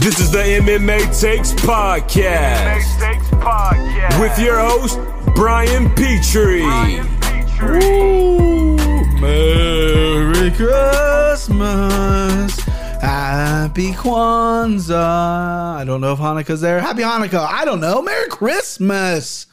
This 0.00 0.20
is 0.20 0.30
the 0.30 0.38
MMA 0.38 1.18
Takes 1.18 1.52
Podcast. 1.52 2.60
MMA 2.60 3.00
Takes 3.00 3.28
Podcast. 3.30 4.20
With 4.20 4.38
your 4.38 4.58
host, 4.58 4.98
Brian 5.34 5.88
Petrie. 5.94 6.60
Brian 6.60 7.06
Petrie. 7.20 7.82
Ooh, 7.82 8.76
Merry 9.18 10.50
Christmas. 10.52 12.60
Happy 13.00 13.92
Kwanzaa. 13.92 15.76
I 15.76 15.84
don't 15.86 16.02
know 16.02 16.12
if 16.12 16.18
Hanukkah's 16.18 16.60
there. 16.60 16.80
Happy 16.80 17.02
Hanukkah. 17.02 17.46
I 17.50 17.64
don't 17.64 17.80
know. 17.80 18.02
Merry 18.02 18.28
Christmas. 18.28 19.46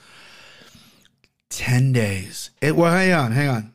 10 1.50 1.94
days. 1.94 2.50
It 2.62 2.76
well, 2.76 2.92
hang 2.92 3.14
on, 3.14 3.32
hang 3.32 3.48
on. 3.48 3.74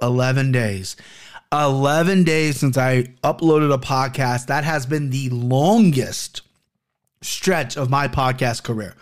11 0.00 0.52
days. 0.52 0.94
11 1.64 2.24
days 2.24 2.58
since 2.58 2.76
I 2.76 3.04
uploaded 3.24 3.72
a 3.72 3.78
podcast. 3.78 4.46
That 4.46 4.64
has 4.64 4.86
been 4.86 5.10
the 5.10 5.30
longest 5.30 6.42
stretch 7.22 7.76
of 7.76 7.90
my 7.90 8.08
podcast 8.08 8.62
career. 8.62 8.94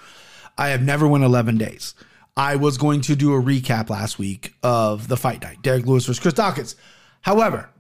I 0.56 0.68
have 0.68 0.82
never 0.82 1.08
went 1.08 1.24
11 1.24 1.58
days. 1.58 1.94
I 2.36 2.56
was 2.56 2.78
going 2.78 3.00
to 3.02 3.16
do 3.16 3.34
a 3.34 3.42
recap 3.42 3.90
last 3.90 4.18
week 4.18 4.54
of 4.62 5.08
the 5.08 5.16
fight 5.16 5.42
night, 5.42 5.62
Derrick 5.62 5.86
Lewis 5.86 6.06
versus 6.06 6.20
Chris 6.20 6.34
Daukaus. 6.34 6.74
However, 7.22 7.70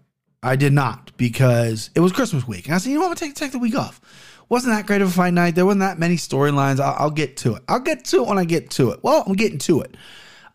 I 0.42 0.56
did 0.56 0.72
not 0.72 1.16
because 1.16 1.90
it 1.94 2.00
was 2.00 2.12
Christmas 2.12 2.46
week. 2.46 2.66
And 2.66 2.74
I 2.74 2.78
said, 2.78 2.90
you 2.90 3.00
know 3.00 3.08
what, 3.08 3.18
take, 3.18 3.34
take 3.34 3.52
the 3.52 3.58
week 3.58 3.76
off. 3.76 4.00
Wasn't 4.48 4.72
that 4.74 4.86
great 4.86 5.02
of 5.02 5.08
a 5.08 5.10
fight 5.10 5.34
night? 5.34 5.54
There 5.54 5.64
wasn't 5.66 5.80
that 5.80 5.98
many 5.98 6.16
storylines. 6.16 6.80
I'll, 6.80 6.94
I'll 6.98 7.10
get 7.10 7.36
to 7.38 7.54
it. 7.54 7.62
I'll 7.68 7.80
get 7.80 8.04
to 8.06 8.22
it 8.22 8.28
when 8.28 8.38
I 8.38 8.44
get 8.44 8.70
to 8.72 8.90
it. 8.90 9.00
Well, 9.02 9.24
I'm 9.26 9.32
getting 9.34 9.58
to 9.60 9.80
it. 9.80 9.96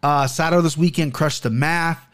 Uh, 0.02 0.28
this 0.62 0.78
weekend 0.78 1.14
crushed 1.14 1.44
the 1.44 1.50
math, 1.50 2.06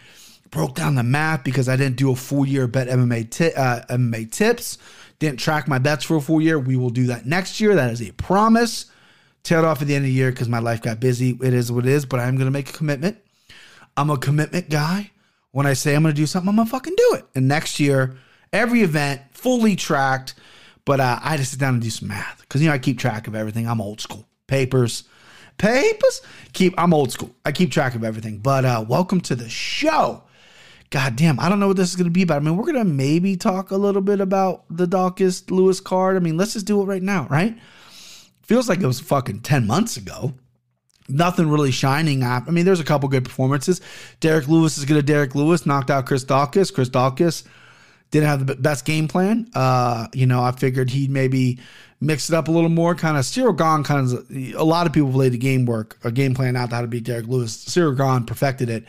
broke 0.55 0.73
down 0.73 0.95
the 0.95 1.04
math 1.04 1.44
because 1.44 1.68
I 1.68 1.76
didn't 1.76 1.98
do 1.98 2.12
a 2.12 2.16
full 2.16 2.45
year 2.45 2.66
bet 2.66 2.88
MMA, 2.88 3.30
ti- 3.30 3.54
uh, 3.54 3.82
MMA 3.90 4.32
tips. 4.32 4.78
Didn't 5.20 5.38
track 5.38 5.67
my 5.67 5.80
bets 5.80 6.06
for 6.06 6.16
a 6.16 6.22
full 6.22 6.42
year. 6.42 6.58
We 6.58 6.78
will 6.78 6.89
do 6.89 7.08
that 7.08 7.25
next 7.25 7.59
year. 7.59 7.75
That 7.75 7.92
is 7.92 8.02
a 8.02 8.14
promise. 8.14 8.86
Tailed 9.44 9.66
off 9.66 9.81
at 9.81 9.89
the 9.89 9.95
end 9.95 10.06
of 10.06 10.08
the 10.08 10.14
year 10.14 10.31
because 10.31 10.48
my 10.48 10.59
life 10.59 10.81
got 10.81 11.02
busy. 11.02 11.38
It 11.44 11.53
is 11.53 11.73
what 11.73 11.86
it 11.86 11.92
is, 11.92 12.06
but 12.06 12.22
I'm 12.22 12.38
going 12.38 12.48
to 12.48 12.52
make 12.52 12.70
a 12.70 12.73
commitment. 12.73 13.17
I'm 13.98 14.09
a 14.09 14.17
commitment 14.17 14.70
guy. 14.70 15.11
When 15.52 15.66
I 15.66 15.73
say 15.73 15.94
I'm 15.94 16.03
going 16.03 16.16
to 16.16 16.22
do 16.22 16.26
something, 16.26 16.48
I'm 16.48 16.56
going 16.56 16.67
to 16.67 16.72
fucking 16.72 16.95
do 16.95 17.16
it. 17.16 17.26
And 17.36 17.50
next 17.50 17.78
year, 17.81 18.16
every 18.53 18.81
event 18.81 19.22
fully 19.31 19.76
tracked. 19.76 20.36
But 20.86 21.02
uh, 21.02 21.20
I 21.22 21.36
just 21.36 21.52
sit 21.52 21.59
down 21.59 21.73
and 21.73 21.83
do 21.83 21.89
some 21.89 22.08
math 22.08 22.39
because 22.39 22.61
you 22.61 22.70
know 22.70 22.73
I 22.73 22.80
keep 22.80 22.98
track 22.98 23.28
of 23.28 23.36
everything. 23.36 23.67
I'm 23.67 23.81
old 23.81 24.00
school. 24.00 24.26
Papers, 24.48 25.03
papers. 25.58 26.22
Keep. 26.53 26.76
I'm 26.78 26.94
old 26.94 27.11
school. 27.11 27.36
I 27.44 27.52
keep 27.52 27.72
track 27.72 27.94
of 27.94 28.06
everything. 28.06 28.38
But 28.38 28.64
uh, 28.64 28.86
welcome 28.88 29.20
to 29.22 29.36
the 29.36 29.50
show. 29.50 30.23
God 30.91 31.16
damn, 31.16 31.39
I 31.39 31.50
don't 31.50 31.59
know 31.59 31.67
what 31.67 31.78
this 31.78 31.89
is 31.89 31.95
going 31.95 32.05
to 32.05 32.11
be 32.11 32.22
about. 32.22 32.38
I 32.38 32.39
mean, 32.45 32.58
we're 32.58 32.64
going 32.64 32.75
to 32.75 32.86
maybe 32.86 33.36
talk 33.36 33.72
a 33.72 33.78
little 33.78 34.02
bit 34.02 34.22
about 34.22 34.66
the 34.69 34.86
Daukaus 34.86 35.50
Lewis 35.50 35.80
card. 35.80 36.16
I 36.16 36.19
mean, 36.19 36.38
let's 36.38 36.53
just 36.53 36.66
do 36.66 36.81
it 36.81 36.86
right 36.86 37.02
now, 37.02 37.27
right? 37.30 37.58
Feels 38.44 38.69
like 38.69 38.80
it 38.80 38.88
was 38.88 39.00
fucking 39.00 39.42
10 39.42 39.66
months 39.66 39.97
ago. 39.97 40.33
Nothing 41.08 41.50
really 41.50 41.72
shining 41.72 42.23
up. 42.23 42.45
I 42.47 42.52
mean, 42.52 42.66
there's 42.66 42.80
a 42.80 42.86
couple 42.86 43.09
good 43.09 43.25
performances. 43.25 43.81
Derrick 44.19 44.47
Lewis 44.47 44.77
is 44.77 44.86
good 44.86 44.97
at 44.97 45.05
Derrick 45.05 45.36
Lewis, 45.36 45.66
knocked 45.66 45.92
out 45.92 46.05
Chris 46.05 46.23
Daukaus. 46.23 46.73
Chris 46.73 46.89
Daukaus 46.89 47.44
didn't 48.11 48.27
have 48.27 48.45
the 48.45 48.55
best 48.55 48.86
game 48.86 49.08
plan. 49.08 49.47
Uh, 49.53 50.08
you 50.14 50.25
know, 50.25 50.42
I 50.42 50.52
figured 50.52 50.89
he'd 50.89 51.11
maybe 51.11 51.59
mix 51.99 52.30
it 52.30 52.36
up 52.36 52.47
a 52.47 52.52
little 52.52 52.70
more. 52.70 52.95
Kind 52.95 53.17
of 53.17 53.23
Ciryl 53.23 53.58
Gane 53.58 53.83
kind 53.83 54.11
of 54.11 54.55
a 54.55 54.64
lot 54.64 54.88
of 54.88 54.94
people 54.94 55.11
laid 55.11 55.33
the 55.33 55.38
game 55.38 55.66
work 55.66 55.97
a 56.03 56.11
game 56.11 56.33
plan 56.33 56.55
out 56.55 56.72
how 56.72 56.81
to 56.81 56.88
beat 56.88 57.03
Derrick 57.03 57.27
Lewis. 57.27 57.66
Ciryl 57.66 57.97
Gane 57.97 58.25
perfected 58.25 58.70
it. 58.70 58.86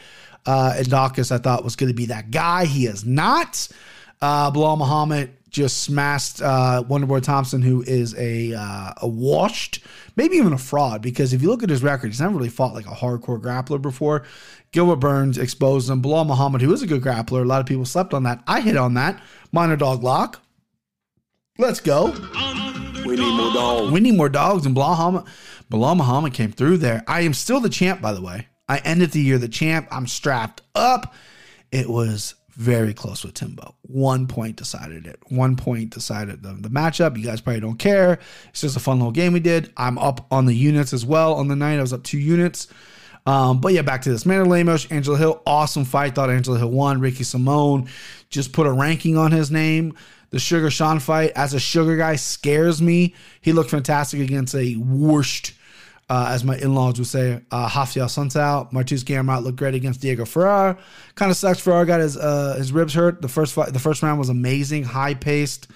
Uh, 0.47 0.75
and 0.77 0.87
Daukaus, 0.87 1.33
I 1.33 1.39
thought 1.39 1.65
was 1.65 1.77
going 1.77 1.89
to 1.89 1.95
be 1.95 2.07
that 2.07 2.31
guy. 2.31 2.65
He 2.67 2.87
is 2.87 3.05
not. 3.05 3.69
Uh, 4.23 4.51
Belal 4.51 4.79
Muhammad 4.79 5.31
just 5.51 5.83
smashed 5.83 6.43
uh, 6.43 6.83
Wonderboy 6.89 7.23
Thompson, 7.23 7.63
who 7.63 7.83
is 7.83 8.15
a 8.17 8.55
uh, 8.55 8.93
a 8.99 9.09
washed, 9.09 9.83
maybe 10.17 10.37
even 10.37 10.53
a 10.53 10.59
fraud. 10.59 11.03
Because 11.03 11.33
if 11.33 11.43
you 11.43 11.49
look 11.49 11.63
at 11.63 11.71
his 11.71 11.83
record, 11.83 12.09
he's 12.09 12.21
never 12.21 12.37
really 12.37 12.49
fought 12.49 12.75
like 12.75 12.87
a 12.87 12.91
hardcore 12.91 13.41
grappler 13.41 13.81
before. 13.81 14.25
Gilbert 14.73 14.97
Burns 14.97 15.39
exposed 15.39 15.91
him. 15.91 16.03
Belal 16.03 16.27
Muhammad, 16.27 16.63
who 16.63 16.73
is 16.73 16.83
a 16.83 16.87
good 16.87 17.03
grappler, 17.03 17.43
a 17.43 17.45
lot 17.45 17.61
of 17.61 17.67
people 17.67 17.85
slept 17.85 18.15
on 18.15 18.23
that. 18.25 18.43
I 18.47 18.61
hit 18.61 18.77
on 18.77 18.95
that. 18.95 19.23
Minor 19.53 19.77
dog 19.77 20.03
lock. 20.03 20.43
Let's 21.59 21.81
go. 21.81 22.11
We 23.07 23.17
need 23.17 23.37
more 23.37 23.53
dogs. 23.53 23.93
We 23.93 24.01
need 24.01 24.15
more 24.15 24.29
dogs, 24.29 24.67
and 24.67 24.77
Belal 24.77 24.91
Muhammad, 24.91 25.25
Belal 25.71 25.97
Muhammad 25.97 26.35
came 26.35 26.53
through 26.53 26.79
there. 26.79 27.03
I 27.07 27.21
am 27.23 27.33
still 27.33 27.61
the 27.61 27.71
champ, 27.71 28.03
by 28.03 28.13
the 28.13 28.21
way. 28.21 28.49
I 28.69 28.79
ended 28.79 29.13
the 29.13 29.21
year 29.21 29.39
the 29.39 29.49
champ. 29.49 29.89
I'm 29.91 30.07
strapped 30.07 30.63
up. 30.75 31.15
It 31.71 31.89
was 31.89 32.35
very 32.51 32.95
close 32.95 33.23
with 33.23 33.35
Timbo. 33.35 33.75
One 33.83 34.27
point 34.27 34.57
decided 34.57 35.07
it. 35.07 35.21
One 35.29 35.57
point 35.57 35.91
decided 35.91 36.43
the, 36.43 36.55
the 36.55 36.71
matchup. 36.71 37.17
You 37.19 37.25
guys 37.25 37.41
probably 37.41 37.61
don't 37.61 37.79
care. 37.79 38.19
It's 38.49 38.63
just 38.63 38.77
a 38.77 38.81
fun 38.81 38.99
little 38.99 39.13
game 39.13 39.33
we 39.33 39.41
did. 39.41 39.73
I'm 39.77 39.99
up 39.99 40.27
on 40.31 40.47
the 40.47 40.55
units 40.55 40.93
as 40.93 41.05
well 41.05 41.35
on 41.35 41.49
the 41.49 41.57
night. 41.57 41.79
I 41.79 41.83
was 41.83 41.93
up 41.93 42.03
two 42.03 42.19
units. 42.19 42.69
Um, 43.27 43.61
but 43.61 43.73
yeah, 43.73 43.83
back 43.83 44.03
to 44.03 44.11
this. 44.11 44.25
Amanda 44.25 44.49
Lemos, 44.49 44.87
Angela 44.91 45.19
Hill, 45.19 45.43
awesome 45.47 45.85
fight. 45.85 46.15
Thought 46.15 46.31
Angela 46.31 46.59
Hill 46.59 46.71
won. 46.71 47.01
Ricky 47.01 47.25
Simone 47.25 47.89
just 48.31 48.53
put 48.53 48.67
a 48.67 48.73
ranking 48.73 49.19
on 49.19 49.33
his 49.33 49.51
name. 49.51 49.95
The 50.31 50.39
Sugar 50.39 50.71
Sean 50.71 50.99
fight, 50.99 51.33
as 51.37 51.55
a 51.55 51.61
Sugar 51.61 51.97
guy, 51.97 52.17
scares 52.17 52.81
me. 52.83 53.15
He 53.41 53.53
looked 53.53 53.71
fantastic 53.71 54.21
against 54.21 54.55
a 54.55 54.75
whooshed, 54.75 55.53
uh, 56.09 56.29
as 56.31 56.45
my 56.45 56.57
in-laws 56.57 56.99
would 56.99 57.09
say, 57.09 57.41
uh, 57.51 57.71
Rafael 57.75 58.09
Santal. 58.09 58.67
Mateusz 58.73 59.03
Gamrot 59.03 59.43
looked 59.43 59.59
great 59.59 59.75
against 59.75 60.01
Diego 60.01 60.25
Ferreira. 60.25 60.79
Kind 61.17 61.31
of 61.31 61.37
sucks. 61.37 61.61
Ferreira 61.61 61.87
got 61.87 62.01
his 62.01 62.17
uh, 62.17 62.55
his 62.57 62.73
ribs 62.73 62.95
hurt. 62.95 63.23
The 63.23 63.29
first 63.29 63.55
fight, 63.55 63.73
the 63.73 63.79
first 63.79 64.03
round 64.03 64.19
was 64.19 64.29
amazing, 64.29 64.85
high 64.85 65.15
paced. 65.15 65.69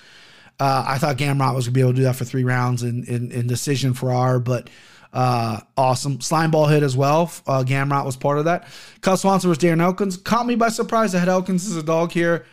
Uh, 0.58 0.84
I 0.86 0.98
thought 0.98 1.16
Gamrot 1.16 1.54
was 1.54 1.66
gonna 1.66 1.74
be 1.74 1.80
able 1.80 1.92
to 1.92 1.96
do 1.96 2.02
that 2.04 2.16
for 2.16 2.24
three 2.24 2.44
rounds 2.44 2.82
in 2.82 3.04
in, 3.04 3.32
in 3.32 3.46
decision 3.46 3.92
Ferreira, 3.94 4.38
but 4.38 4.70
uh, 5.12 5.60
awesome 5.76 6.20
slime 6.20 6.52
ball 6.52 6.66
hit 6.66 6.84
as 6.84 6.96
well. 6.96 7.32
Uh, 7.46 7.64
Gamrot 7.66 8.04
was 8.04 8.16
part 8.16 8.38
of 8.38 8.44
that. 8.44 8.68
Cub 9.00 9.18
Swanson 9.18 9.48
was 9.48 9.58
Darren 9.58 9.82
Elkins. 9.82 10.16
Caught 10.16 10.46
me 10.46 10.54
by 10.54 10.68
surprise. 10.68 11.14
I 11.14 11.18
had 11.18 11.28
Elkins 11.28 11.66
as 11.66 11.76
a 11.76 11.82
dog 11.82 12.12
here. 12.12 12.46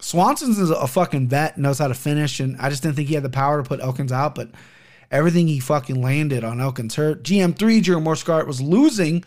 Swanson's 0.00 0.58
is 0.58 0.70
a 0.70 0.86
fucking 0.86 1.28
vet, 1.28 1.58
knows 1.58 1.78
how 1.78 1.86
to 1.86 1.94
finish, 1.94 2.40
and 2.40 2.56
I 2.58 2.70
just 2.70 2.82
didn't 2.82 2.96
think 2.96 3.08
he 3.08 3.14
had 3.14 3.22
the 3.22 3.30
power 3.30 3.62
to 3.62 3.68
put 3.68 3.80
Elkins 3.80 4.10
out, 4.10 4.34
but 4.34 4.50
everything 5.12 5.46
he 5.46 5.60
fucking 5.60 6.02
landed 6.02 6.42
on 6.42 6.60
Elkins 6.60 6.96
hurt. 6.96 7.22
GM3, 7.22 7.82
Gerald 7.82 8.04
Meerschaert 8.04 8.46
was 8.46 8.60
losing, 8.60 9.24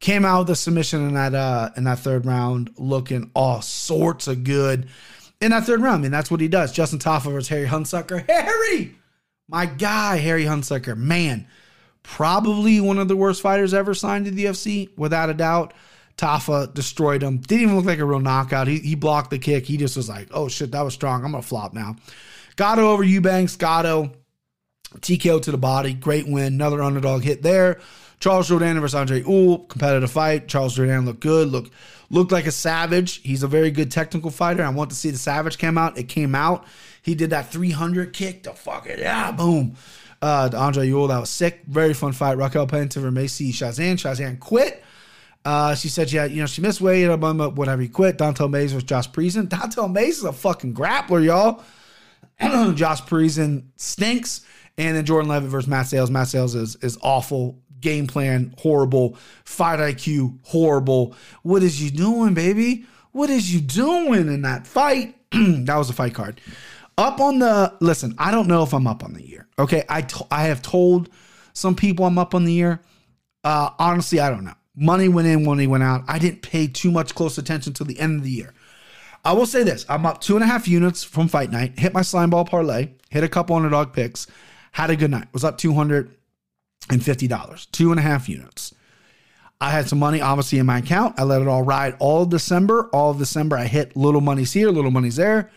came 0.00 0.24
out 0.24 0.40
with 0.40 0.50
a 0.50 0.56
submission 0.56 1.06
in 1.06 1.14
that 1.14 1.34
uh 1.34 1.70
in 1.76 1.84
that 1.84 1.98
third 1.98 2.24
round, 2.24 2.70
looking 2.78 3.30
all 3.34 3.60
sorts 3.60 4.28
of 4.28 4.44
good. 4.44 4.88
In 5.40 5.50
that 5.50 5.64
third 5.64 5.82
round, 5.82 5.96
I 5.96 6.02
mean, 6.02 6.10
that's 6.12 6.30
what 6.30 6.40
he 6.40 6.48
does. 6.48 6.72
Justin 6.72 6.98
Tafa 6.98 7.30
versus 7.30 7.48
Harry 7.48 7.66
Hunsucker. 7.66 8.24
Harry! 8.30 8.94
My 9.48 9.66
guy, 9.66 10.16
Harry 10.16 10.44
Hunsucker. 10.44 10.96
Man, 10.96 11.46
probably 12.02 12.80
one 12.80 12.98
of 12.98 13.08
the 13.08 13.16
worst 13.16 13.42
fighters 13.42 13.74
ever 13.74 13.92
signed 13.92 14.24
to 14.24 14.30
the 14.30 14.46
UFC, 14.46 14.96
without 14.96 15.28
a 15.28 15.34
doubt. 15.34 15.74
Tafa 16.16 16.72
destroyed 16.72 17.22
him. 17.22 17.38
Didn't 17.38 17.64
even 17.64 17.76
look 17.76 17.84
like 17.84 17.98
a 17.98 18.04
real 18.04 18.20
knockout. 18.20 18.68
He, 18.68 18.78
he 18.78 18.94
blocked 18.94 19.30
the 19.30 19.38
kick. 19.38 19.66
He 19.66 19.76
just 19.76 19.96
was 19.96 20.08
like, 20.08 20.28
oh 20.30 20.48
shit, 20.48 20.72
that 20.72 20.80
was 20.80 20.94
strong. 20.94 21.22
I'm 21.24 21.32
going 21.32 21.42
to 21.42 21.48
flop 21.48 21.74
now. 21.74 21.96
Gatto 22.56 22.90
over 22.90 23.02
Eubanks. 23.02 23.56
Gatto, 23.56 24.12
TKO 25.00 25.42
to 25.42 25.50
the 25.50 25.58
body. 25.58 25.94
Great 25.94 26.26
win. 26.26 26.54
Another 26.54 26.82
underdog 26.82 27.22
hit 27.22 27.42
there. 27.42 27.80
Charles 28.18 28.48
Jourdain 28.48 28.80
versus 28.80 28.94
Andre 28.94 29.22
Ewell. 29.22 29.58
Competitive 29.58 30.10
fight. 30.10 30.48
Charles 30.48 30.76
Jourdain 30.76 31.04
looked 31.04 31.20
good. 31.20 31.48
Look, 31.48 31.70
looked 32.10 32.32
like 32.32 32.46
a 32.46 32.52
savage. 32.52 33.22
He's 33.22 33.42
a 33.42 33.48
very 33.48 33.70
good 33.70 33.90
technical 33.90 34.30
fighter. 34.30 34.64
I 34.64 34.70
want 34.70 34.90
to 34.90 34.96
see 34.96 35.10
the 35.10 35.18
savage 35.18 35.58
come 35.58 35.78
out. 35.78 35.98
It 35.98 36.04
came 36.04 36.34
out. 36.34 36.64
He 37.02 37.14
did 37.14 37.30
that 37.30 37.50
300 37.50 38.12
kick 38.12 38.44
to 38.44 38.52
fuck 38.52 38.86
it. 38.86 38.98
Yeah, 38.98 39.32
boom. 39.32 39.76
Uh, 40.22 40.48
to 40.48 40.56
Andre 40.56 40.86
Ewell, 40.86 41.08
that 41.08 41.18
was 41.18 41.30
sick. 41.30 41.60
Very 41.66 41.92
fun 41.92 42.12
fight. 42.12 42.38
Raquel 42.38 42.66
Pennington 42.66 43.02
versus 43.02 43.14
Macy 43.14 43.52
Chiasson. 43.52 43.94
Chiasson 43.94 44.40
quit. 44.40 44.82
Uh, 45.44 45.76
she 45.76 45.88
said, 45.88 46.10
yeah, 46.10 46.24
you 46.24 46.40
know, 46.40 46.46
she 46.46 46.60
missed 46.60 46.80
weight, 46.80 47.06
whatever. 47.06 47.80
He 47.80 47.86
quit. 47.86 48.18
Don'Tale 48.18 48.48
Mayes 48.48 48.74
was 48.74 48.82
Josh 48.82 49.12
Parisian. 49.12 49.46
Don'Tale 49.46 49.86
Mayes 49.86 50.18
is 50.18 50.24
a 50.24 50.32
fucking 50.32 50.74
grappler, 50.74 51.24
y'all. 51.24 51.62
Josh 52.74 53.06
Parisian 53.06 53.70
stinks. 53.76 54.44
And 54.78 54.96
then 54.96 55.04
Jordan 55.04 55.28
Leavitt 55.30 55.50
versus 55.50 55.68
Matt 55.68 55.86
Sayles. 55.86 56.10
Matt 56.10 56.28
Sayles 56.28 56.54
is, 56.54 56.76
is 56.76 56.98
awful. 57.02 57.58
Game 57.80 58.06
plan, 58.06 58.54
horrible. 58.58 59.16
Fight 59.44 59.78
IQ, 59.78 60.38
horrible. 60.42 61.14
What 61.42 61.62
is 61.62 61.82
you 61.82 61.90
doing, 61.90 62.34
baby? 62.34 62.86
What 63.12 63.30
is 63.30 63.52
you 63.52 63.60
doing 63.60 64.28
in 64.28 64.42
that 64.42 64.66
fight? 64.66 65.16
that 65.32 65.76
was 65.76 65.90
a 65.90 65.92
fight 65.92 66.14
card. 66.14 66.40
Up 66.98 67.20
on 67.20 67.38
the, 67.38 67.74
listen, 67.80 68.14
I 68.18 68.30
don't 68.30 68.48
know 68.48 68.62
if 68.62 68.72
I'm 68.72 68.86
up 68.86 69.04
on 69.04 69.12
the 69.12 69.26
year. 69.26 69.46
Okay. 69.58 69.84
I, 69.88 70.02
to, 70.02 70.26
I 70.30 70.44
have 70.44 70.62
told 70.62 71.10
some 71.52 71.74
people 71.74 72.04
I'm 72.04 72.18
up 72.18 72.34
on 72.34 72.44
the 72.44 72.52
year. 72.52 72.80
Uh, 73.44 73.70
honestly, 73.78 74.20
I 74.20 74.30
don't 74.30 74.44
know. 74.44 74.54
Money 74.74 75.08
went 75.08 75.26
in, 75.26 75.44
money 75.44 75.66
went 75.66 75.82
out. 75.82 76.04
I 76.06 76.18
didn't 76.18 76.42
pay 76.42 76.66
too 76.66 76.90
much 76.90 77.14
close 77.14 77.38
attention 77.38 77.72
to 77.74 77.84
the 77.84 77.98
end 77.98 78.18
of 78.18 78.24
the 78.24 78.30
year. 78.30 78.52
I 79.24 79.32
will 79.32 79.46
say 79.46 79.62
this: 79.62 79.86
I'm 79.88 80.04
up 80.04 80.20
two 80.20 80.36
and 80.36 80.44
a 80.44 80.46
half 80.46 80.68
units 80.68 81.02
from 81.02 81.28
fight 81.28 81.50
night. 81.50 81.78
Hit 81.78 81.94
my 81.94 82.02
slime 82.02 82.30
ball 82.30 82.44
parlay. 82.44 82.90
Hit 83.08 83.24
a 83.24 83.28
couple 83.28 83.56
underdog 83.56 83.92
picks. 83.92 84.26
Had 84.76 84.90
a 84.90 84.96
good 84.96 85.10
night. 85.10 85.28
Was 85.32 85.42
up 85.42 85.56
two 85.56 85.72
hundred 85.72 86.14
and 86.90 87.02
fifty 87.02 87.26
dollars. 87.26 87.64
Two 87.64 87.92
and 87.92 87.98
a 87.98 88.02
half 88.02 88.28
units. 88.28 88.74
I 89.58 89.70
had 89.70 89.88
some 89.88 89.98
money 89.98 90.20
obviously 90.20 90.58
in 90.58 90.66
my 90.66 90.80
account. 90.80 91.18
I 91.18 91.22
let 91.22 91.40
it 91.40 91.48
all 91.48 91.62
ride 91.62 91.96
all 91.98 92.26
December. 92.26 92.90
All 92.92 93.14
December, 93.14 93.56
I 93.56 93.68
hit 93.68 93.96
little 93.96 94.20
monies 94.20 94.52
here, 94.52 94.68
little 94.68 94.90
monies 94.90 95.16
there. 95.16 95.50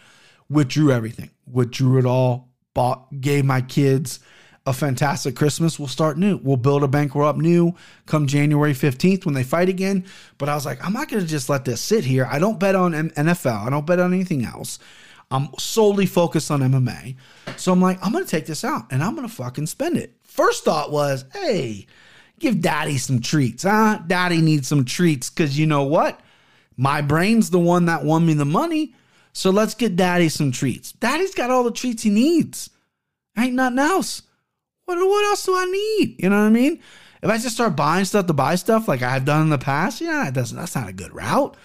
Withdrew 0.49 0.93
everything. 0.93 1.31
Withdrew 1.51 1.99
it 1.99 2.05
all. 2.05 2.47
bought 2.73 3.19
gave 3.19 3.43
my 3.43 3.59
kids 3.59 4.21
a 4.65 4.71
fantastic 4.71 5.35
Christmas. 5.35 5.77
We'll 5.77 5.89
start 5.89 6.17
new. 6.17 6.37
We'll 6.37 6.55
build 6.55 6.83
a 6.83 6.87
bankroll 6.87 7.27
up 7.27 7.35
new 7.35 7.75
come 8.05 8.25
January 8.25 8.71
15th 8.71 9.25
when 9.25 9.35
they 9.35 9.43
fight 9.43 9.67
again. 9.67 10.05
But 10.37 10.47
I 10.47 10.55
was 10.55 10.65
like, 10.65 10.81
I'm 10.81 10.93
not 10.93 11.09
going 11.09 11.21
to 11.21 11.27
just 11.27 11.49
let 11.49 11.65
this 11.65 11.81
sit 11.81 12.05
here. 12.05 12.25
I 12.25 12.39
don't 12.39 12.57
bet 12.57 12.75
on 12.75 12.93
NFL. 12.93 13.67
I 13.67 13.69
don't 13.69 13.85
bet 13.85 13.99
on 13.99 14.13
anything 14.13 14.45
else. 14.45 14.79
I'm 15.31 15.49
solely 15.59 16.05
focused 16.05 16.49
on 16.49 16.61
MMA. 16.61 17.15
So 17.57 17.71
I'm 17.71 17.81
like, 17.81 18.03
I'm 18.03 18.11
going 18.11 18.23
to 18.23 18.29
take 18.29 18.45
this 18.45 18.63
out 18.63 18.91
and 18.91 19.03
I'm 19.03 19.15
going 19.15 19.27
to 19.27 19.33
fucking 19.33 19.67
spend 19.67 19.97
it. 19.97 20.15
First 20.23 20.63
thought 20.63 20.91
was, 20.91 21.25
hey, 21.33 21.85
give 22.39 22.61
daddy 22.61 22.97
some 22.97 23.21
treats, 23.21 23.63
huh? 23.63 23.99
Daddy 24.07 24.41
needs 24.41 24.67
some 24.67 24.85
treats 24.85 25.29
because 25.29 25.57
you 25.59 25.67
know 25.67 25.83
what? 25.83 26.19
My 26.77 27.01
brain's 27.01 27.49
the 27.49 27.59
one 27.59 27.85
that 27.85 28.03
won 28.03 28.25
me 28.25 28.33
the 28.33 28.45
money. 28.45 28.95
So 29.33 29.51
let's 29.51 29.75
get 29.75 29.95
daddy 29.95 30.29
some 30.29 30.51
treats. 30.51 30.93
Daddy's 30.93 31.35
got 31.35 31.51
all 31.51 31.63
the 31.63 31.71
treats 31.71 32.03
he 32.03 32.09
needs. 32.09 32.69
Ain't 33.37 33.53
nothing 33.53 33.79
else. 33.79 34.23
What, 34.85 34.97
what 34.97 35.25
else 35.25 35.45
do 35.45 35.55
I 35.55 35.65
need? 35.65 36.15
You 36.23 36.29
know 36.29 36.37
what 36.37 36.47
I 36.47 36.49
mean? 36.49 36.79
If 37.21 37.29
I 37.29 37.37
just 37.37 37.55
start 37.55 37.75
buying 37.75 38.05
stuff 38.05 38.25
to 38.27 38.33
buy 38.33 38.55
stuff 38.55 38.87
like 38.87 39.01
I've 39.01 39.25
done 39.25 39.43
in 39.43 39.49
the 39.49 39.57
past, 39.57 40.01
yeah, 40.01 40.27
it 40.27 40.33
doesn't, 40.33 40.57
that's 40.57 40.75
not 40.75 40.89
a 40.89 40.93
good 40.93 41.13
route. 41.13 41.55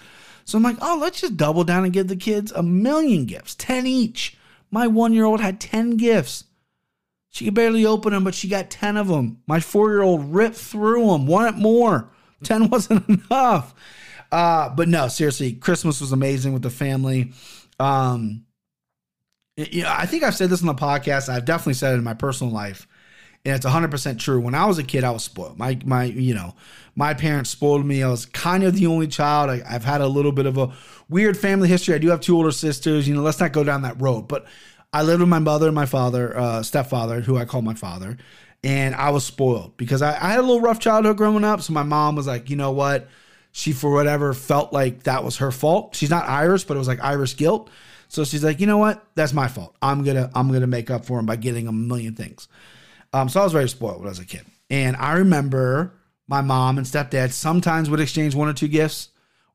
So 0.45 0.57
I'm 0.57 0.63
like, 0.63 0.77
oh, 0.81 0.97
let's 1.01 1.21
just 1.21 1.37
double 1.37 1.63
down 1.63 1.83
and 1.83 1.93
give 1.93 2.07
the 2.07 2.15
kids 2.15 2.51
a 2.51 2.63
million 2.63 3.25
gifts, 3.25 3.55
10 3.55 3.87
each. 3.87 4.37
My 4.71 4.87
one 4.87 5.11
year 5.11 5.25
old 5.25 5.41
had 5.41 5.59
10 5.59 5.97
gifts. 5.97 6.45
She 7.29 7.45
could 7.45 7.53
barely 7.53 7.85
open 7.85 8.13
them, 8.13 8.23
but 8.23 8.35
she 8.35 8.47
got 8.47 8.69
10 8.69 8.95
of 8.95 9.07
them. 9.07 9.41
My 9.47 9.59
four 9.59 9.89
year 9.89 10.03
old 10.03 10.33
ripped 10.33 10.55
through 10.55 11.07
them, 11.07 11.25
wanted 11.25 11.57
more. 11.57 12.11
10 12.43 12.69
wasn't 12.69 13.07
enough. 13.09 13.73
Uh, 14.31 14.69
but 14.69 14.87
no, 14.87 15.07
seriously, 15.07 15.53
Christmas 15.53 15.99
was 15.99 16.11
amazing 16.11 16.53
with 16.53 16.61
the 16.61 16.69
family. 16.69 17.33
Um, 17.79 18.45
I 19.57 20.05
think 20.05 20.23
I've 20.23 20.35
said 20.35 20.49
this 20.49 20.61
on 20.61 20.67
the 20.67 20.75
podcast. 20.75 21.27
I've 21.29 21.45
definitely 21.45 21.73
said 21.73 21.93
it 21.93 21.97
in 21.97 22.03
my 22.03 22.13
personal 22.13 22.53
life 22.53 22.87
and 23.45 23.55
it's 23.55 23.65
100% 23.65 24.19
true. 24.19 24.39
When 24.39 24.55
I 24.55 24.65
was 24.65 24.79
a 24.79 24.83
kid, 24.83 25.03
I 25.03 25.11
was 25.11 25.23
spoiled. 25.23 25.57
My 25.59 25.77
my 25.85 26.05
you 26.05 26.33
know, 26.33 26.55
my 26.95 27.13
parents 27.13 27.51
spoiled 27.51 27.85
me. 27.85 28.01
I 28.01 28.09
was 28.09 28.25
kind 28.25 28.63
of 28.63 28.75
the 28.75 28.87
only 28.87 29.07
child. 29.07 29.51
I, 29.51 29.57
have 29.71 29.85
had 29.85 30.01
a 30.01 30.07
little 30.07 30.31
bit 30.31 30.47
of 30.47 30.57
a 30.57 30.73
weird 31.09 31.37
family 31.37 31.69
history. 31.69 31.93
I 31.93 31.99
do 31.99 32.09
have 32.09 32.21
two 32.21 32.35
older 32.35 32.51
sisters. 32.51 33.07
You 33.07 33.13
know, 33.13 33.21
let's 33.21 33.39
not 33.39 33.51
go 33.51 33.63
down 33.63 33.83
that 33.83 34.01
road. 34.01 34.27
But 34.27 34.47
I 34.91 35.03
lived 35.03 35.19
with 35.19 35.29
my 35.29 35.39
mother 35.39 35.67
and 35.67 35.75
my 35.75 35.85
father, 35.85 36.35
uh, 36.35 36.63
stepfather, 36.63 37.21
who 37.21 37.37
I 37.37 37.45
call 37.45 37.61
my 37.61 37.75
father, 37.75 38.17
and 38.63 38.95
I 38.95 39.11
was 39.11 39.23
spoiled 39.23 39.77
because 39.77 40.01
I, 40.01 40.11
I 40.15 40.31
had 40.31 40.39
a 40.39 40.41
little 40.41 40.61
rough 40.61 40.79
childhood 40.79 41.17
growing 41.17 41.43
up. 41.43 41.61
So 41.61 41.71
my 41.71 41.83
mom 41.83 42.15
was 42.15 42.25
like, 42.25 42.49
you 42.49 42.55
know 42.55 42.71
what? 42.71 43.07
She 43.51 43.73
for 43.73 43.91
whatever 43.91 44.33
felt 44.33 44.73
like 44.73 45.03
that 45.03 45.23
was 45.23 45.37
her 45.37 45.51
fault. 45.51 45.95
She's 45.95 46.09
not 46.09 46.27
Irish, 46.27 46.63
but 46.63 46.75
it 46.75 46.79
was 46.79 46.87
like 46.87 47.01
Irish 47.01 47.37
guilt. 47.37 47.69
So 48.07 48.23
she's 48.23 48.43
like, 48.43 48.59
you 48.59 48.67
know 48.67 48.77
what? 48.77 49.05
That's 49.15 49.33
my 49.33 49.47
fault. 49.47 49.75
I'm 49.83 50.03
gonna 50.03 50.31
I'm 50.33 50.51
gonna 50.51 50.67
make 50.67 50.89
up 50.89 51.05
for 51.05 51.19
him 51.19 51.25
by 51.27 51.35
getting 51.35 51.67
a 51.67 51.71
million 51.71 52.15
things. 52.15 52.47
Um, 53.15 53.29
so 53.29 53.39
I 53.39 53.43
was 53.45 53.53
very 53.53 53.69
spoiled 53.69 53.99
when 53.99 54.07
I 54.07 54.09
was 54.09 54.19
a 54.19 54.25
kid. 54.25 54.45
And 54.69 54.97
I 54.97 55.13
remember 55.13 55.93
my 56.27 56.41
mom 56.41 56.77
and 56.77 56.85
stepdad 56.85 57.31
sometimes 57.31 57.89
would 57.89 58.01
exchange 58.01 58.35
one 58.35 58.49
or 58.49 58.53
two 58.53 58.67
gifts, 58.67 59.09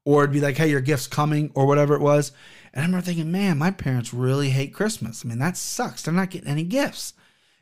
or 0.06 0.22
it'd 0.22 0.32
be 0.32 0.40
like, 0.40 0.56
hey, 0.56 0.70
your 0.70 0.80
gift's 0.80 1.06
coming, 1.06 1.50
or 1.54 1.66
whatever 1.66 1.94
it 1.94 2.00
was. 2.00 2.32
And 2.72 2.82
I 2.82 2.86
remember 2.86 3.04
thinking, 3.04 3.30
man, 3.30 3.58
my 3.58 3.70
parents 3.70 4.14
really 4.14 4.48
hate 4.48 4.72
Christmas. 4.72 5.22
I 5.22 5.28
mean, 5.28 5.40
that 5.40 5.58
sucks. 5.58 6.02
They're 6.02 6.14
not 6.14 6.30
getting 6.30 6.48
any 6.48 6.62
gifts. 6.62 7.12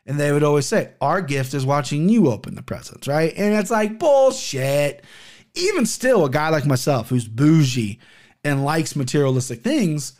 And 0.06 0.20
they 0.20 0.30
would 0.30 0.44
always 0.44 0.66
say, 0.66 0.92
our 1.00 1.20
gift 1.20 1.52
is 1.52 1.66
watching 1.66 2.08
you 2.08 2.28
open 2.28 2.54
the 2.54 2.62
presents, 2.62 3.08
right? 3.08 3.34
And 3.36 3.56
it's 3.56 3.70
like, 3.70 3.98
bullshit. 3.98 5.02
Even 5.56 5.84
still, 5.84 6.24
a 6.24 6.30
guy 6.30 6.48
like 6.50 6.64
myself 6.64 7.08
who's 7.08 7.26
bougie 7.26 7.98
and 8.44 8.64
likes 8.64 8.94
materialistic 8.94 9.62
things, 9.62 10.12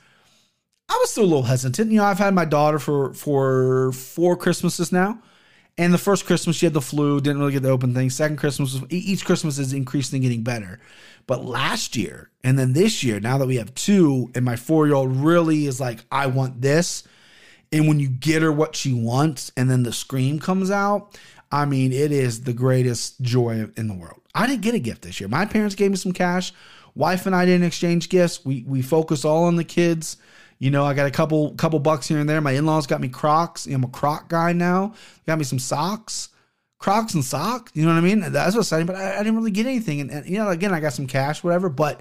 I 0.89 0.99
was 1.01 1.13
still 1.13 1.23
a 1.23 1.27
little 1.27 1.45
hesitant. 1.45 1.93
You 1.93 1.99
know, 1.99 2.05
I've 2.05 2.19
had 2.19 2.35
my 2.35 2.47
daughter 2.47 2.81
for 2.81 3.15
for 3.15 3.93
four 3.93 4.37
Christmases 4.37 4.91
now. 4.91 5.23
And 5.79 5.95
the 5.95 5.99
first 5.99 6.27
Christmas, 6.27 6.57
she 6.57 6.67
had 6.67 6.73
the 6.73 6.81
flu, 6.81 7.21
didn't 7.21 7.39
really 7.39 7.53
get 7.53 7.63
to 7.63 7.71
open 7.71 7.95
things. 7.95 8.15
Second 8.15 8.37
Christmas, 8.37 8.81
each 8.91 9.25
Christmas 9.25 9.59
is 9.59 9.73
increasingly 9.73 10.27
getting 10.27 10.43
better. 10.43 10.81
But 11.29 11.45
last 11.45 11.97
year, 11.97 12.31
and 12.43 12.59
then 12.59 12.73
this 12.73 13.05
year, 13.05 13.21
now 13.21 13.39
that 13.39 13.47
we 13.47 13.57
have 13.57 13.73
two, 13.75 14.31
and 14.35 14.45
my 14.45 14.57
four 14.57 14.87
year 14.87 14.97
old 14.97 15.13
really 15.13 15.67
is 15.67 15.81
like, 15.81 16.01
I 16.11 16.27
want 16.27 16.61
this. 16.61 17.05
And 17.71 17.87
when 17.87 18.01
you 18.01 18.09
get 18.09 18.43
her 18.43 18.51
what 18.51 18.75
she 18.75 18.93
wants, 18.93 19.53
and 19.57 19.71
then 19.71 19.85
the 19.85 19.93
scream 19.93 20.41
comes 20.41 20.71
out, 20.71 21.17
I 21.53 21.65
mean, 21.65 21.93
it 21.93 22.11
is 22.11 22.43
the 22.43 22.53
greatest 22.53 23.21
joy 23.21 23.69
in 23.77 23.89
the 23.89 23.95
world. 23.95 24.21
I 24.35 24.47
didn't 24.47 24.63
get 24.63 24.75
a 24.75 24.81
gift 24.81 25.03
this 25.03 25.21
year. 25.21 25.29
My 25.29 25.45
parents 25.45 25.75
gave 25.75 25.91
me 25.91 25.97
some 25.97 26.13
cash. 26.13 26.53
Wife 26.95 27.27
and 27.27 27.37
I 27.37 27.45
didn't 27.45 27.67
exchange 27.67 28.09
gifts. 28.09 28.45
We 28.45 28.65
we 28.67 28.83
focused 28.83 29.25
all 29.25 29.45
on 29.45 29.57
the 29.57 29.65
kids. 29.65 30.17
You 30.59 30.71
know, 30.71 30.85
I 30.85 30.95
got 30.95 31.07
a 31.07 31.11
couple 31.11 31.55
couple 31.55 31.79
bucks 31.79 32.09
here 32.09 32.19
and 32.19 32.29
there. 32.29 32.41
My 32.41 32.53
in-laws 32.53 32.87
got 32.87 33.01
me 33.01 33.09
Crocs. 33.09 33.67
I'm 33.67 33.85
a 33.85 33.89
Croc 33.89 34.29
guy 34.29 34.53
now. 34.53 34.95
Got 35.27 35.39
me 35.39 35.45
some 35.45 35.59
socks. 35.59 36.31
Crocs 36.79 37.15
and 37.15 37.25
socks. 37.25 37.73
You 37.75 37.85
know 37.85 37.93
what 37.93 37.99
I 37.99 38.03
mean? 38.03 38.21
That's 38.21 38.55
what's 38.55 38.69
exciting. 38.69 38.87
But 38.87 38.97
I, 38.97 39.15
I, 39.15 39.19
didn't 39.19 39.37
really 39.37 39.51
get 39.51 39.67
anything. 39.67 40.01
And, 40.01 40.11
and, 40.11 40.27
you 40.29 40.39
know, 40.39 40.49
again, 40.49 40.73
I 40.73 40.81
got 40.81 40.93
some 40.93 41.07
cash, 41.07 41.43
whatever. 41.43 41.69
But 41.69 42.01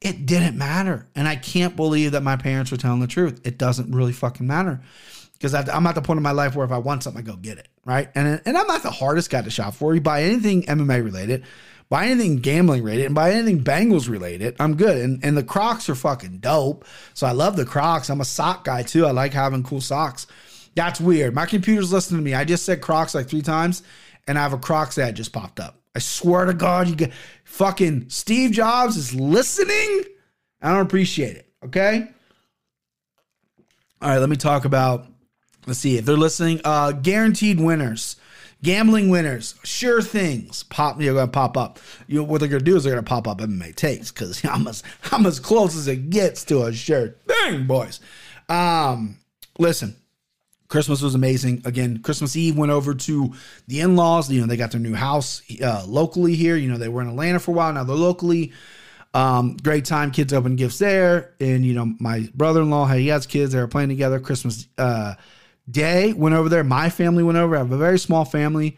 it 0.00 0.26
didn't 0.26 0.56
matter. 0.56 1.06
And 1.14 1.26
I 1.26 1.36
can't 1.36 1.74
believe 1.76 2.12
that 2.12 2.22
my 2.22 2.36
parents 2.36 2.70
were 2.70 2.76
telling 2.76 3.00
the 3.00 3.06
truth. 3.06 3.40
It 3.44 3.58
doesn't 3.58 3.94
really 3.94 4.12
fucking 4.12 4.46
matter. 4.46 4.80
Because 5.32 5.54
I'm 5.54 5.86
at 5.86 5.94
the 5.94 6.02
point 6.02 6.18
in 6.18 6.22
my 6.22 6.32
life 6.32 6.54
where 6.54 6.64
if 6.64 6.72
I 6.72 6.78
want 6.78 7.02
something, 7.02 7.22
I 7.22 7.24
go 7.24 7.36
get 7.36 7.58
it. 7.58 7.68
Right. 7.84 8.08
And, 8.14 8.40
and 8.46 8.56
I'm 8.56 8.66
not 8.66 8.82
the 8.82 8.90
hardest 8.90 9.30
guy 9.30 9.42
to 9.42 9.50
shop 9.50 9.74
for. 9.74 9.94
You 9.94 10.00
buy 10.00 10.22
anything 10.22 10.62
MMA 10.64 11.04
related 11.04 11.44
buy 11.94 12.06
anything 12.06 12.38
gambling 12.38 12.82
related 12.82 13.06
and 13.06 13.14
buy 13.14 13.30
anything 13.30 13.62
Bengals 13.62 14.08
related. 14.08 14.56
I'm 14.58 14.74
good. 14.74 14.96
And 14.96 15.24
and 15.24 15.36
the 15.36 15.44
Crocs 15.44 15.88
are 15.88 15.94
fucking 15.94 16.38
dope. 16.38 16.84
So 17.14 17.24
I 17.24 17.30
love 17.30 17.54
the 17.54 17.64
Crocs. 17.64 18.10
I'm 18.10 18.20
a 18.20 18.24
sock 18.24 18.64
guy 18.64 18.82
too. 18.82 19.06
I 19.06 19.12
like 19.12 19.32
having 19.32 19.62
cool 19.62 19.80
socks. 19.80 20.26
That's 20.74 21.00
weird. 21.00 21.36
My 21.36 21.46
computer's 21.46 21.92
listening 21.92 22.18
to 22.18 22.24
me. 22.24 22.34
I 22.34 22.42
just 22.42 22.64
said 22.64 22.80
Crocs 22.80 23.14
like 23.14 23.28
three 23.28 23.42
times, 23.42 23.84
and 24.26 24.36
I 24.36 24.42
have 24.42 24.52
a 24.52 24.58
Crocs 24.58 24.98
ad 24.98 25.14
just 25.14 25.32
popped 25.32 25.60
up. 25.60 25.78
I 25.94 26.00
swear 26.00 26.46
to 26.46 26.52
God, 26.54 26.88
you 26.88 26.96
get 26.96 27.12
fucking 27.44 28.06
Steve 28.08 28.50
Jobs 28.50 28.96
is 28.96 29.14
listening. 29.14 30.02
I 30.60 30.72
don't 30.72 30.84
appreciate 30.84 31.36
it. 31.36 31.48
Okay. 31.64 32.08
All 34.02 34.08
right, 34.08 34.18
let 34.18 34.28
me 34.28 34.36
talk 34.36 34.64
about. 34.64 35.06
Let's 35.64 35.78
see 35.78 35.96
if 35.96 36.06
they're 36.06 36.16
listening. 36.16 36.60
Uh, 36.64 36.90
guaranteed 36.90 37.60
winners. 37.60 38.16
Gambling 38.64 39.10
winners, 39.10 39.54
sure 39.62 40.00
things 40.00 40.62
pop. 40.64 41.00
You're 41.00 41.14
gonna 41.14 41.28
pop 41.28 41.56
up. 41.56 41.78
You 42.06 42.24
what 42.24 42.40
they're 42.40 42.48
gonna 42.48 42.64
do 42.64 42.76
is 42.76 42.84
they're 42.84 42.94
gonna 42.94 43.02
pop 43.02 43.28
up 43.28 43.38
MMA 43.38 43.74
takes 43.76 44.10
because 44.10 44.42
I'm 44.50 44.66
as 44.66 44.82
I'm 45.12 45.26
as 45.26 45.38
close 45.38 45.76
as 45.76 45.86
it 45.86 46.08
gets 46.08 46.44
to 46.46 46.62
a 46.62 46.72
sure 46.72 47.14
thing, 47.26 47.66
boys. 47.66 48.00
Um, 48.48 49.18
listen, 49.58 49.94
Christmas 50.68 51.02
was 51.02 51.14
amazing. 51.14 51.62
Again, 51.66 51.98
Christmas 51.98 52.36
Eve 52.36 52.56
went 52.56 52.72
over 52.72 52.94
to 52.94 53.34
the 53.66 53.80
in 53.80 53.96
laws. 53.96 54.30
You 54.30 54.40
know, 54.40 54.46
they 54.46 54.56
got 54.56 54.70
their 54.70 54.80
new 54.80 54.94
house 54.94 55.42
uh, 55.62 55.84
locally 55.86 56.34
here. 56.34 56.56
You 56.56 56.70
know, 56.70 56.78
they 56.78 56.88
were 56.88 57.02
in 57.02 57.08
Atlanta 57.08 57.40
for 57.40 57.50
a 57.50 57.54
while. 57.54 57.72
Now 57.72 57.84
they're 57.84 57.94
locally. 57.94 58.52
Um, 59.12 59.56
great 59.62 59.84
time. 59.84 60.10
Kids 60.10 60.32
open 60.32 60.56
gifts 60.56 60.78
there. 60.78 61.34
And, 61.38 61.64
you 61.64 61.74
know, 61.74 61.94
my 62.00 62.28
brother 62.34 62.62
in 62.62 62.70
law, 62.70 62.86
he 62.86 63.08
has 63.08 63.26
kids. 63.26 63.52
They 63.52 63.60
were 63.60 63.68
playing 63.68 63.90
together. 63.90 64.18
Christmas 64.18 64.66
uh, 64.78 65.14
Day 65.70 66.12
went 66.12 66.34
over 66.34 66.48
there. 66.48 66.64
My 66.64 66.90
family 66.90 67.22
went 67.22 67.38
over. 67.38 67.56
I 67.56 67.58
have 67.58 67.72
a 67.72 67.76
very 67.76 67.98
small 67.98 68.24
family. 68.24 68.76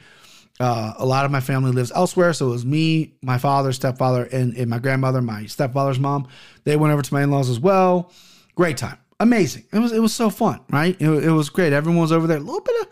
Uh, 0.58 0.94
a 0.96 1.04
lot 1.04 1.24
of 1.26 1.30
my 1.30 1.40
family 1.40 1.70
lives 1.70 1.92
elsewhere, 1.94 2.32
so 2.32 2.46
it 2.46 2.50
was 2.50 2.64
me, 2.64 3.14
my 3.20 3.36
father, 3.36 3.72
stepfather, 3.72 4.24
and, 4.24 4.56
and 4.56 4.70
my 4.70 4.78
grandmother, 4.78 5.20
my 5.20 5.44
stepfather's 5.44 5.98
mom. 5.98 6.26
They 6.64 6.76
went 6.76 6.94
over 6.94 7.02
to 7.02 7.14
my 7.14 7.22
in-laws 7.24 7.50
as 7.50 7.60
well. 7.60 8.10
Great 8.54 8.78
time, 8.78 8.96
amazing. 9.20 9.64
It 9.70 9.78
was 9.80 9.92
it 9.92 9.98
was 10.00 10.14
so 10.14 10.30
fun, 10.30 10.60
right? 10.70 10.96
It, 10.98 11.08
it 11.24 11.30
was 11.30 11.50
great. 11.50 11.74
Everyone 11.74 12.00
was 12.00 12.12
over 12.12 12.26
there. 12.26 12.38
A 12.38 12.40
little 12.40 12.62
bit 12.62 12.74
of 12.80 12.88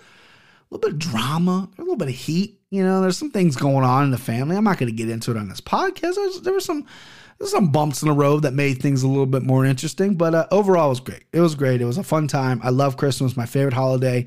little 0.77 0.91
bit 0.91 0.95
of 0.95 1.11
drama, 1.11 1.69
a 1.79 1.81
little 1.81 1.97
bit 1.97 2.09
of 2.09 2.15
heat. 2.15 2.61
You 2.71 2.85
know, 2.85 3.01
there's 3.01 3.17
some 3.17 3.31
things 3.31 3.57
going 3.57 3.85
on 3.85 4.05
in 4.05 4.11
the 4.11 4.19
family. 4.19 4.57
I'm 4.57 4.65
not 4.65 4.79
going 4.79 4.91
to 4.91 4.97
get 4.97 5.09
into 5.09 5.31
it 5.31 5.37
on 5.37 5.49
this 5.49 5.61
podcast. 5.61 6.43
There 6.43 6.53
was, 6.53 6.65
some 6.65 6.87
there's 7.39 7.53
some 7.53 7.71
bumps 7.71 8.03
in 8.03 8.09
the 8.09 8.15
road 8.15 8.41
that 8.41 8.55
made 8.55 8.83
things 8.83 9.03
a 9.03 9.09
little 9.09 9.27
bit 9.27 9.43
more 9.43 9.65
interesting, 9.65 10.17
but 10.17 10.35
uh, 10.35 10.47
overall, 10.51 10.87
it 10.87 10.91
was 10.91 11.01
great. 11.01 11.25
It 11.33 11.41
was 11.41 11.55
great. 11.55 11.81
It 11.81 11.85
was 11.85 11.99
a 11.99 12.03
fun 12.03 12.27
time. 12.27 12.61
I 12.65 12.71
love 12.71 12.97
Christmas, 12.97 13.37
my 13.37 13.47
favorite 13.47 13.75
holiday. 13.75 14.27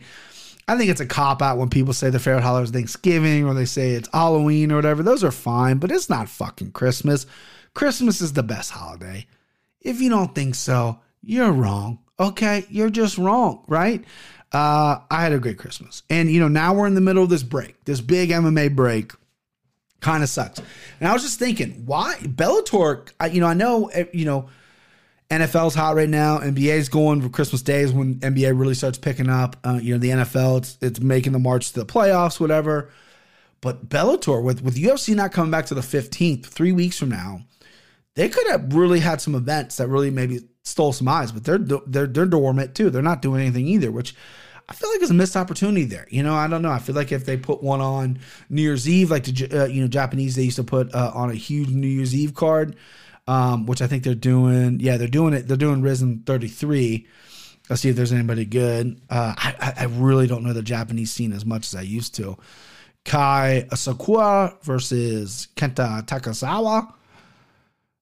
I 0.69 0.77
think 0.77 0.89
it's 0.89 1.01
a 1.01 1.05
cop 1.05 1.41
out 1.41 1.57
when 1.57 1.69
people 1.69 1.93
say 1.93 2.09
their 2.09 2.19
favorite 2.19 2.43
holiday 2.43 2.65
is 2.65 2.71
Thanksgiving 2.71 3.45
or 3.45 3.53
they 3.53 3.65
say 3.65 3.91
it's 3.91 4.09
Halloween 4.11 4.71
or 4.71 4.75
whatever. 4.75 5.03
Those 5.03 5.23
are 5.23 5.31
fine, 5.31 5.77
but 5.77 5.91
it's 5.91 6.09
not 6.09 6.29
fucking 6.29 6.71
Christmas. 6.71 7.25
Christmas 7.73 8.21
is 8.21 8.33
the 8.33 8.43
best 8.43 8.71
holiday. 8.71 9.25
If 9.81 10.01
you 10.01 10.09
don't 10.09 10.35
think 10.35 10.55
so, 10.55 10.99
you're 11.21 11.51
wrong. 11.51 11.99
Okay, 12.19 12.65
you're 12.69 12.89
just 12.89 13.17
wrong, 13.17 13.63
right? 13.67 14.03
Uh, 14.51 14.99
I 15.11 15.21
had 15.21 15.33
a 15.33 15.39
great 15.39 15.57
Christmas, 15.57 16.03
and 16.09 16.31
you 16.31 16.39
know 16.39 16.47
now 16.47 16.73
we're 16.73 16.87
in 16.87 16.95
the 16.95 17.01
middle 17.01 17.23
of 17.23 17.29
this 17.29 17.43
break, 17.43 17.83
this 17.85 17.99
big 18.01 18.29
MMA 18.29 18.75
break 18.75 19.11
kind 19.99 20.23
of 20.23 20.29
sucks. 20.29 20.61
And 20.99 21.09
I 21.09 21.13
was 21.13 21.23
just 21.23 21.39
thinking, 21.39 21.83
why 21.85 22.15
Bellator? 22.21 23.11
I, 23.19 23.27
you 23.27 23.41
know, 23.41 23.47
I 23.47 23.53
know, 23.53 23.87
eh, 23.87 24.05
you 24.13 24.25
know, 24.25 24.49
NFL's 25.29 25.75
hot 25.75 25.95
right 25.95 26.09
now. 26.09 26.39
NBA's 26.39 26.89
going 26.89 27.21
for 27.21 27.29
Christmas 27.29 27.61
days 27.61 27.91
when 27.91 28.15
NBA 28.15 28.57
really 28.57 28.73
starts 28.73 28.97
picking 28.97 29.29
up. 29.29 29.57
Uh, 29.63 29.79
you 29.81 29.93
know, 29.93 29.99
the 29.99 30.09
NFL 30.09 30.59
it's 30.59 30.77
it's 30.81 30.99
making 30.99 31.33
the 31.33 31.39
march 31.39 31.73
to 31.73 31.79
the 31.81 31.85
playoffs, 31.85 32.39
whatever. 32.39 32.89
But 33.59 33.89
Bellator, 33.89 34.41
with 34.41 34.61
with 34.61 34.75
UFC 34.75 35.15
not 35.15 35.31
coming 35.31 35.51
back 35.51 35.65
to 35.67 35.75
the 35.75 35.81
fifteenth, 35.81 36.45
three 36.45 36.71
weeks 36.71 36.97
from 36.97 37.09
now, 37.09 37.41
they 38.17 38.29
could 38.29 38.47
have 38.47 38.73
really 38.73 38.99
had 38.99 39.21
some 39.21 39.35
events 39.35 39.77
that 39.77 39.87
really 39.89 40.09
maybe 40.09 40.39
stole 40.63 40.91
some 40.91 41.07
eyes. 41.07 41.31
But 41.31 41.43
they're 41.43 41.59
they're 41.59 42.07
they're 42.07 42.25
dormant 42.25 42.73
too. 42.73 42.89
They're 42.89 43.03
not 43.03 43.21
doing 43.21 43.41
anything 43.41 43.67
either, 43.67 43.91
which 43.91 44.15
I 44.67 44.73
feel 44.73 44.89
like 44.89 45.03
is 45.03 45.11
a 45.11 45.13
missed 45.13 45.37
opportunity 45.37 45.85
there. 45.85 46.07
You 46.09 46.23
know, 46.23 46.33
I 46.33 46.47
don't 46.47 46.63
know. 46.63 46.71
I 46.71 46.79
feel 46.79 46.95
like 46.95 47.11
if 47.11 47.25
they 47.25 47.37
put 47.37 47.61
one 47.61 47.79
on 47.79 48.17
New 48.49 48.63
Year's 48.63 48.89
Eve, 48.89 49.11
like 49.11 49.23
the 49.25 49.61
uh, 49.61 49.65
you 49.65 49.81
know 49.81 49.87
Japanese, 49.87 50.35
they 50.35 50.41
used 50.41 50.55
to 50.55 50.63
put 50.63 50.93
uh, 50.95 51.11
on 51.13 51.29
a 51.29 51.35
huge 51.35 51.69
New 51.69 51.87
Year's 51.87 52.15
Eve 52.15 52.33
card, 52.33 52.75
um, 53.27 53.67
which 53.67 53.83
I 53.83 53.87
think 53.87 54.03
they're 54.03 54.15
doing. 54.15 54.79
Yeah, 54.79 54.97
they're 54.97 55.07
doing 55.07 55.35
it. 55.35 55.47
They're 55.47 55.55
doing 55.55 55.83
Rizin 55.83 56.23
33. 56.25 57.05
Let's 57.69 57.83
see 57.83 57.89
if 57.89 57.95
there's 57.95 58.13
anybody 58.13 58.45
good. 58.45 58.99
Uh, 59.11 59.35
I, 59.37 59.73
I 59.77 59.83
really 59.85 60.25
don't 60.25 60.43
know 60.43 60.53
the 60.53 60.63
Japanese 60.63 61.11
scene 61.11 61.33
as 61.33 61.45
much 61.45 61.67
as 61.67 61.75
I 61.75 61.81
used 61.81 62.15
to. 62.15 62.35
Kai 63.05 63.67
Asakura 63.69 64.59
versus 64.63 65.49
Kenta 65.55 66.03
Takizawa. 66.07 66.93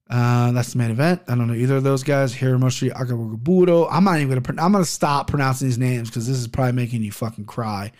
Uh, 0.08 0.52
that's 0.52 0.72
the 0.72 0.78
main 0.78 0.90
event. 0.90 1.22
I 1.26 1.34
don't 1.34 1.48
know 1.48 1.54
either 1.54 1.76
of 1.76 1.82
those 1.82 2.04
guys. 2.04 2.34
Hiramoshi 2.34 2.92
Akaburo. 2.92 3.88
I'm 3.90 4.04
not 4.04 4.20
even 4.20 4.40
gonna. 4.40 4.62
I'm 4.62 4.72
gonna 4.72 4.84
stop 4.84 5.28
pronouncing 5.28 5.66
these 5.66 5.78
names 5.78 6.08
because 6.08 6.28
this 6.28 6.36
is 6.36 6.46
probably 6.46 6.72
making 6.72 7.02
you 7.02 7.10
fucking 7.10 7.46
cry. 7.46 7.92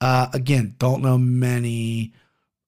Uh, 0.00 0.28
again, 0.32 0.74
don't 0.78 1.02
know 1.02 1.18
many 1.18 2.14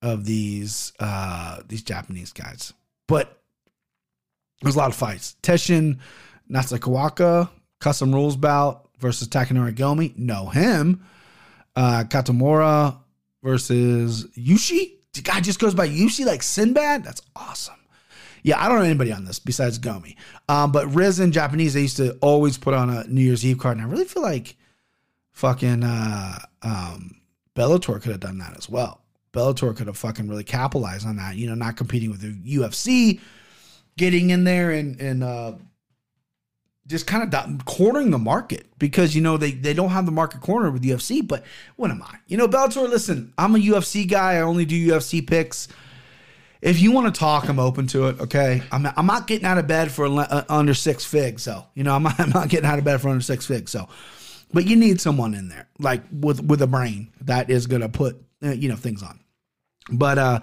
of 0.02 0.26
these 0.26 0.92
uh, 1.00 1.60
these 1.66 1.82
Japanese 1.82 2.32
guys, 2.32 2.74
but 3.08 3.40
there's 4.60 4.74
a 4.74 4.78
lot 4.78 4.90
of 4.90 4.96
fights. 4.96 5.36
Teshin 5.42 5.98
Natsukawaka, 6.50 7.48
custom 7.80 8.14
rules 8.14 8.36
bout 8.36 8.88
versus 8.98 9.28
Takanori 9.28 9.74
Gomi. 9.74 10.16
Know 10.16 10.46
him. 10.46 11.04
Uh, 11.74 12.04
Katamura 12.06 12.98
versus 13.42 14.26
Yushi. 14.36 14.92
The 15.14 15.22
guy 15.22 15.40
just 15.40 15.58
goes 15.58 15.74
by 15.74 15.88
Yushi 15.88 16.26
like 16.26 16.42
Sinbad. 16.42 17.02
That's 17.02 17.22
awesome. 17.34 17.74
Yeah, 18.44 18.62
I 18.62 18.68
don't 18.68 18.78
know 18.78 18.84
anybody 18.84 19.10
on 19.10 19.24
this 19.24 19.38
besides 19.38 19.78
Gomi. 19.78 20.16
Um, 20.50 20.70
but 20.70 20.94
Rizin 20.94 21.32
Japanese, 21.32 21.72
they 21.72 21.80
used 21.80 21.96
to 21.96 22.12
always 22.20 22.58
put 22.58 22.74
on 22.74 22.90
a 22.90 23.04
New 23.04 23.22
Year's 23.22 23.44
Eve 23.44 23.58
card, 23.58 23.78
and 23.78 23.86
I 23.86 23.90
really 23.90 24.04
feel 24.04 24.22
like 24.22 24.56
fucking 25.32 25.82
uh, 25.82 26.38
um, 26.62 27.16
Bellator 27.56 28.00
could 28.02 28.12
have 28.12 28.20
done 28.20 28.38
that 28.38 28.54
as 28.56 28.68
well. 28.68 29.00
Bellator 29.32 29.74
could 29.74 29.86
have 29.86 29.96
fucking 29.96 30.28
really 30.28 30.44
capitalized 30.44 31.06
on 31.06 31.16
that. 31.16 31.36
You 31.36 31.48
know, 31.48 31.54
not 31.54 31.78
competing 31.78 32.10
with 32.10 32.20
the 32.20 32.58
UFC, 32.58 33.18
getting 33.96 34.28
in 34.28 34.44
there 34.44 34.72
and 34.72 35.00
and 35.00 35.24
uh, 35.24 35.54
just 36.86 37.06
kind 37.06 37.34
of 37.34 37.64
cornering 37.64 38.10
the 38.10 38.18
market 38.18 38.66
because 38.78 39.14
you 39.14 39.22
know 39.22 39.38
they 39.38 39.52
they 39.52 39.72
don't 39.72 39.88
have 39.88 40.04
the 40.04 40.12
market 40.12 40.42
corner 40.42 40.70
with 40.70 40.82
UFC. 40.82 41.26
But 41.26 41.44
what 41.76 41.90
am 41.90 42.02
I? 42.02 42.18
You 42.26 42.36
know, 42.36 42.46
Bellator. 42.46 42.90
Listen, 42.90 43.32
I'm 43.38 43.54
a 43.54 43.58
UFC 43.58 44.06
guy. 44.06 44.34
I 44.34 44.40
only 44.42 44.66
do 44.66 44.88
UFC 44.88 45.26
picks 45.26 45.66
if 46.64 46.80
you 46.80 46.92
want 46.92 47.14
to 47.14 47.18
talk, 47.18 47.46
I'm 47.48 47.58
open 47.58 47.86
to 47.88 48.08
it. 48.08 48.20
Okay, 48.20 48.62
I'm 48.72 48.86
I'm 48.96 49.06
not 49.06 49.26
getting 49.26 49.46
out 49.46 49.58
of 49.58 49.66
bed 49.66 49.92
for 49.92 50.06
uh, 50.06 50.44
under 50.48 50.72
six 50.72 51.04
figs. 51.04 51.42
So 51.42 51.66
you 51.74 51.84
know, 51.84 51.94
I'm 51.94 52.02
not, 52.02 52.18
I'm 52.18 52.30
not 52.30 52.48
getting 52.48 52.66
out 52.66 52.78
of 52.78 52.84
bed 52.84 53.00
for 53.00 53.10
under 53.10 53.22
six 53.22 53.46
figs. 53.46 53.70
So, 53.70 53.86
but 54.52 54.66
you 54.66 54.74
need 54.74 55.00
someone 55.00 55.34
in 55.34 55.48
there 55.48 55.68
like 55.78 56.02
with 56.10 56.42
with 56.42 56.62
a 56.62 56.66
brain 56.66 57.12
that 57.20 57.50
is 57.50 57.66
gonna 57.66 57.90
put 57.90 58.16
uh, 58.42 58.52
you 58.52 58.70
know 58.70 58.76
things 58.76 59.02
on. 59.02 59.20
But 59.92 60.16
uh, 60.16 60.40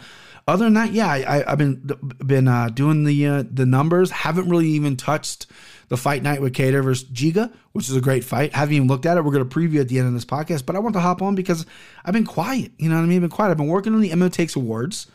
other 0.48 0.66
than 0.66 0.76
that, 0.76 0.92
yeah, 0.92 1.10
I, 1.10 1.50
have 1.50 1.58
been 1.58 1.82
been 2.24 2.48
uh, 2.48 2.70
doing 2.70 3.04
the 3.04 3.26
uh, 3.26 3.44
the 3.50 3.66
numbers. 3.66 4.12
Haven't 4.12 4.48
really 4.48 4.70
even 4.70 4.98
touched 4.98 5.48
the 5.88 5.98
fight 5.98 6.22
night 6.22 6.40
with 6.40 6.54
Kattar 6.54 6.84
versus 6.84 7.10
Giga, 7.10 7.52
which 7.72 7.90
is 7.90 7.96
a 7.96 8.02
great 8.02 8.24
fight. 8.24 8.54
Haven't 8.54 8.76
even 8.76 8.88
looked 8.88 9.08
at 9.08 9.18
it. 9.18 9.26
We're 9.26 9.32
going 9.32 9.50
to 9.50 9.60
preview 9.60 9.82
at 9.82 9.88
the 9.88 9.98
end 9.98 10.08
of 10.08 10.14
this 10.14 10.24
podcast. 10.24 10.68
But 10.68 10.76
I 10.76 10.80
want 10.80 10.94
to 10.94 11.00
hop 11.00 11.24
on 11.24 11.34
because 11.34 11.66
I've 12.06 12.14
been 12.14 12.28
quiet. 12.28 12.72
You 12.78 12.90
know 12.90 12.96
what 12.96 13.02
I 13.02 13.08
mean? 13.08 13.18
I've 13.18 13.22
been 13.22 13.30
quiet. 13.32 13.50
I've 13.50 13.58
been 13.58 13.68
working 13.68 13.96
on 13.96 14.02
the 14.02 14.12
MMA 14.12 14.32
Takes 14.32 14.56
Awards. 14.56 15.08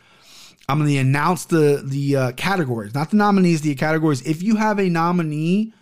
I'm 0.68 0.78
going 0.78 0.90
to 0.90 0.96
announce 0.98 1.44
the 1.44 1.82
the 1.84 2.16
uh, 2.16 2.32
categories, 2.32 2.94
not 2.94 3.10
the 3.10 3.16
nominees, 3.16 3.60
the 3.60 3.74
categories. 3.74 4.22
If 4.22 4.42
you 4.42 4.56
have 4.56 4.78
a 4.78 4.88
nominee 4.88 5.72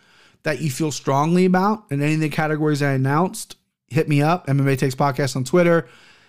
that 0.42 0.60
you 0.60 0.70
feel 0.70 0.92
strongly 0.92 1.46
about 1.46 1.84
in 1.90 2.02
any 2.02 2.14
of 2.14 2.20
the 2.20 2.28
categories 2.28 2.82
I 2.82 2.92
announced, 2.92 3.56
hit 3.88 4.08
me 4.08 4.20
up. 4.20 4.46
MMA 4.46 4.78
Takes 4.78 4.94
Podcast 4.94 5.36
on 5.36 5.44
Twitter, 5.44 5.88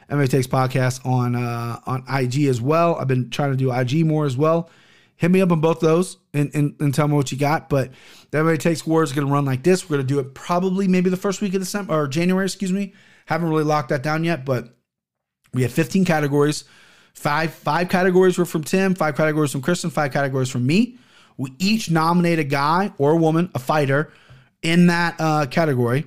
MMA 0.09 0.29
Takes 0.29 0.47
Podcast 0.47 1.05
on 1.05 1.35
uh, 1.35 1.79
on 1.85 2.03
IG 2.07 2.45
as 2.45 2.61
well. 2.61 2.95
I've 2.95 3.09
been 3.09 3.29
trying 3.29 3.51
to 3.51 3.57
do 3.57 3.73
IG 3.73 4.05
more 4.05 4.25
as 4.25 4.37
well. 4.37 4.69
Hit 5.17 5.31
me 5.31 5.41
up 5.41 5.51
on 5.51 5.61
both 5.61 5.79
those 5.79 6.17
and, 6.33 6.51
and, 6.53 6.75
and 6.81 6.93
tell 6.93 7.07
me 7.07 7.15
what 7.15 7.31
you 7.31 7.37
got. 7.37 7.69
But 7.69 7.91
the 8.31 8.39
MMA 8.39 8.59
Takes 8.59 8.85
War 8.85 9.01
is 9.01 9.13
going 9.13 9.25
to 9.25 9.31
run 9.31 9.45
like 9.45 9.63
this. 9.63 9.89
We're 9.89 9.97
going 9.97 10.07
to 10.07 10.13
do 10.13 10.19
it 10.19 10.33
probably 10.33 10.89
maybe 10.89 11.09
the 11.09 11.17
first 11.17 11.41
week 11.41 11.53
of 11.53 11.61
December 11.61 11.93
or 11.93 12.07
January, 12.07 12.45
excuse 12.45 12.71
me. 12.73 12.93
Haven't 13.25 13.49
really 13.49 13.63
locked 13.63 13.89
that 13.89 14.03
down 14.03 14.25
yet, 14.25 14.43
but 14.43 14.75
we 15.53 15.61
have 15.61 15.71
15 15.71 16.03
categories. 16.03 16.65
Five 17.15 17.53
five 17.53 17.89
categories 17.89 18.37
were 18.37 18.45
from 18.45 18.63
Tim, 18.63 18.93
five 18.93 19.15
categories 19.15 19.51
from 19.51 19.61
Kristen, 19.61 19.89
five 19.89 20.11
categories 20.11 20.49
from 20.49 20.67
me. 20.67 20.97
We 21.37 21.53
each 21.59 21.89
nominate 21.89 22.39
a 22.39 22.43
guy 22.43 22.93
or 22.97 23.11
a 23.13 23.15
woman, 23.15 23.49
a 23.55 23.59
fighter, 23.59 24.11
in 24.61 24.87
that 24.87 25.15
uh, 25.19 25.45
category, 25.47 26.05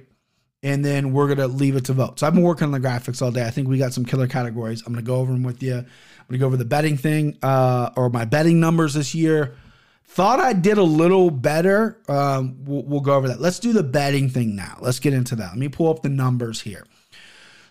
and 0.63 0.85
then 0.85 1.13
we're 1.13 1.29
gonna 1.29 1.49
leave 1.49 1.77
it 1.77 1.87
to 1.87 1.95
vote. 1.95 2.21
So 2.21 2.27
I've 2.27 2.35
been 2.35 2.43
working 2.43 2.67
on 2.67 2.73
the 2.73 2.81
graphics 2.81 3.23
all 3.23 3.31
day. 3.31 3.45
I 3.45 3.51
think 3.51 3.69
we 3.69 3.79
got 3.79 3.95
some 3.95 4.05
killer 4.05 4.27
categories. 4.27 4.83
I'm 4.87 4.93
gonna 4.93 5.03
go 5.03 5.17
over 5.17 5.33
them 5.33 5.43
with 5.43 5.63
you. 5.63 5.77
I'm 5.77 5.87
gonna 6.29 6.39
go 6.39 6.47
over 6.47 6.59
the 6.59 6.65
betting 6.67 6.99
thing 6.99 7.39
uh, 7.43 7.91
or 7.97 8.11
my 8.11 8.27
betting 8.27 8.61
numbers 8.61 8.95
this 8.95 9.15
year. 9.15 9.57
Thought 10.05 10.41
I 10.41 10.53
did 10.53 10.79
a 10.79 10.83
little 10.83 11.31
better. 11.31 12.01
Um, 12.09 12.65
we'll, 12.65 12.83
we'll 12.83 13.01
go 13.01 13.15
over 13.15 13.29
that. 13.29 13.41
Let's 13.41 13.59
do 13.59 13.73
the 13.73 13.83
betting 13.83 14.29
thing 14.29 14.57
now. 14.57 14.79
Let's 14.81 15.01
get 15.01 15.15
into 15.15 15.37
that. 15.37 15.51
Let 15.51 15.59
me 15.59 15.69
pull 15.69 15.91
up 15.91 16.03
the 16.03 16.09
numbers 16.09 16.61
here. 16.61 16.85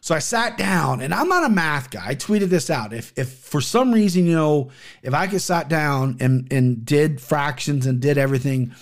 So 0.01 0.15
I 0.15 0.19
sat 0.19 0.57
down, 0.57 1.01
and 1.01 1.13
I'm 1.13 1.27
not 1.27 1.43
a 1.43 1.49
math 1.49 1.89
guy. 1.89 2.07
I 2.07 2.15
tweeted 2.15 2.49
this 2.49 2.69
out. 2.69 2.93
If 2.93 3.13
if 3.17 3.29
for 3.29 3.61
some 3.61 3.93
reason, 3.93 4.25
you 4.25 4.35
know, 4.35 4.69
if 5.01 5.13
I 5.13 5.27
could 5.27 5.41
sat 5.41 5.69
down 5.69 6.17
and 6.19 6.51
and 6.51 6.85
did 6.85 7.19
fractions 7.19 7.85
and 7.85 7.99
did 7.99 8.17
everything 8.17 8.73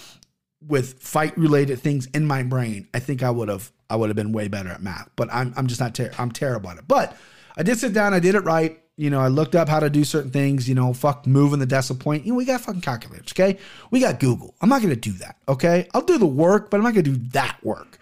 with 0.61 0.99
fight 1.01 1.37
related 1.37 1.79
things 1.79 2.07
in 2.07 2.25
my 2.25 2.43
brain, 2.43 2.87
I 2.93 2.99
think 2.99 3.23
I 3.23 3.29
would 3.29 3.49
have 3.49 3.71
I 3.89 3.95
would 3.95 4.09
have 4.09 4.15
been 4.15 4.31
way 4.31 4.47
better 4.47 4.69
at 4.69 4.81
math. 4.81 5.09
But 5.15 5.29
I'm 5.31 5.53
I'm 5.55 5.67
just 5.67 5.79
not 5.79 5.95
ter- 5.95 6.11
I'm 6.17 6.31
terrible 6.31 6.69
at 6.69 6.77
it. 6.77 6.87
But 6.87 7.15
I 7.57 7.63
did 7.63 7.77
sit 7.79 7.93
down. 7.93 8.13
I 8.13 8.19
did 8.19 8.35
it 8.35 8.41
right. 8.41 8.81
You 8.97 9.09
know, 9.09 9.19
I 9.19 9.27
looked 9.27 9.55
up 9.55 9.67
how 9.67 9.79
to 9.79 9.89
do 9.89 10.03
certain 10.03 10.31
things. 10.31 10.69
You 10.69 10.75
know, 10.75 10.93
fuck 10.93 11.27
moving 11.27 11.59
the 11.59 11.65
decimal 11.65 12.01
point. 12.01 12.25
You 12.25 12.31
know, 12.31 12.37
we 12.37 12.45
got 12.45 12.61
fucking 12.61 12.81
calculators. 12.81 13.31
Okay, 13.31 13.57
we 13.91 13.99
got 13.99 14.19
Google. 14.19 14.55
I'm 14.61 14.69
not 14.69 14.81
gonna 14.81 14.95
do 14.95 15.13
that. 15.13 15.37
Okay, 15.47 15.87
I'll 15.93 16.01
do 16.01 16.17
the 16.17 16.25
work, 16.25 16.69
but 16.69 16.77
I'm 16.77 16.83
not 16.83 16.93
gonna 16.93 17.03
do 17.03 17.17
that 17.29 17.57
work. 17.63 17.99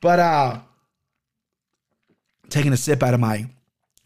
But 0.00 0.18
uh 0.18 0.60
taking 2.50 2.72
a 2.72 2.76
sip 2.76 3.02
out 3.02 3.14
of 3.14 3.20
my 3.20 3.48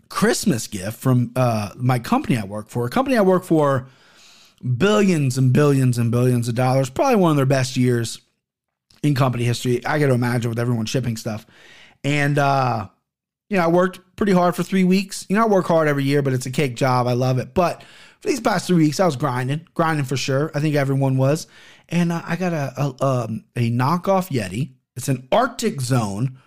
Christmas 0.08 0.66
gift 0.66 0.98
from 0.98 1.32
uh, 1.34 1.70
my 1.76 1.98
company 1.98 2.36
I 2.36 2.44
work 2.44 2.68
for. 2.68 2.86
A 2.86 2.90
company 2.90 3.16
I 3.16 3.22
work 3.22 3.44
for, 3.44 3.88
billions 4.76 5.38
and 5.38 5.52
billions 5.52 5.98
and 5.98 6.10
billions 6.10 6.48
of 6.48 6.54
dollars. 6.54 6.90
Probably 6.90 7.16
one 7.16 7.30
of 7.32 7.36
their 7.36 7.46
best 7.46 7.76
years 7.76 8.20
in 9.02 9.14
company 9.14 9.44
history. 9.44 9.84
I 9.84 9.98
got 9.98 10.06
to 10.06 10.14
imagine 10.14 10.48
with 10.50 10.58
everyone 10.58 10.86
shipping 10.86 11.16
stuff. 11.16 11.46
And, 12.02 12.38
uh, 12.38 12.88
you 13.48 13.56
know, 13.56 13.64
I 13.64 13.68
worked 13.68 14.00
pretty 14.16 14.32
hard 14.32 14.54
for 14.54 14.62
three 14.62 14.84
weeks. 14.84 15.26
You 15.28 15.36
know, 15.36 15.44
I 15.44 15.48
work 15.48 15.66
hard 15.66 15.88
every 15.88 16.04
year, 16.04 16.22
but 16.22 16.32
it's 16.32 16.46
a 16.46 16.50
cake 16.50 16.76
job. 16.76 17.06
I 17.06 17.12
love 17.12 17.38
it. 17.38 17.54
But 17.54 17.82
for 18.20 18.28
these 18.28 18.40
past 18.40 18.66
three 18.66 18.84
weeks, 18.84 19.00
I 19.00 19.06
was 19.06 19.16
grinding, 19.16 19.66
grinding 19.74 20.06
for 20.06 20.16
sure. 20.16 20.50
I 20.54 20.60
think 20.60 20.74
everyone 20.74 21.16
was. 21.16 21.46
And 21.88 22.12
uh, 22.12 22.22
I 22.24 22.36
got 22.36 22.52
a, 22.52 22.72
a, 22.76 23.04
um, 23.04 23.44
a 23.56 23.70
knockoff 23.70 24.30
Yeti. 24.30 24.72
It's 24.96 25.08
an 25.08 25.28
Arctic 25.32 25.80
Zone 25.80 26.38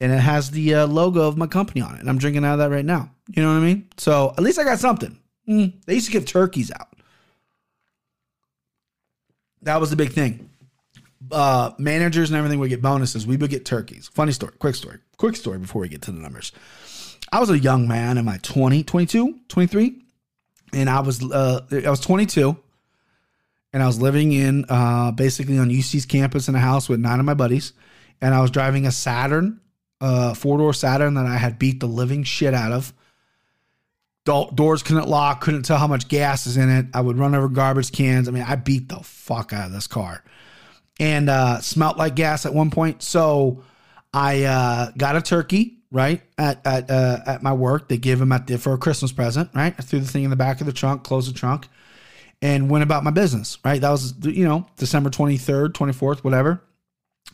and 0.00 0.12
it 0.12 0.18
has 0.18 0.50
the 0.50 0.74
uh, 0.74 0.86
logo 0.86 1.28
of 1.28 1.36
my 1.36 1.46
company 1.46 1.82
on 1.82 1.94
it. 1.94 2.00
And 2.00 2.08
I'm 2.08 2.18
drinking 2.18 2.44
out 2.44 2.54
of 2.54 2.58
that 2.60 2.70
right 2.70 2.84
now. 2.84 3.10
You 3.28 3.42
know 3.42 3.50
what 3.50 3.60
I 3.60 3.64
mean? 3.64 3.88
So 3.98 4.32
at 4.36 4.42
least 4.42 4.58
I 4.58 4.64
got 4.64 4.78
something. 4.78 5.18
Mm, 5.46 5.74
they 5.84 5.94
used 5.94 6.06
to 6.06 6.12
give 6.12 6.24
turkeys 6.24 6.72
out. 6.72 6.88
That 9.62 9.78
was 9.78 9.90
the 9.90 9.96
big 9.96 10.12
thing. 10.12 10.48
Uh, 11.30 11.72
managers 11.78 12.30
and 12.30 12.38
everything 12.38 12.58
would 12.58 12.70
get 12.70 12.80
bonuses. 12.80 13.26
We 13.26 13.36
would 13.36 13.50
get 13.50 13.66
turkeys. 13.66 14.08
Funny 14.08 14.32
story, 14.32 14.54
quick 14.58 14.74
story, 14.74 14.98
quick 15.18 15.36
story 15.36 15.58
before 15.58 15.82
we 15.82 15.88
get 15.88 16.02
to 16.02 16.12
the 16.12 16.18
numbers. 16.18 16.52
I 17.30 17.38
was 17.38 17.50
a 17.50 17.58
young 17.58 17.86
man 17.86 18.16
in 18.16 18.24
my 18.24 18.38
20, 18.38 18.82
22, 18.82 19.38
23. 19.48 20.02
And 20.72 20.88
I 20.88 21.00
was, 21.00 21.22
uh, 21.22 21.60
I 21.70 21.90
was 21.90 22.00
22 22.00 22.56
and 23.72 23.82
I 23.82 23.86
was 23.86 24.00
living 24.00 24.32
in, 24.32 24.64
uh, 24.68 25.10
basically 25.12 25.58
on 25.58 25.68
UC's 25.68 26.06
campus 26.06 26.48
in 26.48 26.54
a 26.54 26.60
house 26.60 26.88
with 26.88 27.00
nine 27.00 27.20
of 27.20 27.26
my 27.26 27.34
buddies. 27.34 27.74
And 28.20 28.34
I 28.34 28.40
was 28.40 28.50
driving 28.50 28.86
a 28.86 28.92
Saturn 28.92 29.60
uh, 30.00 30.34
four 30.34 30.58
door 30.58 30.72
Saturn 30.72 31.14
that 31.14 31.26
I 31.26 31.36
had 31.36 31.58
beat 31.58 31.80
the 31.80 31.86
living 31.86 32.24
shit 32.24 32.54
out 32.54 32.72
of. 32.72 32.92
Doors 34.24 34.82
couldn't 34.82 35.08
lock, 35.08 35.40
couldn't 35.40 35.62
tell 35.62 35.78
how 35.78 35.88
much 35.88 36.06
gas 36.06 36.46
is 36.46 36.56
in 36.56 36.68
it. 36.68 36.86
I 36.94 37.00
would 37.00 37.18
run 37.18 37.34
over 37.34 37.48
garbage 37.48 37.90
cans. 37.90 38.28
I 38.28 38.30
mean, 38.30 38.44
I 38.46 38.54
beat 38.54 38.88
the 38.88 39.00
fuck 39.00 39.52
out 39.52 39.66
of 39.66 39.72
this 39.72 39.86
car 39.86 40.22
and 41.00 41.30
uh, 41.30 41.60
smelt 41.60 41.96
like 41.96 42.14
gas 42.14 42.46
at 42.46 42.54
one 42.54 42.70
point. 42.70 43.02
So 43.02 43.64
I 44.12 44.44
uh, 44.44 44.90
got 44.96 45.16
a 45.16 45.22
turkey 45.22 45.78
right 45.90 46.22
at 46.38 46.64
at 46.64 46.90
uh, 46.90 47.20
at 47.26 47.42
my 47.42 47.52
work. 47.52 47.88
They 47.88 47.96
gave 47.96 48.20
him 48.20 48.30
at 48.30 48.46
the, 48.46 48.58
for 48.58 48.74
a 48.74 48.78
Christmas 48.78 49.10
present. 49.10 49.50
Right, 49.54 49.74
I 49.76 49.82
threw 49.82 49.98
the 49.98 50.06
thing 50.06 50.24
in 50.24 50.30
the 50.30 50.36
back 50.36 50.60
of 50.60 50.66
the 50.66 50.72
trunk, 50.72 51.02
closed 51.02 51.28
the 51.28 51.36
trunk, 51.36 51.68
and 52.42 52.70
went 52.70 52.84
about 52.84 53.02
my 53.02 53.10
business. 53.10 53.58
Right, 53.64 53.80
that 53.80 53.90
was 53.90 54.14
you 54.22 54.44
know 54.44 54.66
December 54.76 55.10
twenty 55.10 55.38
third, 55.38 55.74
twenty 55.74 55.94
fourth, 55.94 56.22
whatever. 56.22 56.62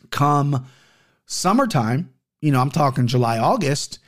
Come 0.09 0.65
summertime, 1.25 2.13
you 2.41 2.51
know, 2.51 2.61
I'm 2.61 2.71
talking 2.71 3.07
July, 3.07 3.39
August, 3.39 3.99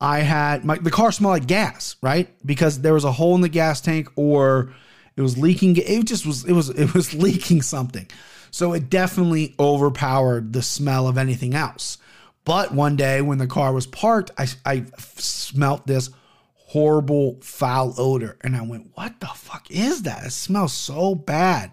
I 0.00 0.20
had 0.20 0.64
my 0.64 0.78
the 0.78 0.90
car 0.90 1.12
smelled 1.12 1.32
like 1.32 1.46
gas, 1.46 1.96
right? 2.02 2.28
Because 2.44 2.80
there 2.80 2.94
was 2.94 3.04
a 3.04 3.12
hole 3.12 3.34
in 3.34 3.42
the 3.42 3.48
gas 3.48 3.80
tank 3.80 4.08
or 4.16 4.72
it 5.16 5.20
was 5.20 5.36
leaking. 5.36 5.76
It 5.76 6.06
just 6.06 6.24
was 6.24 6.44
it 6.44 6.52
was 6.52 6.70
it 6.70 6.94
was 6.94 7.12
leaking 7.26 7.62
something. 7.62 8.08
So 8.50 8.72
it 8.72 8.90
definitely 8.90 9.54
overpowered 9.60 10.52
the 10.52 10.62
smell 10.62 11.06
of 11.06 11.18
anything 11.18 11.54
else. 11.54 11.98
But 12.44 12.72
one 12.72 12.96
day 12.96 13.20
when 13.20 13.38
the 13.38 13.46
car 13.46 13.72
was 13.72 13.86
parked, 13.86 14.30
I, 14.36 14.48
I 14.64 14.86
smelt 14.96 15.86
this 15.86 16.10
horrible 16.54 17.38
foul 17.42 17.94
odor. 17.98 18.38
And 18.42 18.56
I 18.56 18.62
went, 18.62 18.90
what 18.94 19.20
the 19.20 19.26
fuck 19.26 19.70
is 19.70 20.02
that? 20.02 20.24
It 20.24 20.30
smells 20.30 20.72
so 20.72 21.14
bad. 21.14 21.72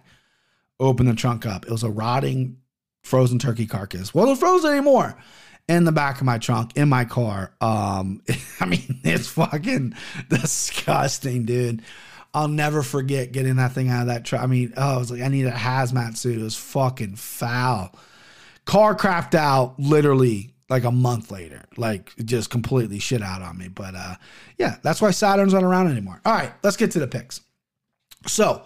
Open 0.79 1.07
the 1.07 1.15
trunk 1.15 1.45
up. 1.45 1.65
It 1.65 1.71
was 1.71 1.83
a 1.83 1.89
rotting 1.89 2.57
frozen 3.01 3.39
turkey 3.39 3.65
carcass. 3.65 4.13
Wasn't 4.13 4.39
frozen 4.39 4.71
anymore. 4.71 5.17
In 5.67 5.83
the 5.83 5.91
back 5.91 6.19
of 6.19 6.25
my 6.25 6.37
trunk, 6.37 6.77
in 6.77 6.87
my 6.87 7.03
car. 7.03 7.51
Um, 7.59 8.21
I 8.59 8.65
mean, 8.65 9.01
it's 9.03 9.27
fucking 9.27 9.95
disgusting, 10.29 11.45
dude. 11.45 11.81
I'll 12.33 12.47
never 12.47 12.83
forget 12.83 13.31
getting 13.31 13.55
that 13.55 13.73
thing 13.73 13.89
out 13.89 14.01
of 14.01 14.07
that 14.07 14.23
truck. 14.23 14.41
I 14.41 14.47
mean, 14.47 14.73
oh, 14.77 14.95
I 14.95 14.97
was 14.97 15.11
like, 15.11 15.21
I 15.21 15.27
need 15.27 15.45
a 15.45 15.51
hazmat 15.51 16.17
suit. 16.17 16.39
It 16.39 16.43
was 16.43 16.55
fucking 16.55 17.15
foul. 17.15 17.93
Car 18.65 18.95
crapped 18.95 19.33
out 19.33 19.79
literally 19.79 20.53
like 20.69 20.83
a 20.83 20.91
month 20.91 21.31
later, 21.31 21.63
like 21.77 22.13
just 22.17 22.49
completely 22.49 22.99
shit 22.99 23.21
out 23.21 23.41
on 23.41 23.57
me. 23.57 23.69
But 23.69 23.95
uh, 23.95 24.15
yeah, 24.57 24.77
that's 24.83 25.01
why 25.01 25.11
Saturn's 25.11 25.53
not 25.53 25.63
around 25.63 25.89
anymore. 25.89 26.21
All 26.25 26.33
right, 26.33 26.51
let's 26.63 26.77
get 26.77 26.91
to 26.91 26.99
the 26.99 27.07
picks. 27.07 27.41
So 28.25 28.63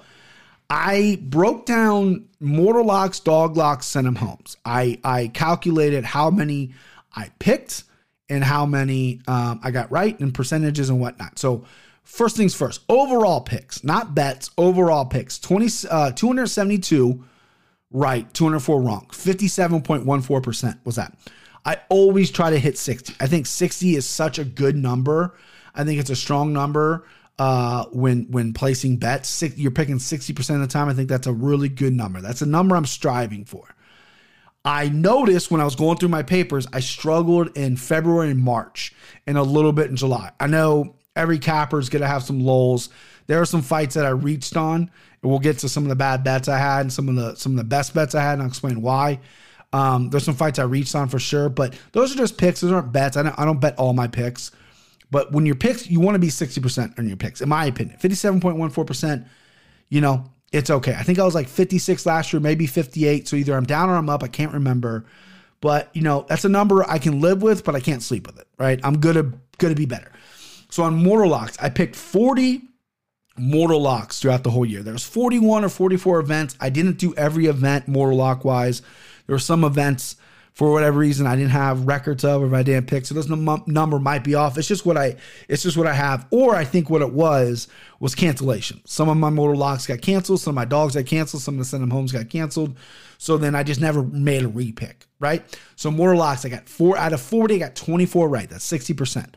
I 0.69 1.19
broke 1.21 1.65
down 1.65 2.27
mortal 2.39 2.85
locks, 2.85 3.19
dog 3.19 3.57
locks, 3.57 3.85
sent 3.85 4.05
them 4.05 4.15
homes. 4.15 4.57
I 4.65 4.99
I 5.03 5.27
calculated 5.27 6.03
how 6.03 6.29
many 6.29 6.73
I 7.15 7.29
picked 7.39 7.83
and 8.29 8.43
how 8.43 8.65
many 8.65 9.21
um, 9.27 9.59
I 9.63 9.71
got 9.71 9.91
right 9.91 10.17
and 10.19 10.33
percentages 10.33 10.89
and 10.89 10.99
whatnot. 10.99 11.37
So 11.37 11.65
first 12.03 12.37
things 12.37 12.55
first, 12.55 12.81
overall 12.89 13.41
picks, 13.41 13.83
not 13.83 14.15
bets, 14.15 14.49
overall 14.57 15.05
picks. 15.05 15.37
20, 15.39 15.87
uh, 15.89 16.11
272 16.11 17.23
right, 17.91 18.33
204 18.33 18.81
wrong. 18.81 19.07
57.14% 19.11 20.79
was 20.85 20.95
that. 20.95 21.17
I 21.65 21.77
always 21.89 22.31
try 22.31 22.49
to 22.49 22.57
hit 22.57 22.77
60. 22.77 23.15
I 23.19 23.27
think 23.27 23.45
60 23.45 23.95
is 23.95 24.05
such 24.05 24.39
a 24.39 24.43
good 24.43 24.75
number. 24.75 25.35
I 25.75 25.83
think 25.83 25.99
it's 25.99 26.09
a 26.09 26.15
strong 26.15 26.53
number 26.53 27.05
uh, 27.37 27.85
when 27.91 28.23
when 28.31 28.53
placing 28.53 28.97
bets. 28.97 29.43
You're 29.55 29.71
picking 29.71 29.97
60% 29.97 30.55
of 30.55 30.61
the 30.61 30.67
time. 30.67 30.89
I 30.89 30.93
think 30.93 31.09
that's 31.09 31.27
a 31.27 31.33
really 31.33 31.69
good 31.69 31.93
number. 31.93 32.21
That's 32.21 32.41
a 32.41 32.45
number 32.45 32.75
I'm 32.75 32.85
striving 32.85 33.45
for. 33.45 33.75
I 34.63 34.89
noticed 34.89 35.49
when 35.49 35.59
I 35.59 35.65
was 35.65 35.75
going 35.75 35.97
through 35.97 36.09
my 36.09 36.23
papers, 36.23 36.67
I 36.71 36.81
struggled 36.81 37.57
in 37.57 37.77
February 37.77 38.29
and 38.29 38.39
March 38.39 38.93
and 39.25 39.37
a 39.37 39.43
little 39.43 39.71
bit 39.73 39.89
in 39.89 39.95
July. 39.95 40.31
I 40.39 40.47
know 40.47 40.95
every 41.15 41.39
capper 41.39 41.79
is 41.79 41.89
going 41.89 42.01
to 42.01 42.07
have 42.07 42.23
some 42.23 42.39
lulls. 42.39 42.89
There 43.27 43.41
are 43.41 43.45
some 43.45 43.61
fights 43.61 43.95
that 43.95 44.05
I 44.05 44.09
reached 44.09 44.55
on, 44.55 44.81
and 45.21 45.31
we'll 45.31 45.39
get 45.39 45.59
to 45.59 45.69
some 45.69 45.83
of 45.83 45.89
the 45.89 45.95
bad 45.95 46.23
bets 46.23 46.47
I 46.47 46.59
had 46.59 46.81
and 46.81 46.93
some 46.93 47.09
of 47.09 47.15
the 47.15 47.35
some 47.35 47.53
of 47.53 47.57
the 47.57 47.63
best 47.63 47.93
bets 47.93 48.13
I 48.13 48.21
had, 48.21 48.33
and 48.33 48.43
I'll 48.43 48.47
explain 48.47 48.81
why. 48.81 49.19
Um, 49.73 50.09
there's 50.09 50.25
some 50.25 50.35
fights 50.35 50.59
I 50.59 50.63
reached 50.63 50.95
on 50.95 51.07
for 51.07 51.19
sure, 51.19 51.49
but 51.49 51.75
those 51.93 52.13
are 52.13 52.17
just 52.17 52.37
picks. 52.37 52.61
Those 52.61 52.71
aren't 52.71 52.91
bets. 52.91 53.17
I 53.17 53.23
don't, 53.23 53.39
I 53.39 53.45
don't 53.45 53.61
bet 53.61 53.79
all 53.79 53.93
my 53.93 54.07
picks. 54.07 54.51
But 55.11 55.31
when 55.31 55.45
your 55.45 55.55
picks, 55.55 55.89
you 55.89 55.99
want 55.99 56.15
to 56.15 56.19
be 56.19 56.27
60% 56.29 56.97
on 56.97 57.07
your 57.07 57.17
picks, 57.17 57.41
in 57.41 57.49
my 57.49 57.65
opinion. 57.65 57.97
57.14%, 57.99 59.27
you 59.89 60.01
know, 60.01 60.25
it's 60.51 60.69
okay. 60.69 60.93
I 60.93 61.03
think 61.03 61.19
I 61.19 61.23
was 61.23 61.35
like 61.35 61.47
56 61.47 62.05
last 62.05 62.33
year, 62.33 62.39
maybe 62.39 62.67
58. 62.67 63.27
So 63.27 63.35
either 63.35 63.55
I'm 63.55 63.65
down 63.65 63.89
or 63.89 63.95
I'm 63.95 64.09
up. 64.09 64.23
I 64.23 64.27
can't 64.27 64.53
remember. 64.53 65.05
But, 65.61 65.89
you 65.93 66.01
know, 66.01 66.25
that's 66.27 66.43
a 66.43 66.49
number 66.49 66.83
I 66.89 66.97
can 66.97 67.21
live 67.21 67.41
with, 67.41 67.63
but 67.63 67.75
I 67.75 67.79
can't 67.79 68.01
sleep 68.01 68.27
with 68.27 68.39
it, 68.39 68.47
right? 68.57 68.79
I'm 68.83 68.99
going 68.99 69.15
to 69.59 69.75
be 69.75 69.85
better. 69.85 70.11
So 70.69 70.83
on 70.83 70.95
Mortal 70.95 71.29
Locks, 71.29 71.57
I 71.61 71.69
picked 71.69 71.95
40 71.95 72.63
Mortal 73.37 73.81
Locks 73.81 74.19
throughout 74.19 74.43
the 74.43 74.49
whole 74.49 74.65
year. 74.65 74.81
There 74.81 74.93
was 74.93 75.05
41 75.05 75.63
or 75.63 75.69
44 75.69 76.19
events. 76.19 76.55
I 76.59 76.69
didn't 76.69 76.97
do 76.97 77.13
every 77.15 77.45
event 77.45 77.87
Mortal 77.87 78.17
Lock 78.17 78.43
wise. 78.43 78.81
There 79.27 79.35
were 79.35 79.39
some 79.39 79.63
events 79.63 80.15
for 80.53 80.71
whatever 80.71 80.99
reason 80.99 81.27
I 81.27 81.35
didn't 81.35 81.51
have 81.51 81.87
records 81.87 82.25
of 82.25 82.41
or 82.41 82.47
if 82.47 82.53
I 82.53 82.63
didn't 82.63 82.87
pick. 82.87 83.05
So 83.05 83.15
this 83.15 83.29
number 83.29 83.99
might 83.99 84.23
be 84.23 84.35
off. 84.35 84.57
It's 84.57 84.67
just 84.67 84.85
what 84.85 84.97
I 84.97 85.15
it's 85.47 85.63
just 85.63 85.77
what 85.77 85.87
I 85.87 85.93
have. 85.93 86.27
Or 86.29 86.55
I 86.55 86.65
think 86.65 86.89
what 86.89 87.01
it 87.01 87.13
was 87.13 87.67
was 87.99 88.15
cancellation. 88.15 88.81
Some 88.85 89.07
of 89.07 89.17
my 89.17 89.29
mortal 89.29 89.57
locks 89.57 89.87
got 89.87 90.01
canceled. 90.01 90.41
Some 90.41 90.51
of 90.51 90.55
my 90.55 90.65
dogs 90.65 90.95
got 90.95 91.05
canceled. 91.05 91.41
Some 91.41 91.55
of 91.55 91.59
the 91.59 91.65
send 91.65 91.83
them 91.83 91.91
homes 91.91 92.11
got 92.11 92.29
canceled. 92.29 92.77
So 93.17 93.37
then 93.37 93.55
I 93.55 93.63
just 93.63 93.79
never 93.79 94.03
made 94.03 94.43
a 94.43 94.49
repick, 94.49 94.95
right? 95.19 95.45
So 95.75 95.89
mortal 95.89 96.19
locks, 96.19 96.43
I 96.43 96.49
got 96.49 96.67
four 96.67 96.97
out 96.97 97.13
of 97.13 97.21
40, 97.21 97.55
I 97.55 97.57
got 97.59 97.75
24 97.75 98.27
right. 98.27 98.49
That's 98.49 98.69
60%. 98.69 99.35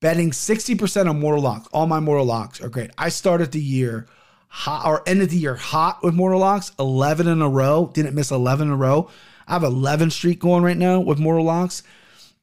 Betting 0.00 0.30
60% 0.30 1.10
on 1.10 1.20
mortal 1.20 1.42
locks. 1.42 1.68
All 1.72 1.86
my 1.86 2.00
mortal 2.00 2.24
locks 2.24 2.62
are 2.62 2.70
great. 2.70 2.90
I 2.96 3.10
started 3.10 3.52
the 3.52 3.60
year 3.60 4.06
hot 4.48 4.86
or 4.86 5.02
end 5.06 5.22
of 5.22 5.30
the 5.30 5.36
year 5.36 5.54
hot 5.54 6.02
with 6.02 6.14
Mortal 6.14 6.40
Locks, 6.40 6.72
11 6.78 7.28
in 7.28 7.40
a 7.40 7.48
row. 7.48 7.90
Didn't 7.94 8.14
miss 8.14 8.30
11 8.30 8.68
in 8.68 8.74
a 8.74 8.76
row. 8.76 9.08
I 9.46 9.54
have 9.54 9.64
11 9.64 10.10
streak 10.10 10.38
going 10.38 10.62
right 10.62 10.76
now 10.76 11.00
with 11.00 11.18
Mortal 11.18 11.44
Locks. 11.44 11.82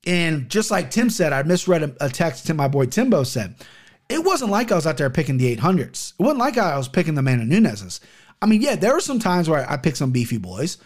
And 0.06 0.50
just 0.50 0.72
like 0.72 0.92
Tim 0.92 1.10
said, 1.10 1.34
I 1.34 1.44
misread 1.44 1.84
a, 1.84 2.06
a 2.06 2.10
text 2.10 2.48
to 2.48 2.54
my 2.54 2.68
boy 2.68 2.86
Timbo 2.86 3.24
said. 3.24 3.56
It 4.10 4.24
wasn't 4.24 4.52
like 4.52 4.72
I 4.72 4.76
was 4.76 4.88
out 4.88 4.98
there 4.98 5.10
picking 5.10 5.38
the 5.38 5.56
800s. 5.56 6.14
It 6.18 6.24
wasn't 6.24 6.40
like 6.40 6.58
I 6.58 6.78
was 6.78 6.88
picking 6.88 7.16
the 7.16 7.20
Amanda 7.20 7.46
Nunez's. 7.46 8.00
I 8.42 8.46
mean, 8.46 8.62
yeah, 8.62 8.76
there 8.76 8.96
are 8.96 9.02
some 9.02 9.20
times 9.20 9.50
where 9.50 9.70
I, 9.70 9.74
I 9.74 9.78
pick 9.78 9.96
some 9.96 10.12
beefy 10.12 10.38
boys, 10.38 10.78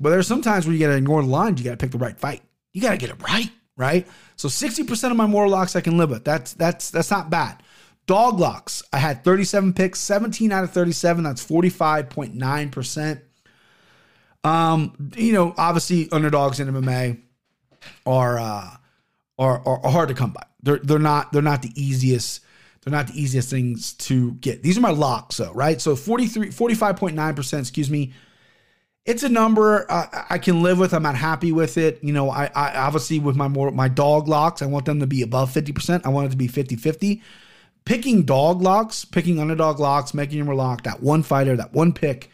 but 0.00 0.10
there's 0.10 0.26
some 0.26 0.42
times 0.42 0.66
where 0.66 0.74
you 0.74 0.80
got 0.80 0.92
to 0.92 0.96
ignore 0.96 1.22
the 1.22 1.28
lines. 1.28 1.60
You 1.60 1.64
got 1.64 1.78
to 1.78 1.84
pick 1.84 1.90
the 1.90 1.98
right 1.98 2.18
fight. 2.18 2.42
You 2.72 2.82
got 2.82 2.92
to 2.92 2.96
get 2.96 3.10
it 3.10 3.22
right, 3.22 3.50
right? 3.76 4.06
So 4.36 4.48
60% 4.48 5.10
of 5.10 5.16
my 5.16 5.26
Mortal 5.26 5.52
Locks 5.52 5.74
I 5.74 5.80
can 5.80 5.96
live 5.96 6.10
with. 6.10 6.24
That's 6.24 6.52
that's 6.54 6.90
that's 6.90 7.10
not 7.10 7.30
bad. 7.30 7.62
Dog 8.06 8.38
locks. 8.38 8.82
I 8.92 8.98
had 8.98 9.24
37 9.24 9.72
picks, 9.72 9.98
17 9.98 10.52
out 10.52 10.64
of 10.64 10.72
37. 10.72 11.24
That's 11.24 11.44
45.9%. 11.44 13.20
Um, 14.44 15.10
you 15.16 15.32
know, 15.32 15.54
obviously 15.56 16.08
underdogs 16.12 16.60
in 16.60 16.68
MMA 16.68 17.20
are 18.06 18.38
uh 18.38 18.70
are, 19.38 19.62
are, 19.66 19.86
are 19.86 19.90
hard 19.90 20.08
to 20.08 20.14
come 20.14 20.32
by. 20.32 20.44
They're 20.62 20.78
they're 20.78 20.98
not 20.98 21.32
they're 21.32 21.42
not 21.42 21.62
the 21.62 21.72
easiest 21.74 22.40
they're 22.82 22.92
not 22.92 23.08
the 23.08 23.20
easiest 23.20 23.50
things 23.50 23.94
to 23.94 24.32
get. 24.34 24.62
These 24.62 24.76
are 24.76 24.82
my 24.82 24.90
locks 24.90 25.38
though, 25.38 25.52
right? 25.52 25.80
So 25.80 25.96
43 25.96 26.50
45.9%, 26.50 27.60
excuse 27.60 27.90
me. 27.90 28.12
It's 29.06 29.22
a 29.22 29.28
number 29.28 29.90
uh, 29.90 30.24
I 30.30 30.38
can 30.38 30.62
live 30.62 30.78
with. 30.78 30.94
I'm 30.94 31.02
not 31.02 31.16
happy 31.16 31.52
with 31.52 31.76
it. 31.76 32.02
You 32.02 32.12
know, 32.14 32.30
I, 32.30 32.46
I 32.54 32.76
obviously 32.76 33.18
with 33.18 33.36
my 33.36 33.48
more 33.48 33.70
my 33.70 33.88
dog 33.88 34.28
locks, 34.28 34.62
I 34.62 34.66
want 34.66 34.86
them 34.86 35.00
to 35.00 35.06
be 35.06 35.22
above 35.22 35.50
50%. 35.50 36.06
I 36.06 36.08
want 36.08 36.28
it 36.28 36.30
to 36.30 36.36
be 36.36 36.48
50-50 36.48 37.20
picking 37.84 38.22
dog 38.22 38.62
locks, 38.62 39.04
picking 39.04 39.38
underdog 39.38 39.78
locks, 39.78 40.14
making 40.14 40.38
them 40.38 40.48
a 40.48 40.54
lock 40.54 40.84
that 40.84 41.02
one 41.02 41.22
fighter, 41.22 41.56
that 41.56 41.72
one 41.72 41.92
pick, 41.92 42.30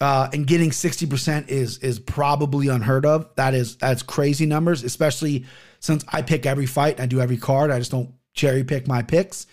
uh, 0.00 0.28
and 0.32 0.46
getting 0.46 0.70
60% 0.70 1.48
is 1.48 1.78
is 1.78 1.98
probably 1.98 2.68
unheard 2.68 3.06
of. 3.06 3.28
That 3.36 3.54
is 3.54 3.76
that's 3.76 4.02
crazy 4.02 4.46
numbers, 4.46 4.82
especially 4.82 5.46
since 5.80 6.04
I 6.08 6.22
pick 6.22 6.46
every 6.46 6.66
fight 6.66 6.94
and 6.94 7.02
I 7.02 7.06
do 7.06 7.20
every 7.20 7.36
card. 7.36 7.70
I 7.70 7.78
just 7.78 7.90
don't 7.90 8.12
cherry 8.34 8.64
pick 8.64 8.88
my 8.88 9.02
picks. 9.02 9.46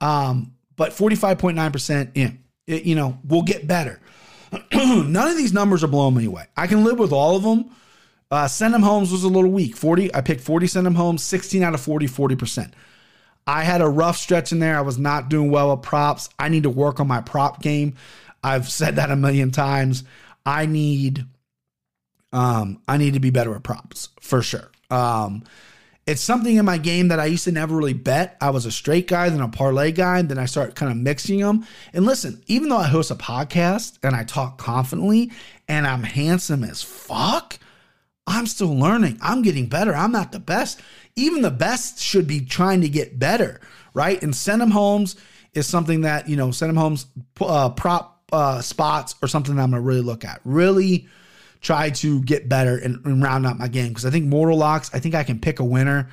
Um, 0.00 0.54
but 0.76 0.92
45.9%, 0.92 2.10
yeah, 2.14 2.30
it, 2.66 2.84
you 2.84 2.94
know, 2.94 3.18
will 3.24 3.42
get 3.42 3.66
better. 3.66 4.00
None 4.72 5.16
of 5.16 5.36
these 5.36 5.52
numbers 5.52 5.84
are 5.84 5.88
blowing 5.88 6.16
me 6.16 6.26
away. 6.26 6.46
I 6.56 6.66
can 6.66 6.84
live 6.84 6.98
with 6.98 7.12
all 7.12 7.36
of 7.36 7.42
them. 7.42 7.70
Uh, 8.30 8.48
send 8.48 8.72
them 8.72 8.82
homes 8.82 9.12
was 9.12 9.24
a 9.24 9.28
little 9.28 9.50
weak. 9.50 9.76
40, 9.76 10.14
I 10.14 10.22
picked 10.22 10.40
40 10.40 10.66
send 10.66 10.86
them 10.86 10.94
homes, 10.94 11.22
16 11.22 11.62
out 11.62 11.74
of 11.74 11.80
40, 11.80 12.06
40%. 12.06 12.72
I 13.46 13.62
had 13.62 13.80
a 13.80 13.88
rough 13.88 14.16
stretch 14.16 14.52
in 14.52 14.58
there. 14.58 14.76
I 14.76 14.82
was 14.82 14.98
not 14.98 15.28
doing 15.28 15.50
well 15.50 15.70
with 15.74 15.82
props. 15.82 16.28
I 16.38 16.48
need 16.48 16.62
to 16.62 16.70
work 16.70 17.00
on 17.00 17.08
my 17.08 17.20
prop 17.20 17.60
game. 17.60 17.96
I've 18.42 18.68
said 18.68 18.96
that 18.96 19.10
a 19.10 19.16
million 19.16 19.50
times. 19.50 20.04
I 20.44 20.66
need 20.66 21.24
um 22.32 22.82
I 22.88 22.96
need 22.96 23.14
to 23.14 23.20
be 23.20 23.30
better 23.30 23.54
at 23.54 23.62
props 23.62 24.08
for 24.20 24.42
sure. 24.42 24.70
Um 24.90 25.44
it's 26.04 26.20
something 26.20 26.56
in 26.56 26.64
my 26.64 26.78
game 26.78 27.08
that 27.08 27.20
I 27.20 27.26
used 27.26 27.44
to 27.44 27.52
never 27.52 27.76
really 27.76 27.92
bet. 27.92 28.36
I 28.40 28.50
was 28.50 28.66
a 28.66 28.72
straight 28.72 29.06
guy, 29.06 29.28
then 29.28 29.40
a 29.40 29.48
parlay 29.48 29.92
guy, 29.92 30.20
then 30.22 30.38
I 30.38 30.46
start 30.46 30.74
kind 30.74 30.90
of 30.90 30.98
mixing 30.98 31.38
them. 31.38 31.64
And 31.92 32.04
listen, 32.04 32.42
even 32.48 32.68
though 32.68 32.78
I 32.78 32.88
host 32.88 33.12
a 33.12 33.14
podcast 33.14 33.98
and 34.02 34.16
I 34.16 34.24
talk 34.24 34.58
confidently 34.58 35.30
and 35.68 35.86
I'm 35.86 36.02
handsome 36.02 36.64
as 36.64 36.82
fuck, 36.82 37.56
I'm 38.26 38.46
still 38.46 38.76
learning. 38.76 39.20
I'm 39.22 39.42
getting 39.42 39.66
better. 39.66 39.94
I'm 39.94 40.10
not 40.10 40.32
the 40.32 40.40
best 40.40 40.80
even 41.16 41.42
the 41.42 41.50
best 41.50 42.00
should 42.00 42.26
be 42.26 42.40
trying 42.40 42.80
to 42.82 42.88
get 42.88 43.18
better, 43.18 43.60
right? 43.94 44.22
And 44.22 44.34
send 44.34 44.60
them 44.60 44.70
homes 44.70 45.16
is 45.54 45.66
something 45.66 46.02
that, 46.02 46.28
you 46.28 46.36
know, 46.36 46.50
send 46.50 46.70
them 46.70 46.76
homes 46.76 47.06
uh, 47.40 47.70
prop 47.70 48.21
uh, 48.32 48.60
spots 48.60 49.14
or 49.22 49.28
something 49.28 49.54
that 49.54 49.62
I'm 49.62 49.70
going 49.70 49.82
to 49.82 49.86
really 49.86 50.00
look 50.00 50.24
at. 50.24 50.40
Really 50.44 51.06
try 51.60 51.90
to 51.90 52.20
get 52.22 52.48
better 52.48 52.76
and, 52.76 53.04
and 53.04 53.22
round 53.22 53.46
out 53.46 53.58
my 53.58 53.68
game 53.68 53.88
because 53.88 54.04
I 54.04 54.10
think 54.10 54.26
Mortal 54.26 54.58
Locks, 54.58 54.90
I 54.92 54.98
think 54.98 55.14
I 55.14 55.22
can 55.22 55.38
pick 55.38 55.60
a 55.60 55.64
winner. 55.64 56.08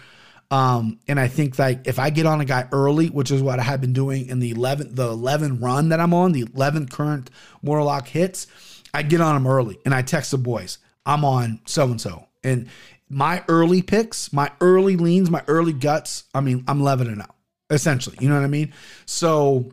Um, 0.52 1.00
and 1.08 1.20
I 1.20 1.28
think 1.28 1.58
like 1.60 1.88
if 1.88 2.00
I 2.00 2.10
get 2.10 2.26
on 2.26 2.42
a 2.42 2.46
guy 2.46 2.68
early, 2.72 3.08
which 3.08 3.32
is 3.32 3.42
what 3.42 3.60
I 3.60 3.64
have 3.64 3.82
been 3.82 3.94
doing 3.94 4.28
in 4.28 4.40
the 4.40 4.52
11 4.52 4.96
the 4.96 5.08
11 5.08 5.60
run 5.60 5.90
that 5.90 6.00
I'm 6.00 6.14
on, 6.14 6.32
the 6.32 6.48
11 6.54 6.88
current 6.88 7.30
Mortal 7.62 7.86
Lock 7.86 8.08
hits, 8.08 8.48
I 8.94 9.04
get 9.04 9.22
on 9.22 9.36
them 9.36 9.48
early 9.48 9.80
and 9.86 9.94
I 9.94 10.02
text 10.02 10.32
the 10.32 10.38
boys, 10.38 10.80
I'm 11.06 11.24
on 11.24 11.62
so 11.66 11.86
and 11.86 12.02
so. 12.02 12.28
And 12.44 12.68
my 13.10 13.44
early 13.48 13.82
picks, 13.82 14.34
my 14.34 14.52
early 14.60 14.98
leans, 14.98 15.30
my 15.30 15.44
early 15.48 15.74
guts, 15.74 16.24
I 16.34 16.42
mean, 16.42 16.64
I'm 16.68 16.82
leveling 16.82 17.22
out 17.22 17.36
essentially. 17.70 18.18
You 18.20 18.30
know 18.30 18.36
what 18.36 18.44
I 18.44 18.48
mean? 18.48 18.74
So 19.06 19.72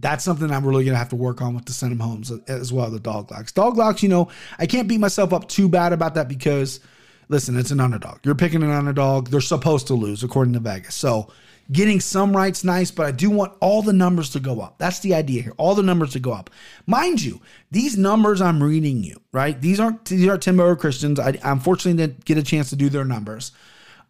that's 0.00 0.24
something 0.24 0.50
I'm 0.50 0.66
really 0.66 0.84
gonna 0.84 0.98
have 0.98 1.10
to 1.10 1.16
work 1.16 1.40
on 1.40 1.54
with 1.54 1.66
the 1.66 1.72
Send 1.72 2.00
Homes 2.00 2.32
as 2.48 2.72
well. 2.72 2.90
The 2.90 3.00
dog 3.00 3.30
locks, 3.30 3.52
dog 3.52 3.76
locks. 3.76 4.02
You 4.02 4.08
know, 4.08 4.28
I 4.58 4.66
can't 4.66 4.88
beat 4.88 4.98
myself 4.98 5.32
up 5.32 5.48
too 5.48 5.68
bad 5.68 5.92
about 5.92 6.14
that 6.14 6.28
because 6.28 6.80
listen, 7.28 7.56
it's 7.56 7.70
an 7.70 7.80
underdog. 7.80 8.18
You're 8.24 8.34
picking 8.34 8.62
an 8.62 8.70
underdog. 8.70 9.28
They're 9.28 9.40
supposed 9.40 9.86
to 9.88 9.94
lose 9.94 10.22
according 10.22 10.54
to 10.54 10.60
Vegas. 10.60 10.94
So 10.94 11.30
getting 11.72 12.00
some 12.00 12.36
rights 12.36 12.64
nice, 12.64 12.90
but 12.90 13.06
I 13.06 13.10
do 13.10 13.30
want 13.30 13.56
all 13.60 13.82
the 13.82 13.92
numbers 13.92 14.30
to 14.30 14.40
go 14.40 14.60
up. 14.60 14.78
That's 14.78 15.00
the 15.00 15.14
idea 15.14 15.42
here. 15.42 15.54
All 15.56 15.74
the 15.74 15.82
numbers 15.82 16.12
to 16.12 16.20
go 16.20 16.32
up. 16.32 16.50
Mind 16.86 17.22
you, 17.22 17.40
these 17.70 17.96
numbers 17.96 18.40
I'm 18.40 18.62
reading 18.62 19.02
you, 19.02 19.20
right? 19.32 19.58
These 19.60 19.80
aren't 19.80 20.04
these 20.06 20.28
aren't 20.28 20.42
Timbo 20.42 20.64
or 20.64 20.76
Christians. 20.76 21.18
I 21.18 21.38
unfortunately 21.42 22.06
didn't 22.06 22.24
get 22.24 22.38
a 22.38 22.42
chance 22.42 22.70
to 22.70 22.76
do 22.76 22.88
their 22.88 23.04
numbers. 23.04 23.52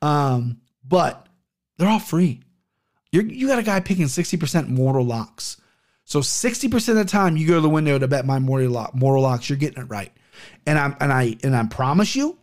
Um, 0.03 0.61
but 0.87 1.27
they're 1.77 1.89
all 1.89 1.99
free. 1.99 2.41
You're, 3.13 3.25
you 3.25 3.47
got 3.47 3.59
a 3.59 3.63
guy 3.63 3.79
picking 3.81 4.07
60% 4.07 4.69
mortal 4.69 5.05
locks. 5.05 5.57
So 6.05 6.21
60% 6.21 6.89
of 6.91 6.97
the 6.97 7.05
time 7.05 7.37
you 7.37 7.47
go 7.47 7.55
to 7.55 7.61
the 7.61 7.69
window 7.69 7.99
to 7.99 8.07
bet 8.07 8.27
my 8.27 8.39
mortal, 8.39 8.71
lock, 8.71 8.95
mortal 8.95 9.23
locks, 9.23 9.49
you're 9.49 9.59
getting 9.59 9.83
it 9.83 9.87
right. 9.87 10.13
And 10.67 10.79
I'm 10.79 10.97
and 11.01 11.13
I 11.13 11.37
and 11.43 11.55
I 11.55 11.65
promise 11.67 12.17
you, 12.17 12.37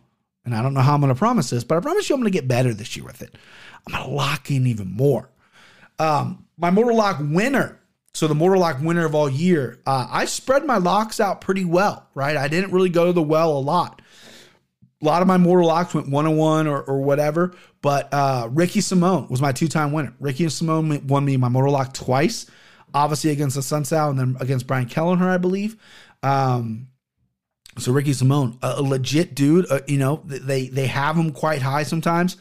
and 0.44 0.54
I 0.54 0.62
don't 0.62 0.74
know 0.74 0.80
how 0.80 0.94
I'm 0.94 1.00
gonna 1.00 1.14
promise 1.14 1.50
this, 1.50 1.62
but 1.62 1.76
I 1.76 1.80
promise 1.80 2.08
you 2.08 2.14
I'm 2.14 2.20
gonna 2.20 2.30
get 2.30 2.48
better 2.48 2.74
this 2.74 2.96
year 2.96 3.04
with 3.04 3.22
it. 3.22 3.36
I'm 3.86 3.92
gonna 3.92 4.10
lock 4.10 4.50
in 4.50 4.66
even 4.66 4.90
more. 4.90 5.28
Um, 5.98 6.46
my 6.56 6.70
mortal 6.70 6.96
lock 6.96 7.18
winner. 7.20 7.78
So 8.14 8.28
the 8.28 8.34
mortal 8.34 8.60
lock 8.60 8.78
winner 8.80 9.06
of 9.06 9.14
all 9.14 9.28
year, 9.28 9.80
uh, 9.86 10.06
I 10.10 10.26
spread 10.26 10.66
my 10.66 10.76
locks 10.76 11.18
out 11.18 11.40
pretty 11.40 11.64
well, 11.64 12.06
right? 12.14 12.36
I 12.36 12.46
didn't 12.46 12.70
really 12.70 12.90
go 12.90 13.06
to 13.06 13.12
the 13.12 13.22
well 13.22 13.56
a 13.56 13.60
lot. 13.60 14.02
A 15.00 15.04
lot 15.04 15.22
of 15.22 15.28
my 15.28 15.38
mortal 15.38 15.68
locks 15.68 15.94
went 15.94 16.10
one 16.10 16.26
on 16.26 16.36
one 16.36 16.66
or, 16.66 16.82
or 16.82 17.00
whatever, 17.00 17.54
but 17.80 18.12
uh, 18.12 18.48
Ricky 18.52 18.82
Simone 18.82 19.28
was 19.28 19.40
my 19.40 19.50
two 19.50 19.66
time 19.66 19.92
winner. 19.92 20.14
Ricky 20.20 20.44
and 20.44 20.52
Simone 20.52 21.06
won 21.06 21.24
me 21.24 21.36
my 21.38 21.48
mortal 21.48 21.72
lock 21.72 21.94
twice, 21.94 22.46
obviously 22.94 23.30
against 23.30 23.56
the 23.56 23.62
Sunsal 23.62 24.10
and 24.10 24.18
then 24.18 24.36
against 24.40 24.66
Brian 24.66 24.86
Kelleher, 24.86 25.28
I 25.28 25.38
believe. 25.38 25.76
Um, 26.22 26.88
so 27.78 27.92
Ricky 27.92 28.12
Simone, 28.12 28.58
a, 28.62 28.74
a 28.76 28.82
legit 28.82 29.34
dude. 29.34 29.70
Uh, 29.70 29.80
you 29.86 29.98
know, 29.98 30.22
they 30.24 30.68
they 30.68 30.86
have 30.86 31.16
him 31.16 31.32
quite 31.32 31.62
high 31.62 31.84
sometimes, 31.84 32.36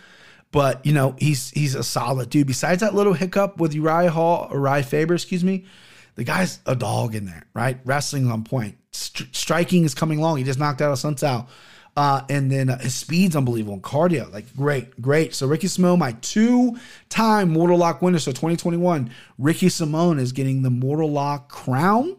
but 0.52 0.86
you 0.86 0.94
know 0.94 1.16
he's 1.18 1.50
he's 1.52 1.76
a 1.76 1.84
solid 1.84 2.30
dude. 2.30 2.48
Besides 2.48 2.82
that 2.82 2.94
little 2.94 3.14
hiccup 3.14 3.58
with 3.58 3.74
Uriah 3.74 4.12
Hall, 4.12 4.50
Urijah 4.50 4.86
Faber, 4.86 5.14
excuse 5.14 5.44
me, 5.44 5.66
the 6.16 6.24
guy's 6.24 6.60
a 6.66 6.76
dog 6.76 7.16
in 7.16 7.26
there, 7.26 7.44
right? 7.54 7.80
Wrestling 7.86 8.30
on 8.30 8.44
point, 8.44 8.78
St- 8.92 9.34
striking 9.34 9.86
is 9.86 9.96
coming 9.96 10.20
along. 10.20 10.38
He 10.38 10.44
just 10.44 10.60
knocked 10.60 10.82
out 10.82 10.92
a 10.92 10.96
Sunsal. 10.96 11.48
Uh, 11.98 12.22
and 12.30 12.50
then 12.50 12.70
uh, 12.70 12.78
his 12.80 12.96
speed's 12.96 13.36
unbelievable. 13.36 13.74
And 13.74 13.84
cardio, 13.84 14.32
like 14.32 14.56
great, 14.56 15.02
great. 15.02 15.36
So 15.36 15.48
Ricky 15.48 15.68
Simone, 15.68 16.00
my 16.00 16.14
two-time 16.14 17.50
Mortal 17.50 17.78
Lock 17.78 18.02
winner. 18.02 18.20
So 18.20 18.32
2021, 18.32 19.12
Ricky 19.38 19.70
Simone 19.70 20.18
is 20.18 20.32
getting 20.32 20.62
the 20.62 20.70
Mortal 20.70 21.12
Lock 21.12 21.50
crown 21.50 22.16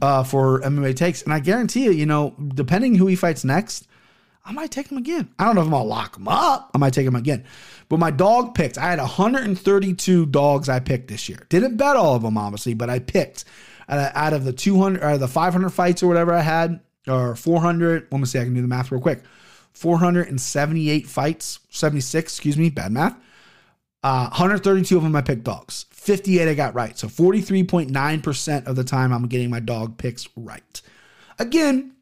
uh, 0.00 0.24
for 0.24 0.60
MMA 0.62 0.96
takes. 0.96 1.22
And 1.22 1.32
I 1.32 1.40
guarantee 1.40 1.84
you, 1.84 1.90
you 1.90 2.06
know, 2.06 2.34
depending 2.54 2.94
who 2.94 3.06
he 3.06 3.16
fights 3.16 3.44
next, 3.44 3.86
I 4.44 4.52
might 4.52 4.70
take 4.70 4.90
him 4.90 4.98
again. 4.98 5.28
I 5.38 5.44
don't 5.44 5.54
know 5.54 5.60
if 5.60 5.66
I'm 5.66 5.72
gonna 5.72 5.84
lock 5.84 6.16
him 6.16 6.26
up. 6.26 6.70
I 6.74 6.78
might 6.78 6.92
take 6.94 7.06
him 7.06 7.14
again. 7.14 7.44
But 7.88 8.00
my 8.00 8.10
dog 8.10 8.54
picked. 8.54 8.78
I 8.78 8.90
had 8.90 8.98
132 8.98 10.26
dogs 10.26 10.68
I 10.68 10.80
picked 10.80 11.08
this 11.08 11.28
year. 11.28 11.46
Didn't 11.48 11.76
bet 11.76 11.96
all 11.96 12.16
of 12.16 12.22
them, 12.22 12.36
obviously, 12.36 12.74
but 12.74 12.90
I 12.90 12.98
picked 12.98 13.44
out 13.88 14.32
of 14.32 14.44
the 14.44 14.52
200 14.52 15.02
or 15.02 15.18
the 15.18 15.28
500 15.28 15.70
fights 15.70 16.02
or 16.02 16.08
whatever 16.08 16.32
I 16.32 16.40
had, 16.40 16.80
or 17.08 17.34
400. 17.34 18.08
Let 18.10 18.18
me 18.18 18.26
see. 18.26 18.38
I 18.38 18.44
can 18.44 18.54
do 18.54 18.62
the 18.62 18.68
math 18.68 18.92
real 18.92 19.00
quick. 19.00 19.22
478 19.72 21.06
fights, 21.06 21.60
76. 21.70 22.32
Excuse 22.32 22.56
me, 22.56 22.70
bad 22.70 22.92
math. 22.92 23.16
Uh, 24.02 24.28
132 24.30 24.96
of 24.96 25.02
them 25.02 25.14
I 25.14 25.22
picked 25.22 25.44
dogs. 25.44 25.86
58 25.90 26.48
I 26.48 26.54
got 26.54 26.74
right. 26.74 26.98
So 26.98 27.08
43.9% 27.08 28.66
of 28.66 28.76
the 28.76 28.84
time 28.84 29.12
I'm 29.12 29.28
getting 29.28 29.48
my 29.48 29.60
dog 29.60 29.96
picks 29.96 30.28
right. 30.36 30.82
Again, 31.38 31.94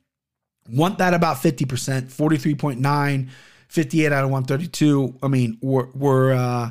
want 0.69 0.99
that 0.99 1.15
about 1.15 1.37
50%, 1.37 1.67
43.9, 1.67 3.29
58 3.69 4.13
out 4.13 4.25
of 4.25 4.31
132. 4.31 5.19
I 5.23 5.29
mean, 5.29 5.59
we're, 5.61 5.89
we're 5.93 6.33
uh, 6.33 6.71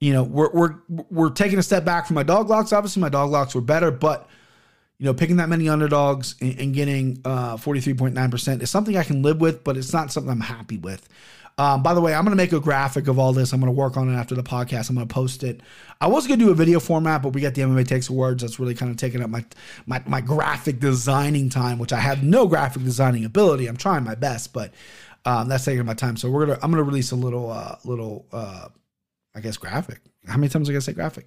you 0.00 0.12
know, 0.12 0.22
we're, 0.22 0.50
we're, 0.52 0.74
we're 1.10 1.30
taking 1.30 1.58
a 1.58 1.62
step 1.62 1.84
back 1.84 2.06
from 2.06 2.14
my 2.14 2.22
dog 2.22 2.48
locks. 2.48 2.72
Obviously, 2.72 3.00
my 3.00 3.08
dog 3.08 3.30
locks 3.30 3.54
were 3.54 3.60
better, 3.60 3.90
but, 3.90 4.28
you 4.98 5.06
know, 5.06 5.14
picking 5.14 5.36
that 5.36 5.48
many 5.48 5.68
underdogs 5.68 6.34
and, 6.40 6.58
and 6.58 6.74
getting 6.74 7.20
uh, 7.24 7.56
43.9% 7.56 8.62
is 8.62 8.70
something 8.70 8.96
I 8.96 9.04
can 9.04 9.22
live 9.22 9.40
with, 9.40 9.62
but 9.62 9.76
it's 9.76 9.92
not 9.92 10.10
something 10.10 10.30
I'm 10.30 10.40
happy 10.40 10.76
with. 10.76 11.08
Um, 11.56 11.82
by 11.82 11.92
the 11.92 12.00
way, 12.00 12.14
I'm 12.14 12.24
going 12.24 12.36
to 12.36 12.36
make 12.36 12.52
a 12.52 12.60
graphic 12.60 13.08
of 13.08 13.18
all 13.18 13.32
this. 13.32 13.52
I'm 13.52 13.60
going 13.60 13.72
to 13.72 13.76
work 13.76 13.96
on 13.96 14.12
it 14.12 14.16
after 14.16 14.36
the 14.36 14.44
podcast. 14.44 14.88
I'm 14.88 14.94
going 14.94 15.08
to 15.08 15.12
post 15.12 15.42
it. 15.42 15.60
I 16.00 16.06
was 16.06 16.28
going 16.28 16.38
to 16.38 16.44
do 16.44 16.52
a 16.52 16.54
video 16.54 16.78
format, 16.78 17.20
but 17.20 17.30
we 17.30 17.40
got 17.40 17.54
the 17.54 17.62
MMA 17.62 17.86
Takes 17.86 18.08
Awards. 18.08 18.42
That's 18.42 18.60
really 18.60 18.76
kind 18.76 18.92
of 18.92 18.96
taking 18.96 19.22
up 19.22 19.30
my, 19.30 19.44
my 19.84 20.00
my 20.06 20.20
graphic 20.20 20.78
designing 20.78 21.50
time, 21.50 21.80
which 21.80 21.92
I 21.92 21.98
have 21.98 22.22
no 22.22 22.46
graphic 22.46 22.84
designing 22.84 23.24
ability. 23.24 23.66
I'm 23.66 23.76
trying 23.76 24.04
my 24.04 24.14
best, 24.14 24.52
but 24.52 24.72
um, 25.24 25.48
that's 25.48 25.64
taking 25.64 25.84
my 25.84 25.94
time. 25.94 26.16
So 26.16 26.30
we're 26.30 26.46
gonna 26.46 26.60
I'm 26.62 26.70
going 26.70 26.82
to 26.82 26.88
release 26.88 27.10
a 27.10 27.16
little 27.16 27.50
uh, 27.50 27.74
little 27.84 28.26
uh, 28.32 28.68
I 29.34 29.40
guess 29.40 29.56
graphic. 29.56 30.00
How 30.28 30.36
many 30.36 30.48
times 30.48 30.68
I 30.70 30.72
gotta 30.72 30.82
say 30.82 30.92
graphic? 30.92 31.26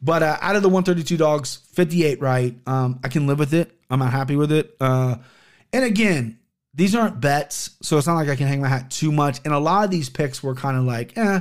But 0.00 0.22
uh, 0.22 0.38
out 0.40 0.56
of 0.56 0.62
the 0.62 0.68
132 0.68 1.16
dogs, 1.16 1.56
58 1.72 2.20
right. 2.20 2.54
Um, 2.66 3.00
I 3.02 3.08
can 3.08 3.26
live 3.26 3.38
with 3.38 3.54
it. 3.54 3.72
I'm 3.90 3.98
not 3.98 4.12
happy 4.12 4.36
with 4.36 4.52
it. 4.52 4.76
Uh, 4.80 5.16
and 5.72 5.84
again, 5.84 6.38
these 6.74 6.94
aren't 6.94 7.20
bets, 7.20 7.70
so 7.82 7.98
it's 7.98 8.06
not 8.06 8.14
like 8.14 8.28
I 8.28 8.36
can 8.36 8.46
hang 8.46 8.60
my 8.60 8.68
hat 8.68 8.90
too 8.90 9.10
much. 9.10 9.40
And 9.44 9.52
a 9.52 9.58
lot 9.58 9.84
of 9.84 9.90
these 9.90 10.08
picks 10.08 10.42
were 10.42 10.54
kind 10.54 10.76
of 10.76 10.84
like, 10.84 11.16
eh, 11.16 11.40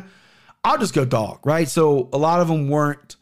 I'll 0.63 0.77
just 0.77 0.93
go 0.93 1.05
dog, 1.05 1.45
right? 1.45 1.67
So 1.67 2.09
a 2.11 2.17
lot 2.17 2.41
of 2.41 2.47
them 2.47 2.69
weren't 2.69 3.15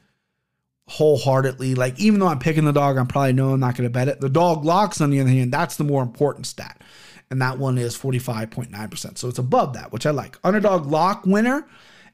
wholeheartedly 0.88 1.76
like, 1.76 2.00
even 2.00 2.20
though 2.20 2.28
I'm 2.28 2.40
picking 2.40 2.66
the 2.66 2.72
dog, 2.72 2.98
I'm 2.98 3.08
probably 3.08 3.34
no, 3.34 3.52
I'm 3.52 3.60
not 3.60 3.76
going 3.76 3.88
to 3.88 3.94
bet 3.94 4.08
it. 4.08 4.22
The 4.22 4.30
dog 4.30 4.64
locks, 4.64 5.02
on 5.02 5.10
the 5.10 5.20
other 5.20 5.30
hand, 5.30 5.52
that's 5.52 5.76
the 5.78 5.84
more 5.84 6.04
important 6.04 6.46
stat. 6.46 6.82
And 7.30 7.42
that 7.42 7.58
one 7.58 7.78
is 7.78 7.98
45.9%. 7.98 9.18
So 9.18 9.28
it's 9.28 9.40
above 9.40 9.74
that, 9.74 9.92
which 9.92 10.06
I 10.06 10.12
like. 10.12 10.38
Underdog 10.44 10.86
lock 10.86 11.26
winner 11.26 11.68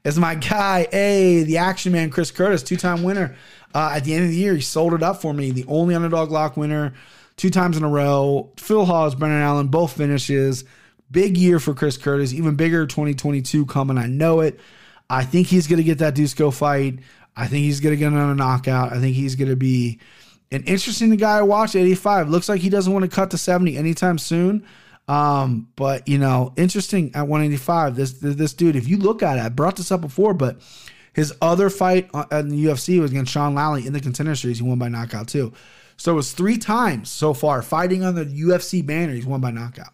is 0.04 0.18
my 0.18 0.34
guy, 0.34 0.88
hey, 0.90 1.44
the 1.44 1.58
action 1.58 1.92
man, 1.92 2.10
Chris 2.10 2.30
Curtis, 2.30 2.62
two 2.62 2.76
time 2.76 3.02
winner. 3.02 3.36
Uh, 3.74 3.92
at 3.94 4.04
the 4.04 4.14
end 4.14 4.24
of 4.24 4.30
the 4.30 4.36
year, 4.36 4.54
he 4.54 4.60
sold 4.60 4.92
it 4.92 5.02
up 5.02 5.22
for 5.22 5.32
me. 5.32 5.50
The 5.50 5.64
only 5.66 5.94
underdog 5.94 6.30
lock 6.30 6.56
winner 6.56 6.92
two 7.36 7.50
times 7.50 7.76
in 7.76 7.84
a 7.84 7.88
row. 7.88 8.50
Phil 8.56 8.84
Hawes, 8.84 9.14
Brendan 9.14 9.40
Allen, 9.40 9.68
both 9.68 9.96
finishes. 9.96 10.64
Big 11.10 11.36
year 11.36 11.58
for 11.58 11.74
Chris 11.74 11.96
Curtis, 11.96 12.32
even 12.32 12.56
bigger 12.56 12.86
2022 12.86 13.66
coming. 13.66 13.98
I 13.98 14.06
know 14.06 14.40
it. 14.40 14.58
I 15.10 15.24
think 15.24 15.46
he's 15.46 15.66
going 15.66 15.78
to 15.78 15.84
get 15.84 15.98
that 15.98 16.14
Dusko 16.14 16.52
fight. 16.52 17.00
I 17.36 17.46
think 17.46 17.64
he's 17.64 17.80
going 17.80 17.94
to 17.94 17.98
get 17.98 18.12
another 18.12 18.34
knockout. 18.34 18.92
I 18.92 19.00
think 19.00 19.14
he's 19.14 19.36
going 19.36 19.50
to 19.50 19.56
be 19.56 19.98
an 20.50 20.62
interesting 20.64 21.14
guy 21.16 21.38
to 21.38 21.44
watch. 21.44 21.76
85 21.76 22.28
looks 22.28 22.48
like 22.48 22.60
he 22.60 22.70
doesn't 22.70 22.92
want 22.92 23.04
to 23.04 23.14
cut 23.14 23.30
to 23.30 23.38
70 23.38 23.76
anytime 23.76 24.18
soon. 24.18 24.64
Um, 25.08 25.68
but 25.76 26.06
you 26.06 26.18
know, 26.18 26.52
interesting 26.56 27.14
at 27.14 27.26
185. 27.28 27.96
This 27.96 28.12
this 28.20 28.54
dude, 28.54 28.76
if 28.76 28.88
you 28.88 28.98
look 28.98 29.22
at 29.22 29.38
it, 29.38 29.40
I 29.42 29.48
brought 29.48 29.76
this 29.76 29.90
up 29.90 30.00
before, 30.00 30.34
but 30.34 30.60
his 31.12 31.34
other 31.42 31.68
fight 31.68 32.08
in 32.30 32.48
the 32.48 32.64
UFC 32.64 33.00
was 33.00 33.10
against 33.10 33.32
Sean 33.32 33.54
Lally 33.54 33.86
in 33.86 33.92
the 33.92 34.00
contender 34.00 34.34
series. 34.34 34.58
He 34.58 34.64
won 34.64 34.78
by 34.78 34.88
knockout 34.88 35.28
too. 35.28 35.52
So 35.96 36.18
it's 36.18 36.32
three 36.32 36.58
times 36.58 37.10
so 37.10 37.34
far 37.34 37.62
fighting 37.62 38.02
on 38.02 38.14
the 38.14 38.24
UFC 38.24 38.84
banner. 38.84 39.12
He's 39.12 39.26
won 39.26 39.40
by 39.40 39.50
knockout. 39.50 39.92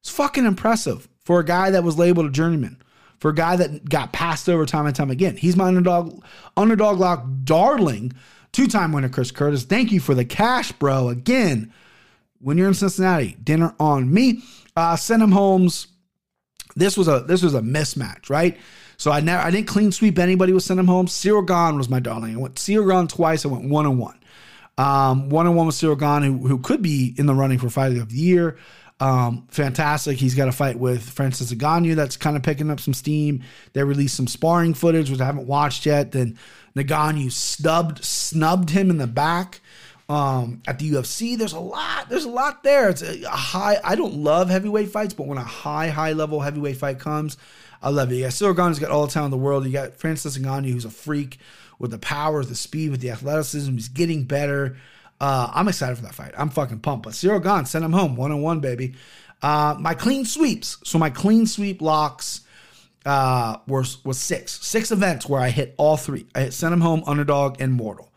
It's 0.00 0.10
fucking 0.10 0.46
impressive 0.46 1.08
for 1.24 1.40
a 1.40 1.44
guy 1.44 1.70
that 1.70 1.84
was 1.84 1.98
labeled 1.98 2.26
a 2.26 2.30
journeyman, 2.30 2.80
for 3.18 3.30
a 3.30 3.34
guy 3.34 3.56
that 3.56 3.88
got 3.88 4.12
passed 4.12 4.48
over 4.48 4.64
time 4.64 4.86
and 4.86 4.96
time 4.96 5.10
again. 5.10 5.36
He's 5.36 5.56
my 5.56 5.66
underdog, 5.66 6.22
underdog 6.56 6.98
lock 6.98 7.26
darling, 7.44 8.12
two 8.52 8.66
time 8.66 8.92
winner 8.92 9.08
Chris 9.08 9.30
Curtis. 9.30 9.64
Thank 9.64 9.92
you 9.92 10.00
for 10.00 10.14
the 10.14 10.24
cash, 10.24 10.72
bro. 10.72 11.08
Again, 11.08 11.72
when 12.46 12.56
you're 12.56 12.68
in 12.68 12.74
Cincinnati, 12.74 13.36
dinner 13.42 13.74
on 13.80 14.14
me. 14.14 14.40
Uh, 14.76 14.94
send 14.94 15.20
him 15.20 15.32
homes. 15.32 15.88
This 16.76 16.96
was 16.96 17.08
a 17.08 17.24
this 17.26 17.42
was 17.42 17.54
a 17.54 17.60
mismatch, 17.60 18.30
right? 18.30 18.56
So 18.96 19.10
I 19.10 19.18
never 19.18 19.42
I 19.42 19.50
didn't 19.50 19.66
clean 19.66 19.90
sweep 19.90 20.16
anybody 20.16 20.52
with 20.52 20.62
send 20.62 20.78
him 20.78 20.86
home. 20.86 21.06
Gane 21.06 21.76
was 21.76 21.88
my 21.88 21.98
darling. 21.98 22.36
I 22.36 22.38
went 22.38 22.54
Gane 22.54 23.08
twice. 23.08 23.44
I 23.44 23.48
went 23.48 23.68
one 23.68 23.84
on 23.84 23.98
one. 23.98 24.20
Um, 24.78 25.28
one 25.28 25.48
on 25.48 25.56
one 25.56 25.66
with 25.66 25.80
Gane, 25.80 26.22
who, 26.22 26.46
who 26.46 26.58
could 26.60 26.82
be 26.82 27.16
in 27.18 27.26
the 27.26 27.34
running 27.34 27.58
for 27.58 27.68
fight 27.68 27.96
of 27.96 28.10
the 28.10 28.14
year. 28.14 28.58
Um, 29.00 29.48
fantastic. 29.50 30.16
He's 30.16 30.36
got 30.36 30.46
a 30.46 30.52
fight 30.52 30.78
with 30.78 31.02
Francis 31.02 31.52
Ngannou 31.52 31.96
that's 31.96 32.16
kind 32.16 32.36
of 32.36 32.44
picking 32.44 32.70
up 32.70 32.78
some 32.78 32.94
steam. 32.94 33.42
They 33.72 33.82
released 33.82 34.16
some 34.16 34.28
sparring 34.28 34.74
footage, 34.74 35.10
which 35.10 35.20
I 35.20 35.26
haven't 35.26 35.48
watched 35.48 35.84
yet. 35.84 36.12
Then 36.12 36.38
Ngannou 36.76 37.32
snubbed 37.32 38.04
snubbed 38.04 38.70
him 38.70 38.88
in 38.88 38.98
the 38.98 39.08
back 39.08 39.60
um, 40.08 40.62
at 40.66 40.78
the 40.78 40.90
UFC. 40.90 41.36
There's 41.36 41.52
a 41.52 41.60
lot. 41.60 42.08
There's 42.08 42.24
a 42.24 42.30
lot 42.30 42.62
there. 42.62 42.90
It's 42.90 43.02
a, 43.02 43.28
high. 43.28 43.78
I 43.82 43.94
don't 43.94 44.14
love 44.14 44.48
heavyweight 44.48 44.90
fights, 44.90 45.14
but 45.14 45.26
when 45.26 45.38
a 45.38 45.44
high 45.44 45.88
high 45.88 46.12
level 46.12 46.40
heavyweight 46.40 46.76
fight 46.76 46.98
comes, 46.98 47.36
I 47.82 47.90
love 47.90 48.12
it. 48.12 48.16
Yeah, 48.16 48.28
Ciryl 48.28 48.56
Gane's 48.56 48.78
got 48.78 48.90
all 48.90 49.06
the 49.06 49.12
talent 49.12 49.32
in 49.32 49.38
the 49.38 49.44
world. 49.44 49.66
You 49.66 49.72
got 49.72 49.96
Francis 49.96 50.38
Ngannou, 50.38 50.70
who's 50.70 50.84
a 50.84 50.90
freak 50.90 51.38
with 51.78 51.90
the 51.90 51.98
power, 51.98 52.44
the 52.44 52.54
speed, 52.54 52.90
with 52.90 53.00
the 53.00 53.10
athleticism. 53.10 53.72
He's 53.72 53.88
getting 53.88 54.24
better. 54.24 54.76
Uh, 55.20 55.50
I'm 55.54 55.68
excited 55.68 55.96
for 55.96 56.02
that 56.02 56.14
fight. 56.14 56.32
I'm 56.36 56.50
fucking 56.50 56.80
pumped. 56.80 57.04
But 57.04 57.42
Gane, 57.42 57.66
send 57.66 57.84
him 57.84 57.92
home 57.92 58.16
one 58.16 58.32
on 58.32 58.42
one, 58.42 58.60
baby. 58.60 58.94
Uh, 59.42 59.76
my 59.78 59.94
clean 59.94 60.24
sweeps. 60.24 60.78
So 60.84 60.98
my 60.98 61.10
clean 61.10 61.46
sweep 61.46 61.82
locks 61.82 62.42
uh, 63.04 63.58
were 63.66 63.84
was 64.04 64.18
six, 64.18 64.52
six 64.64 64.90
events 64.90 65.28
where 65.28 65.40
I 65.40 65.50
hit 65.50 65.74
all 65.78 65.96
three. 65.96 66.26
I 66.34 66.42
hit 66.42 66.52
send 66.54 66.72
him 66.72 66.80
home, 66.80 67.02
underdog, 67.06 67.60
and 67.60 67.72
mortal. 67.72 68.12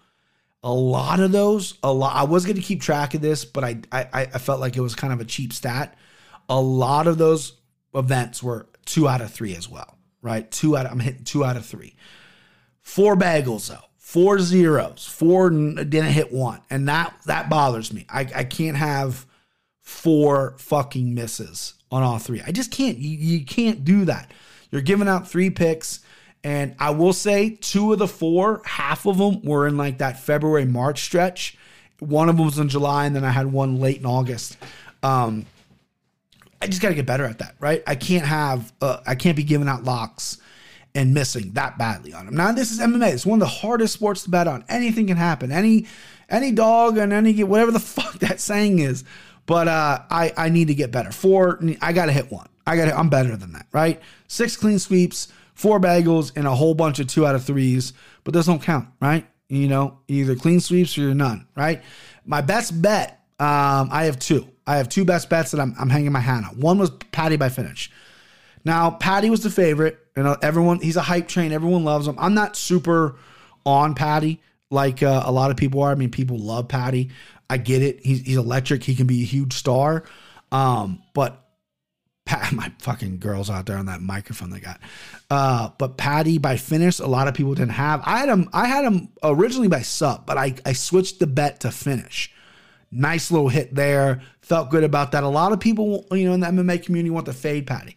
A 0.61 0.73
lot 0.73 1.19
of 1.21 1.31
those, 1.31 1.75
a 1.83 1.91
lot. 1.93 2.15
I 2.15 2.23
was 2.23 2.45
going 2.45 2.57
to 2.57 2.61
keep 2.61 2.81
track 2.81 3.13
of 3.13 3.21
this, 3.21 3.45
but 3.45 3.63
I, 3.63 3.79
I 3.91 4.07
I 4.13 4.25
felt 4.39 4.59
like 4.59 4.75
it 4.75 4.81
was 4.81 4.93
kind 4.93 5.13
of 5.13 5.21
a 5.21 5.25
cheap 5.25 5.53
stat. 5.53 5.97
A 6.49 6.59
lot 6.59 7.07
of 7.07 7.17
those 7.17 7.53
events 7.95 8.43
were 8.43 8.67
two 8.85 9.07
out 9.07 9.21
of 9.21 9.31
three 9.31 9.55
as 9.55 9.69
well, 9.69 9.97
right? 10.21 10.49
Two 10.51 10.75
out. 10.75 10.85
Of, 10.85 10.91
I'm 10.91 10.99
hitting 10.99 11.23
two 11.23 11.45
out 11.45 11.55
of 11.55 11.65
three. 11.65 11.95
Four 12.81 13.15
bagels 13.15 13.69
though, 13.69 13.85
four 13.97 14.39
zeros, 14.39 15.05
four 15.05 15.49
didn't 15.49 16.11
hit 16.11 16.33
one, 16.33 16.59
and 16.69 16.89
that 16.89 17.13
that 17.25 17.49
bothers 17.49 17.93
me. 17.93 18.05
I 18.09 18.21
I 18.35 18.43
can't 18.43 18.75
have 18.75 19.25
four 19.81 20.55
fucking 20.57 21.13
misses 21.13 21.75
on 21.91 22.03
all 22.03 22.19
three. 22.19 22.41
I 22.45 22.51
just 22.51 22.71
can't. 22.71 22.97
You, 22.97 23.17
you 23.17 23.45
can't 23.45 23.85
do 23.85 24.05
that. 24.05 24.31
You're 24.71 24.81
giving 24.81 25.07
out 25.07 25.29
three 25.29 25.49
picks. 25.49 26.01
And 26.43 26.75
I 26.79 26.91
will 26.91 27.13
say, 27.13 27.57
two 27.61 27.91
of 27.91 27.99
the 27.99 28.07
four, 28.07 28.61
half 28.65 29.05
of 29.05 29.17
them 29.17 29.41
were 29.41 29.67
in 29.67 29.77
like 29.77 29.97
that 29.97 30.19
February 30.19 30.65
March 30.65 31.01
stretch. 31.01 31.57
One 31.99 32.29
of 32.29 32.37
them 32.37 32.45
was 32.45 32.57
in 32.57 32.69
July, 32.69 33.05
and 33.05 33.15
then 33.15 33.25
I 33.25 33.31
had 33.31 33.51
one 33.51 33.79
late 33.79 33.97
in 33.97 34.05
August. 34.05 34.57
Um, 35.03 35.45
I 36.61 36.67
just 36.67 36.81
got 36.81 36.89
to 36.89 36.95
get 36.95 37.05
better 37.05 37.25
at 37.25 37.39
that, 37.39 37.55
right? 37.59 37.83
I 37.85 37.95
can't 37.95 38.25
have, 38.25 38.71
uh, 38.81 38.99
I 39.05 39.15
can't 39.15 39.35
be 39.35 39.43
giving 39.43 39.67
out 39.67 39.83
locks 39.83 40.37
and 40.95 41.13
missing 41.13 41.51
that 41.53 41.77
badly 41.77 42.13
on 42.13 42.25
them. 42.25 42.35
Now 42.35 42.51
this 42.51 42.71
is 42.71 42.79
MMA. 42.79 43.13
It's 43.13 43.25
one 43.25 43.41
of 43.41 43.47
the 43.47 43.53
hardest 43.53 43.93
sports 43.93 44.23
to 44.23 44.29
bet 44.29 44.47
on. 44.47 44.63
Anything 44.69 45.07
can 45.07 45.17
happen. 45.17 45.51
Any, 45.51 45.87
any 46.29 46.51
dog 46.51 46.97
and 46.97 47.11
any 47.11 47.43
whatever 47.43 47.71
the 47.71 47.79
fuck 47.81 48.19
that 48.19 48.39
saying 48.39 48.79
is. 48.79 49.03
But 49.45 49.67
uh, 49.67 50.03
I 50.11 50.31
I 50.37 50.49
need 50.49 50.67
to 50.67 50.75
get 50.75 50.91
better. 50.91 51.11
Four, 51.11 51.59
I 51.81 51.91
got 51.91 52.05
to 52.05 52.11
hit 52.11 52.31
one. 52.31 52.47
I 52.67 52.77
gotta. 52.77 52.95
I'm 52.95 53.09
better 53.09 53.35
than 53.35 53.53
that, 53.53 53.65
right? 53.71 53.99
Six 54.27 54.55
clean 54.55 54.77
sweeps, 54.77 55.27
four 55.59 55.79
bagels, 55.79 56.31
and 56.37 56.47
a 56.47 56.55
whole 56.55 56.73
bunch 56.73 56.99
of 56.99 57.07
two 57.07 57.27
out 57.27 57.35
of 57.35 57.43
threes. 57.43 57.91
But 58.23 58.33
those 58.33 58.45
don't 58.45 58.61
count, 58.61 58.87
right? 59.01 59.27
You 59.49 59.67
know, 59.67 59.99
either 60.07 60.35
clean 60.35 60.61
sweeps 60.61 60.97
or 60.97 61.01
you're 61.01 61.13
none, 61.13 61.47
right? 61.55 61.83
My 62.25 62.39
best 62.39 62.81
bet, 62.81 63.19
um, 63.39 63.89
I 63.91 64.05
have 64.05 64.19
two. 64.19 64.47
I 64.65 64.77
have 64.77 64.87
two 64.87 65.03
best 65.03 65.29
bets 65.29 65.51
that 65.51 65.59
I'm, 65.59 65.75
I'm 65.77 65.89
hanging 65.89 66.11
my 66.11 66.19
hat 66.21 66.45
on. 66.45 66.59
One 66.59 66.77
was 66.77 66.91
Paddy 67.11 67.35
by 67.35 67.49
finish. 67.49 67.91
Now, 68.63 68.91
Paddy 68.91 69.29
was 69.29 69.41
the 69.41 69.49
favorite. 69.49 69.99
You 70.15 70.23
know, 70.23 70.37
everyone, 70.41 70.79
he's 70.79 70.95
a 70.95 71.01
hype 71.01 71.27
train. 71.27 71.51
Everyone 71.51 71.83
loves 71.83 72.07
him. 72.07 72.15
I'm 72.19 72.33
not 72.33 72.55
super 72.55 73.17
on 73.65 73.95
Paddy 73.95 74.41
like 74.71 75.03
uh, 75.03 75.23
a 75.25 75.31
lot 75.31 75.51
of 75.51 75.57
people 75.57 75.81
are. 75.81 75.91
I 75.91 75.95
mean, 75.95 76.11
people 76.11 76.37
love 76.37 76.67
Paddy. 76.67 77.09
I 77.49 77.57
get 77.57 77.81
it. 77.81 77.99
He's, 78.05 78.21
he's 78.21 78.37
electric. 78.37 78.83
He 78.83 78.95
can 78.95 79.07
be 79.07 79.23
a 79.23 79.25
huge 79.25 79.53
star. 79.53 80.03
Um, 80.51 81.01
but 81.13 81.48
my 82.53 82.71
fucking 82.79 83.19
girls 83.19 83.49
out 83.49 83.65
there 83.65 83.77
on 83.77 83.85
that 83.87 84.01
microphone 84.01 84.49
they 84.49 84.59
got. 84.59 84.79
Uh, 85.29 85.69
but 85.77 85.97
Paddy 85.97 86.37
by 86.37 86.57
finish, 86.57 86.99
a 86.99 87.07
lot 87.07 87.27
of 87.27 87.33
people 87.33 87.53
didn't 87.55 87.71
have. 87.71 88.01
I 88.05 88.19
had 88.19 88.29
him. 88.29 88.49
I 88.53 88.67
had 88.67 88.85
him 88.85 89.09
originally 89.23 89.67
by 89.67 89.81
sub, 89.81 90.25
but 90.25 90.37
I 90.37 90.55
I 90.65 90.73
switched 90.73 91.19
the 91.19 91.27
bet 91.27 91.61
to 91.61 91.71
finish. 91.71 92.31
Nice 92.91 93.31
little 93.31 93.49
hit 93.49 93.75
there. 93.75 94.21
Felt 94.41 94.71
good 94.71 94.83
about 94.83 95.11
that. 95.11 95.23
A 95.23 95.27
lot 95.27 95.51
of 95.51 95.59
people, 95.59 96.07
you 96.11 96.25
know, 96.25 96.33
in 96.33 96.39
the 96.39 96.47
MMA 96.47 96.83
community 96.83 97.11
want 97.11 97.27
to 97.27 97.33
fade 97.33 97.67
Paddy. 97.67 97.95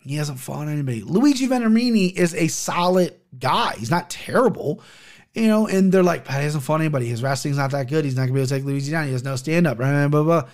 He 0.00 0.14
hasn't 0.14 0.38
fought 0.38 0.68
anybody. 0.68 1.02
Luigi 1.02 1.48
Vendramini 1.48 2.14
is 2.14 2.34
a 2.34 2.48
solid 2.48 3.14
guy. 3.38 3.74
He's 3.76 3.90
not 3.90 4.08
terrible, 4.08 4.80
you 5.34 5.48
know. 5.48 5.66
And 5.66 5.90
they're 5.90 6.04
like, 6.04 6.24
Paddy 6.24 6.44
hasn't 6.44 6.62
fought 6.62 6.80
anybody. 6.80 7.06
His 7.06 7.22
wrestling's 7.22 7.58
not 7.58 7.72
that 7.72 7.88
good. 7.88 8.04
He's 8.04 8.14
not 8.14 8.22
gonna 8.22 8.34
be 8.34 8.40
able 8.40 8.48
to 8.48 8.54
take 8.54 8.64
Luigi 8.64 8.92
down. 8.92 9.06
He 9.06 9.12
has 9.12 9.24
no 9.24 9.34
stand 9.36 9.66
up. 9.66 9.78
Right? 9.78 10.06
Blah, 10.06 10.22
blah, 10.22 10.40
blah. 10.42 10.50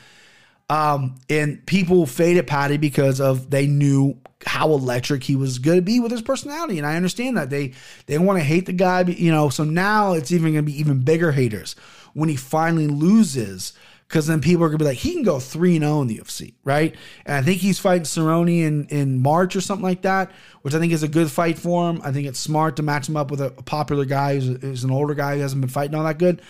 Um, 0.71 1.17
and 1.29 1.65
people 1.67 2.07
faded 2.07 2.47
Paddy 2.47 2.79
because 2.79 3.21
of 3.21 3.51
they 3.51 3.67
knew 3.67 4.19
how 4.47 4.71
electric 4.71 5.23
he 5.23 5.37
was 5.37 5.59
going 5.59 5.79
to 5.79 5.83
be 5.83 6.01
with 6.01 6.11
his 6.11 6.23
personality, 6.23 6.79
and 6.79 6.87
I 6.87 6.97
understand 6.97 7.37
that 7.37 7.51
they 7.51 7.73
they 8.07 8.19
want 8.19 8.39
to 8.39 8.45
hate 8.45 8.67
the 8.67 8.73
guy, 8.73 9.03
you 9.03 9.31
know. 9.31 9.49
So 9.51 9.65
now 9.65 10.13
it's 10.13 10.33
even 10.33 10.53
going 10.53 10.65
to 10.65 10.71
be 10.71 10.79
even 10.79 11.03
bigger 11.03 11.33
haters 11.33 11.77
when 12.15 12.29
he 12.29 12.37
finally 12.37 12.87
loses, 12.87 13.75
because 14.09 14.27
then 14.27 14.41
people 14.41 14.65
are 14.65 14.69
going 14.69 14.79
to 14.79 14.85
be 14.85 14.89
like, 14.89 14.99
he 14.99 15.13
can 15.13 15.23
go 15.23 15.39
three 15.39 15.77
and 15.77 15.85
zero 15.85 16.01
in 16.01 16.09
the 16.09 16.19
UFC, 16.19 16.55
right? 16.65 16.95
And 17.27 17.37
I 17.37 17.43
think 17.43 17.61
he's 17.61 17.79
fighting 17.79 18.05
Cerrone 18.05 18.63
in 18.63 18.87
in 18.87 19.21
March 19.21 19.57
or 19.57 19.61
something 19.61 19.85
like 19.85 20.03
that, 20.03 20.31
which 20.63 20.75
I 20.75 20.79
think 20.79 20.93
is 20.93 21.03
a 21.03 21.09
good 21.09 21.31
fight 21.31 21.59
for 21.59 21.91
him. 21.91 22.01
I 22.03 22.13
think 22.13 22.27
it's 22.27 22.41
smart 22.41 22.77
to 22.77 22.83
match 22.83 23.09
him 23.09 23.17
up 23.17 23.31
with 23.31 23.41
a, 23.41 23.47
a 23.47 23.63
popular 23.63 24.07
guy 24.07 24.39
who's, 24.39 24.61
who's 24.63 24.85
an 24.85 24.91
older 24.91 25.15
guy 25.15 25.37
who 25.37 25.43
hasn't 25.43 25.61
been 25.61 25.71
fighting 25.71 25.95
all 25.95 26.05
that 26.05 26.19
good. 26.19 26.41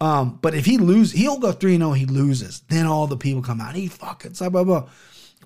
Um, 0.00 0.38
but 0.40 0.54
if 0.54 0.64
he 0.64 0.78
loses, 0.78 1.18
he'll 1.18 1.38
go 1.38 1.52
3 1.52 1.76
0, 1.76 1.92
he 1.92 2.06
loses. 2.06 2.60
Then 2.68 2.86
all 2.86 3.06
the 3.06 3.16
people 3.16 3.42
come 3.42 3.60
out. 3.60 3.74
He 3.74 3.88
fucking 3.88 4.32
blah, 4.32 4.48
blah, 4.48 4.64
blah. 4.64 4.88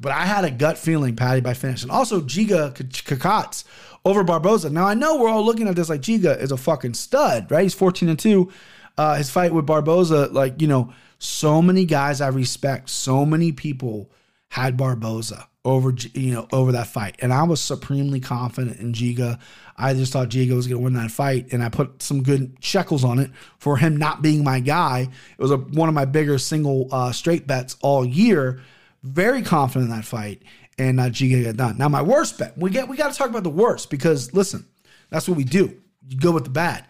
But 0.01 0.13
I 0.13 0.25
had 0.25 0.45
a 0.45 0.51
gut 0.51 0.79
feeling 0.79 1.17
Paddy 1.17 1.41
by 1.41 1.55
finish. 1.55 1.83
And 1.83 1.91
also 1.91 2.21
Giga 2.21 2.73
Kakats 2.75 3.65
over 4.05 4.25
Barboza. 4.25 4.71
Now 4.71 4.87
I 4.87 4.95
know 4.95 5.17
we're 5.17 5.29
all 5.29 5.45
looking 5.45 5.69
at 5.69 5.77
this 5.77 5.89
like 5.89 6.03
Giga 6.03 6.39
is 6.41 6.53
a 6.53 6.57
fucking 6.57 6.95
stud, 6.95 7.51
right? 7.51 7.63
He's 7.63 7.75
14 7.75 8.09
and 8.09 8.19
2. 8.19 8.51
Uh, 8.99 9.15
his 9.17 9.31
fight 9.31 9.55
with 9.55 9.65
Barboza, 9.65 10.29
like, 10.33 10.61
you 10.61 10.69
know, 10.69 10.93
so 11.19 11.63
many 11.63 11.87
guys 11.87 12.21
I 12.21 12.29
respect, 12.29 12.91
so 12.91 13.25
many 13.25 13.53
people 13.53 14.11
had 14.51 14.77
Barboza 14.77 15.49
over 15.65 15.95
you 16.15 16.33
know 16.33 16.49
over 16.53 16.73
that 16.73 16.89
fight, 16.89 17.17
and 17.21 17.33
I 17.33 17.45
was 17.45 17.61
supremely 17.61 18.21
confident 18.21 18.81
in 18.81 18.93
Giga. 18.93 19.39
I 19.77 19.95
just 19.95 20.13
thought 20.13 20.29
Giga 20.29 20.55
was 20.55 20.67
going 20.67 20.81
to 20.81 20.85
win 20.85 20.95
that 20.95 21.11
fight, 21.11 21.53
and 21.53 21.63
I 21.63 21.69
put 21.69 22.03
some 22.03 22.23
good 22.23 22.57
shekels 22.61 23.05
on 23.05 23.19
it 23.19 23.31
for 23.59 23.77
him 23.77 23.97
not 23.97 24.23
being 24.23 24.43
my 24.43 24.61
guy. 24.61 25.09
It 25.39 25.43
was 25.43 25.51
a, 25.51 25.57
one 25.57 25.89
of 25.89 25.95
my 25.95 26.05
bigger 26.05 26.39
single 26.39 26.89
uh, 26.91 27.13
straight 27.13 27.47
bets 27.47 27.77
all 27.81 28.05
year. 28.05 28.61
Very 29.03 29.43
confident 29.43 29.91
in 29.91 29.97
that 29.97 30.05
fight, 30.05 30.43
and 30.79 31.01
uh, 31.01 31.05
Giga 31.05 31.45
got 31.45 31.57
done. 31.57 31.79
Now 31.79 31.89
my 31.89 32.03
worst 32.03 32.39
bet, 32.39 32.57
we 32.59 32.71
get 32.71 32.89
we 32.89 32.97
got 32.97 33.13
to 33.13 33.19
talk 33.19 33.31
about 33.31 33.45
the 33.45 33.51
worst 33.51 33.91
because 33.91 34.35
listen, 34.35 34.67
that's 35.11 35.29
what 35.29 35.37
we 35.37 35.45
do. 35.45 35.77
You 36.09 36.19
go 36.19 36.33
with 36.33 36.45
the 36.45 36.51
bad. 36.51 36.87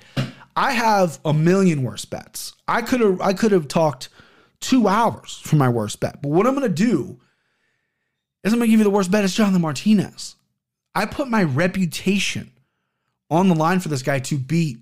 I 0.57 0.73
have 0.73 1.19
a 1.25 1.33
million 1.33 1.83
worst 1.83 2.11
bets. 2.11 2.55
I 2.69 2.83
could 2.83 3.01
have 3.01 3.21
I 3.21 3.35
could 3.35 3.53
have 3.53 3.69
talked 3.69 4.09
two 4.61 4.89
hours 4.89 5.41
for 5.45 5.57
my 5.57 5.69
worst 5.69 6.01
bet, 6.01 6.23
but 6.23 6.29
what 6.31 6.47
I'm 6.47 6.55
going 6.55 6.69
to 6.69 6.75
do 6.75 7.19
is 8.45 8.53
I'm 8.53 8.59
going 8.59 8.69
to 8.69 8.71
give 8.71 8.81
you 8.81 8.85
the 8.85 8.91
worst 8.91 9.11
bet. 9.11 9.25
It's 9.25 9.35
Jonathan 9.35 9.63
Martinez. 9.63 10.37
I 10.95 11.07
put 11.07 11.29
my 11.29 11.43
reputation 11.43 12.51
on 13.31 13.49
the 13.49 13.55
line 13.55 13.81
for 13.81 13.89
this 13.89 14.03
guy 14.03 14.19
to 14.19 14.37
beat 14.37 14.79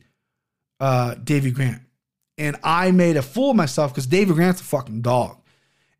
uh, 0.81 1.15
Grant. 1.15 1.83
And 2.39 2.57
I 2.65 2.91
made 2.91 3.17
a 3.17 3.23
fool 3.23 3.51
of 3.51 3.57
myself 3.57 3.93
because 3.93 4.07
Davey 4.07 4.33
Grant's 4.33 4.61
a 4.61 4.65
fucking 4.65 5.03
dog. 5.03 5.37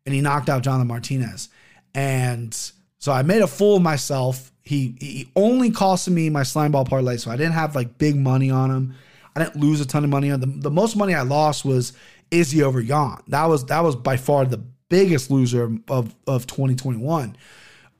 And 0.05 0.15
he 0.15 0.21
knocked 0.21 0.49
out 0.49 0.63
Jonathan 0.63 0.87
Martinez. 0.87 1.49
And 1.93 2.53
so 2.97 3.11
I 3.11 3.21
made 3.21 3.41
a 3.41 3.47
fool 3.47 3.77
of 3.77 3.83
myself. 3.83 4.51
He 4.63 4.95
he 4.99 5.31
only 5.35 5.71
costed 5.71 6.13
me 6.13 6.29
my 6.29 6.43
slime 6.43 6.71
ball 6.71 6.85
parlay. 6.85 7.17
So 7.17 7.29
I 7.29 7.37
didn't 7.37 7.53
have 7.53 7.75
like 7.75 7.97
big 7.97 8.15
money 8.15 8.49
on 8.49 8.71
him. 8.71 8.95
I 9.35 9.43
didn't 9.43 9.57
lose 9.57 9.79
a 9.81 9.85
ton 9.85 10.03
of 10.03 10.09
money 10.09 10.31
on 10.31 10.39
them. 10.39 10.61
The 10.61 10.71
most 10.71 10.95
money 10.95 11.13
I 11.13 11.21
lost 11.21 11.63
was 11.63 11.93
Izzy 12.31 12.63
over 12.63 12.81
Jan. 12.81 13.17
That 13.27 13.45
was 13.45 13.65
that 13.65 13.81
was 13.81 13.95
by 13.95 14.17
far 14.17 14.45
the 14.45 14.63
biggest 14.91 15.31
loser 15.31 15.71
of, 15.87 16.13
of 16.27 16.45
2021 16.45 17.35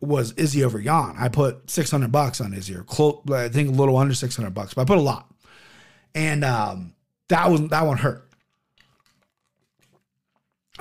was 0.01 0.33
Izzy 0.33 0.63
over 0.63 0.79
Jan. 0.79 1.15
I 1.17 1.29
put 1.29 1.71
600 1.71 2.11
bucks 2.11 2.41
on 2.41 2.53
Izzy, 2.53 2.75
or 2.75 2.85
I 3.33 3.49
think 3.49 3.69
a 3.69 3.71
little 3.71 3.97
under 3.97 4.13
600 4.13 4.53
bucks, 4.53 4.73
but 4.73 4.81
I 4.81 4.85
put 4.85 4.97
a 4.97 5.01
lot. 5.01 5.31
And 6.13 6.43
um, 6.43 6.93
that 7.29 7.49
was 7.49 7.69
that 7.69 7.85
one 7.87 7.97
hurt. 7.97 8.27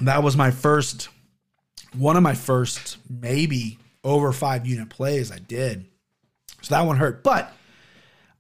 That 0.01 0.23
was 0.23 0.37
my 0.37 0.51
first, 0.51 1.09
one 1.97 2.17
of 2.17 2.23
my 2.23 2.35
first 2.35 2.97
maybe 3.09 3.79
over 4.03 4.33
five 4.33 4.67
unit 4.67 4.89
plays 4.89 5.31
I 5.31 5.39
did. 5.39 5.87
So 6.63 6.75
that 6.75 6.83
one 6.83 6.97
hurt, 6.97 7.23
but 7.23 7.53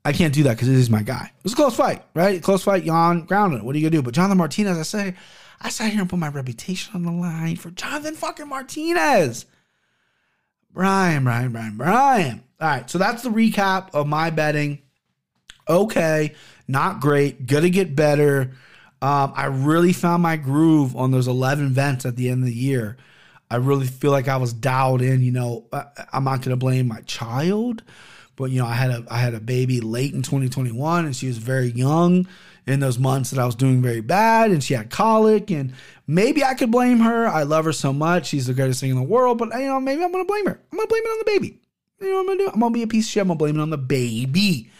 I 0.04 0.12
can't 0.12 0.35
do 0.35 0.42
that 0.44 0.56
because 0.56 0.68
Izzy's 0.68 0.90
my 0.90 1.02
guy. 1.02 1.30
It 1.37 1.44
was 1.44 1.52
a 1.52 1.56
close 1.56 1.76
fight, 1.76 2.02
right? 2.14 2.42
Close 2.42 2.64
fight, 2.64 2.85
Jan 2.85 3.22
grounded. 3.26 3.62
What 3.62 3.76
are 3.76 3.78
you 3.78 3.85
gonna 3.88 3.98
do? 3.98 4.02
But 4.02 4.14
Jonathan 4.14 4.38
Martinez, 4.38 4.78
I 4.78 4.83
say, 4.83 5.14
I 5.60 5.68
sat 5.68 5.90
here 5.90 6.00
and 6.00 6.08
put 6.08 6.18
my 6.18 6.28
reputation 6.28 6.94
on 6.94 7.02
the 7.02 7.12
line 7.12 7.56
for 7.56 7.70
Jonathan 7.70 8.14
fucking 8.14 8.48
Martinez. 8.48 9.44
Brian, 10.72 11.24
Brian, 11.24 11.52
Brian, 11.52 11.76
Brian. 11.76 12.44
All 12.60 12.68
right, 12.68 12.88
so 12.88 12.98
that's 12.98 13.22
the 13.22 13.30
recap 13.30 13.94
of 13.94 14.06
my 14.06 14.30
betting. 14.30 14.80
Okay, 15.68 16.34
not 16.66 17.00
great. 17.00 17.46
Gonna 17.46 17.70
get 17.70 17.94
better. 17.94 18.52
Um, 19.02 19.32
I 19.34 19.46
really 19.46 19.92
found 19.92 20.22
my 20.22 20.36
groove 20.36 20.94
on 20.96 21.10
those 21.10 21.28
11 21.28 21.66
events 21.66 22.06
at 22.06 22.16
the 22.16 22.28
end 22.28 22.42
of 22.42 22.46
the 22.46 22.54
year. 22.54 22.96
I 23.50 23.56
really 23.56 23.86
feel 23.86 24.10
like 24.10 24.28
I 24.28 24.36
was 24.36 24.52
dialed 24.52 25.02
in. 25.02 25.22
You 25.22 25.32
know, 25.32 25.66
I'm 26.12 26.24
not 26.24 26.42
gonna 26.42 26.56
blame 26.56 26.88
my 26.88 27.00
child, 27.02 27.82
but 28.36 28.50
you 28.50 28.60
know, 28.60 28.66
I 28.66 28.74
had 28.74 28.90
a 28.90 29.04
I 29.10 29.18
had 29.18 29.34
a 29.34 29.40
baby 29.40 29.80
late 29.80 30.14
in 30.14 30.22
2021, 30.22 31.04
and 31.04 31.16
she 31.16 31.26
was 31.26 31.38
very 31.38 31.70
young 31.70 32.26
in 32.70 32.80
those 32.80 32.98
months 32.98 33.30
that 33.30 33.40
I 33.40 33.46
was 33.46 33.54
doing 33.54 33.83
very 33.83 34.00
bad, 34.00 34.50
and 34.50 34.62
she 34.62 34.74
had 34.74 34.90
colic, 34.90 35.50
and 35.50 35.74
maybe 36.06 36.44
I 36.44 36.54
could 36.54 36.70
blame 36.70 37.00
her. 37.00 37.26
I 37.26 37.42
love 37.42 37.64
her 37.64 37.72
so 37.72 37.92
much; 37.92 38.28
she's 38.28 38.46
the 38.46 38.54
greatest 38.54 38.80
thing 38.80 38.90
in 38.90 38.96
the 38.96 39.02
world. 39.02 39.38
But 39.38 39.52
you 39.54 39.66
know, 39.66 39.80
maybe 39.80 40.02
I'm 40.04 40.12
gonna 40.12 40.24
blame 40.24 40.46
her. 40.46 40.61
I'm 40.72 40.78
gonna 40.78 40.88
blame 40.88 41.02
it 41.04 41.09
on 41.09 41.18
the 41.18 41.24
baby. 41.24 41.61
You 42.00 42.09
know 42.09 42.14
what 42.14 42.20
I'm 42.20 42.26
gonna 42.26 42.38
do? 42.38 42.50
I'm 42.54 42.61
gonna 42.61 42.72
be 42.72 42.83
a 42.83 42.87
piece 42.87 43.06
of 43.06 43.11
shit. 43.11 43.20
I'm 43.20 43.28
gonna 43.28 43.38
blame 43.38 43.56
it 43.59 43.62
on 43.62 43.70
the 43.70 43.78
baby. 43.78 44.70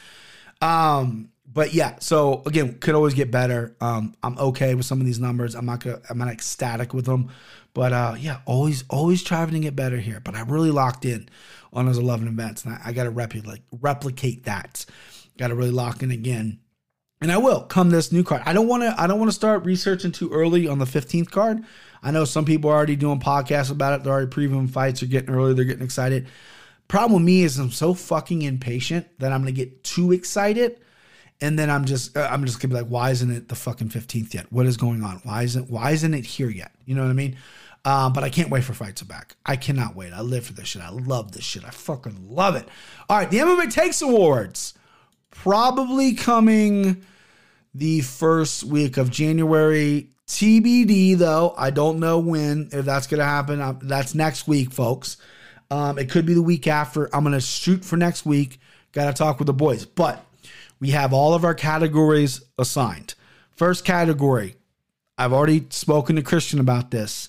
Um, 0.63 1.31
but 1.53 1.75
yeah, 1.75 1.97
so 1.99 2.43
again, 2.47 2.79
could 2.79 2.95
always 2.95 3.15
get 3.15 3.31
better. 3.31 3.75
Um, 3.81 4.15
I'm 4.23 4.39
okay 4.39 4.75
with 4.75 4.87
some 4.87 5.01
of 5.01 5.07
these 5.07 5.19
numbers. 5.19 5.55
I'm 5.55 5.67
not 5.67 5.81
gonna, 5.81 6.01
I'm 6.09 6.19
not 6.19 6.29
ecstatic 6.29 6.95
with 6.95 7.07
them, 7.07 7.31
but 7.75 7.93
uh, 7.93 8.15
yeah, 8.19 8.41
always, 8.47 8.85
always 8.89 9.23
trying 9.23 9.51
to 9.51 9.59
get 9.59 9.75
better 9.75 9.99
here. 9.99 10.21
But 10.21 10.37
I 10.37 10.43
really 10.43 10.71
locked 10.71 11.05
in 11.05 11.29
on 11.73 11.87
those 11.87 11.99
11 11.99 12.29
events, 12.29 12.65
and 12.65 12.75
I, 12.75 12.81
I 12.87 12.93
got 12.93 13.05
to 13.05 13.11
replicate, 13.11 13.63
replicate 13.73 14.45
that. 14.45 14.85
Got 15.39 15.49
to 15.49 15.55
really 15.55 15.71
lock 15.71 16.03
in 16.03 16.11
again 16.11 16.61
and 17.21 17.31
I 17.31 17.37
will 17.37 17.63
come 17.63 17.91
this 17.91 18.13
new 18.13 18.25
card. 18.25 18.43
I 18.47 18.53
don't 18.53 18.67
want 18.67 18.83
to. 18.83 18.95
I 18.99 19.07
don't 19.07 19.19
want 19.19 19.31
to 19.31 19.35
start 19.35 19.65
researching 19.65 20.13
too 20.13 20.31
early 20.33 20.67
on 20.67 20.79
the 20.79 20.87
fifteenth 20.87 21.31
card. 21.31 21.65
I 22.03 22.11
know 22.11 22.25
some 22.25 22.45
people 22.45 22.71
are 22.71 22.75
already 22.75 22.97
doing 22.97 23.21
podcasts 23.21 23.71
about 23.71 23.99
it. 23.99 24.05
They're 24.05 24.13
already 24.13 24.31
previewing 24.31 24.71
fights. 24.71 25.01
They're 25.01 25.09
getting 25.09 25.35
early. 25.35 25.53
They're 25.53 25.65
getting 25.67 25.85
excited. 25.85 26.29
Problem 26.89 27.21
with 27.21 27.27
me 27.27 27.43
is 27.43 27.59
I'm 27.59 27.71
so 27.71 27.95
fucking 27.95 28.43
impatient 28.43 29.07
that 29.19 29.33
I'm 29.33 29.43
gonna 29.43 29.53
get 29.53 29.85
too 29.85 30.13
excited, 30.13 30.81
and 31.41 31.59
then 31.59 31.69
I'm 31.69 31.85
just 31.85 32.17
uh, 32.17 32.29
I'm 32.31 32.45
just 32.47 32.61
gonna 32.61 32.75
be 32.75 32.81
like, 32.81 32.91
why 32.91 33.11
isn't 33.11 33.31
it 33.31 33.49
the 33.49 33.55
fucking 33.55 33.91
fifteenth 33.91 34.35
yet? 34.35 34.51
What 34.51 34.67
is 34.67 34.77
going 34.79 35.05
on? 35.05 35.21
Why 35.25 35.43
isn't 35.43 35.71
Why 35.71 35.91
isn't 35.91 36.15
it 36.15 36.25
here 36.25 36.51
yet? 36.51 36.73
You 36.87 36.95
know 36.95 37.03
what 37.03 37.11
I 37.11 37.15
mean? 37.15 37.37
Uh, 37.85 38.11
but 38.11 38.25
I 38.25 38.29
can't 38.29 38.51
wait 38.51 38.65
for 38.65 38.75
fights 38.75 39.01
to 39.01 39.07
back. 39.07 39.37
I 39.47 39.57
cannot 39.57 39.95
wait. 39.95 40.13
I 40.13 40.21
live 40.21 40.45
for 40.45 40.53
this 40.53 40.69
shit. 40.69 40.83
I 40.83 40.91
love 40.91 41.33
this 41.33 41.45
shit. 41.45 41.65
I 41.65 41.71
fucking 41.71 42.29
love 42.31 42.55
it. 42.55 42.69
All 43.09 43.17
right, 43.17 43.31
the 43.31 43.39
MMA 43.39 43.73
Takes 43.73 44.03
Awards 44.03 44.75
probably 45.31 46.13
coming 46.13 47.03
the 47.75 48.01
first 48.01 48.65
week 48.65 48.97
of 48.97 49.11
January. 49.11 50.11
TBD 50.27 51.17
though, 51.17 51.55
I 51.57 51.71
don't 51.71 51.99
know 51.99 52.19
when 52.19 52.69
if 52.73 52.85
that's 52.85 53.07
gonna 53.07 53.25
happen. 53.25 53.61
Um, 53.61 53.81
that's 53.83 54.15
next 54.15 54.47
week, 54.47 54.71
folks. 54.73 55.17
Um, 55.71 55.99
it 55.99 56.11
could 56.11 56.27
be 56.27 56.35
the 56.35 56.43
week 56.43 56.67
after. 56.67 57.15
I'm 57.15 57.25
gonna 57.25 57.41
shoot 57.41 57.85
for 57.85 57.97
next 57.97 58.25
week. 58.25 58.61
Got 58.93 59.07
to 59.07 59.13
talk 59.13 59.39
with 59.39 59.47
the 59.47 59.53
boys, 59.53 59.85
but 59.87 60.25
we 60.81 60.91
have 60.91 61.13
all 61.13 61.35
of 61.35 61.45
our 61.45 61.55
categories 61.55 62.43
assigned. 62.59 63.15
First 63.53 63.85
category, 63.85 64.57
I've 65.17 65.33
already 65.33 65.67
spoken 65.71 66.17
to 66.17 66.23
Christian 66.23 66.59
about 66.59 66.91
this. 66.91 67.29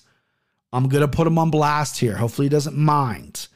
I'm 0.72 0.88
gonna 0.88 1.08
put 1.08 1.26
him 1.26 1.38
on 1.38 1.50
blast 1.50 1.98
here. 1.98 2.16
Hopefully, 2.16 2.46
he 2.46 2.50
doesn't 2.50 2.76
mind. 2.76 3.48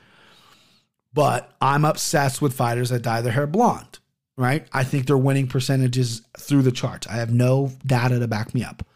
But 1.14 1.54
I'm 1.60 1.84
obsessed 1.84 2.42
with 2.42 2.52
fighters 2.52 2.90
that 2.90 3.02
dye 3.02 3.22
their 3.22 3.32
hair 3.32 3.46
blonde 3.46 3.98
right? 4.36 4.66
I 4.72 4.84
think 4.84 5.06
their 5.06 5.18
winning 5.18 5.46
percentages 5.46 6.22
through 6.38 6.62
the 6.62 6.72
charts. 6.72 7.06
I 7.06 7.16
have 7.16 7.32
no 7.32 7.72
data 7.84 8.18
to 8.18 8.28
back 8.28 8.54
me 8.54 8.64
up. 8.64 8.86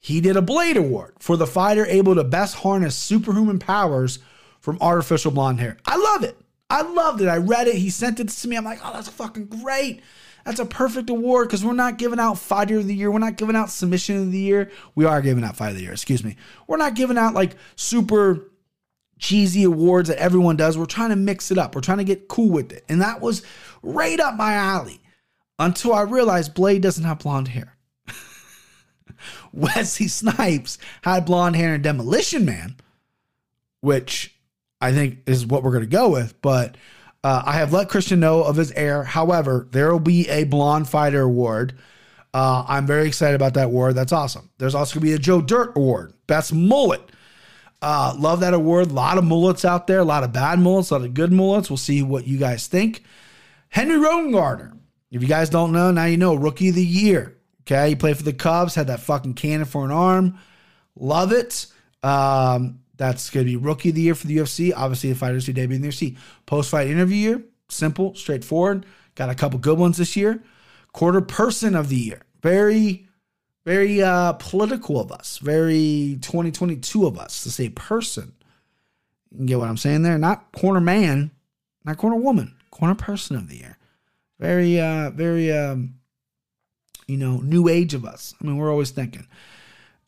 He 0.00 0.20
did 0.20 0.36
a 0.36 0.42
Blade 0.42 0.76
Award 0.76 1.14
for 1.18 1.36
the 1.36 1.46
fighter 1.46 1.84
able 1.86 2.14
to 2.14 2.24
best 2.24 2.56
harness 2.56 2.96
superhuman 2.96 3.58
powers 3.58 4.20
from 4.60 4.78
artificial 4.80 5.32
blonde 5.32 5.60
hair. 5.60 5.76
I 5.86 5.96
love 5.96 6.24
it. 6.24 6.36
I 6.70 6.82
loved 6.82 7.20
it. 7.20 7.28
I 7.28 7.38
read 7.38 7.66
it. 7.66 7.76
He 7.76 7.90
sent 7.90 8.20
it 8.20 8.28
to 8.28 8.48
me. 8.48 8.56
I'm 8.56 8.64
like, 8.64 8.80
oh, 8.84 8.92
that's 8.92 9.08
fucking 9.08 9.46
great. 9.46 10.02
That's 10.44 10.60
a 10.60 10.66
perfect 10.66 11.10
award 11.10 11.48
because 11.48 11.64
we're 11.64 11.72
not 11.72 11.98
giving 11.98 12.20
out 12.20 12.38
fighter 12.38 12.78
of 12.78 12.86
the 12.86 12.94
year. 12.94 13.10
We're 13.10 13.18
not 13.18 13.36
giving 13.36 13.56
out 13.56 13.70
submission 13.70 14.18
of 14.18 14.32
the 14.32 14.38
year. 14.38 14.70
We 14.94 15.04
are 15.04 15.20
giving 15.20 15.44
out 15.44 15.56
fighter 15.56 15.70
of 15.70 15.76
the 15.76 15.82
year. 15.82 15.92
Excuse 15.92 16.22
me. 16.22 16.36
We're 16.66 16.76
not 16.76 16.94
giving 16.94 17.18
out 17.18 17.34
like 17.34 17.56
super 17.76 18.50
cheesy 19.18 19.64
awards 19.64 20.08
that 20.08 20.18
everyone 20.18 20.56
does. 20.56 20.78
We're 20.78 20.86
trying 20.86 21.10
to 21.10 21.16
mix 21.16 21.50
it 21.50 21.58
up. 21.58 21.74
We're 21.74 21.80
trying 21.80 21.98
to 21.98 22.04
get 22.04 22.28
cool 22.28 22.50
with 22.50 22.72
it. 22.72 22.84
And 22.88 23.00
that 23.00 23.20
was 23.20 23.42
right 23.82 24.18
up 24.18 24.36
my 24.36 24.54
alley 24.54 25.00
until 25.58 25.92
I 25.92 26.02
realized 26.02 26.54
Blade 26.54 26.82
doesn't 26.82 27.04
have 27.04 27.18
blonde 27.20 27.48
hair. 27.48 27.76
Wesley 29.52 30.08
Snipes 30.08 30.78
had 31.02 31.24
blonde 31.24 31.56
hair 31.56 31.74
in 31.74 31.82
Demolition 31.82 32.44
Man, 32.44 32.76
which 33.80 34.34
I 34.80 34.92
think 34.92 35.20
is 35.26 35.46
what 35.46 35.62
we're 35.62 35.72
going 35.72 35.84
to 35.84 35.88
go 35.88 36.08
with. 36.10 36.40
But 36.40 36.76
uh, 37.24 37.42
I 37.44 37.52
have 37.54 37.72
let 37.72 37.88
Christian 37.88 38.20
know 38.20 38.44
of 38.44 38.56
his 38.56 38.70
heir. 38.72 39.02
However, 39.02 39.66
there 39.72 39.90
will 39.90 40.00
be 40.00 40.28
a 40.28 40.44
blonde 40.44 40.88
fighter 40.88 41.22
award. 41.22 41.76
Uh, 42.32 42.64
I'm 42.68 42.86
very 42.86 43.08
excited 43.08 43.34
about 43.34 43.54
that 43.54 43.66
award. 43.66 43.94
That's 43.96 44.12
awesome. 44.12 44.50
There's 44.58 44.74
also 44.74 44.94
going 44.94 45.06
to 45.06 45.10
be 45.10 45.14
a 45.14 45.18
Joe 45.18 45.40
Dirt 45.40 45.76
award, 45.76 46.12
best 46.26 46.52
mullet. 46.52 47.00
Uh, 47.80 48.14
love 48.18 48.40
that 48.40 48.54
award. 48.54 48.90
A 48.90 48.94
lot 48.94 49.18
of 49.18 49.24
mullets 49.24 49.64
out 49.64 49.86
there, 49.86 50.00
a 50.00 50.04
lot 50.04 50.24
of 50.24 50.32
bad 50.32 50.58
mullets, 50.58 50.90
a 50.90 50.94
lot 50.98 51.04
of 51.04 51.14
good 51.14 51.32
mullets. 51.32 51.70
We'll 51.70 51.76
see 51.76 52.02
what 52.02 52.26
you 52.26 52.38
guys 52.38 52.66
think. 52.66 53.04
Henry 53.68 53.96
Rowengartner. 53.96 54.76
If 55.10 55.22
you 55.22 55.28
guys 55.28 55.48
don't 55.48 55.72
know, 55.72 55.90
now 55.90 56.04
you 56.04 56.16
know. 56.16 56.34
Rookie 56.34 56.68
of 56.68 56.74
the 56.74 56.84
year. 56.84 57.38
Okay. 57.62 57.90
He 57.90 57.94
played 57.94 58.16
for 58.16 58.22
the 58.22 58.32
Cubs, 58.32 58.74
had 58.74 58.88
that 58.88 59.00
fucking 59.00 59.34
cannon 59.34 59.66
for 59.66 59.84
an 59.84 59.90
arm. 59.90 60.38
Love 60.96 61.32
it. 61.32 61.66
Um, 62.02 62.80
that's 62.96 63.30
going 63.30 63.46
to 63.46 63.50
be 63.50 63.56
rookie 63.56 63.90
of 63.90 63.94
the 63.94 64.02
year 64.02 64.14
for 64.14 64.26
the 64.26 64.36
UFC. 64.36 64.72
Obviously, 64.76 65.10
the 65.10 65.18
fighters 65.18 65.46
who 65.46 65.52
debuted 65.52 65.76
in 65.76 65.82
the 65.82 65.88
UFC. 65.88 66.16
Post 66.46 66.70
fight 66.70 66.88
interview 66.88 67.16
year. 67.16 67.42
Simple, 67.68 68.14
straightforward. 68.14 68.86
Got 69.14 69.30
a 69.30 69.34
couple 69.34 69.58
good 69.58 69.78
ones 69.78 69.98
this 69.98 70.16
year. 70.16 70.42
Quarter 70.92 71.22
person 71.22 71.74
of 71.74 71.88
the 71.88 71.96
year. 71.96 72.22
Very, 72.42 73.07
very 73.68 74.02
uh, 74.02 74.32
political 74.32 74.98
of 74.98 75.12
us. 75.12 75.36
Very 75.42 76.16
2022 76.22 77.06
of 77.06 77.18
us 77.18 77.42
to 77.42 77.50
say 77.50 77.68
person. 77.68 78.32
You 79.30 79.44
get 79.44 79.58
what 79.58 79.68
I'm 79.68 79.76
saying 79.76 80.04
there? 80.04 80.16
Not 80.16 80.52
corner 80.52 80.80
man, 80.80 81.32
not 81.84 81.98
corner 81.98 82.16
woman 82.16 82.54
corner 82.70 82.94
person 82.94 83.36
of 83.36 83.46
the 83.46 83.56
year. 83.56 83.76
Very, 84.40 84.80
uh, 84.80 85.10
very, 85.10 85.52
um, 85.52 85.96
you 87.06 87.18
know, 87.18 87.40
new 87.40 87.68
age 87.68 87.92
of 87.92 88.06
us. 88.06 88.34
I 88.40 88.46
mean, 88.46 88.56
we're 88.56 88.70
always 88.70 88.90
thinking, 88.90 89.26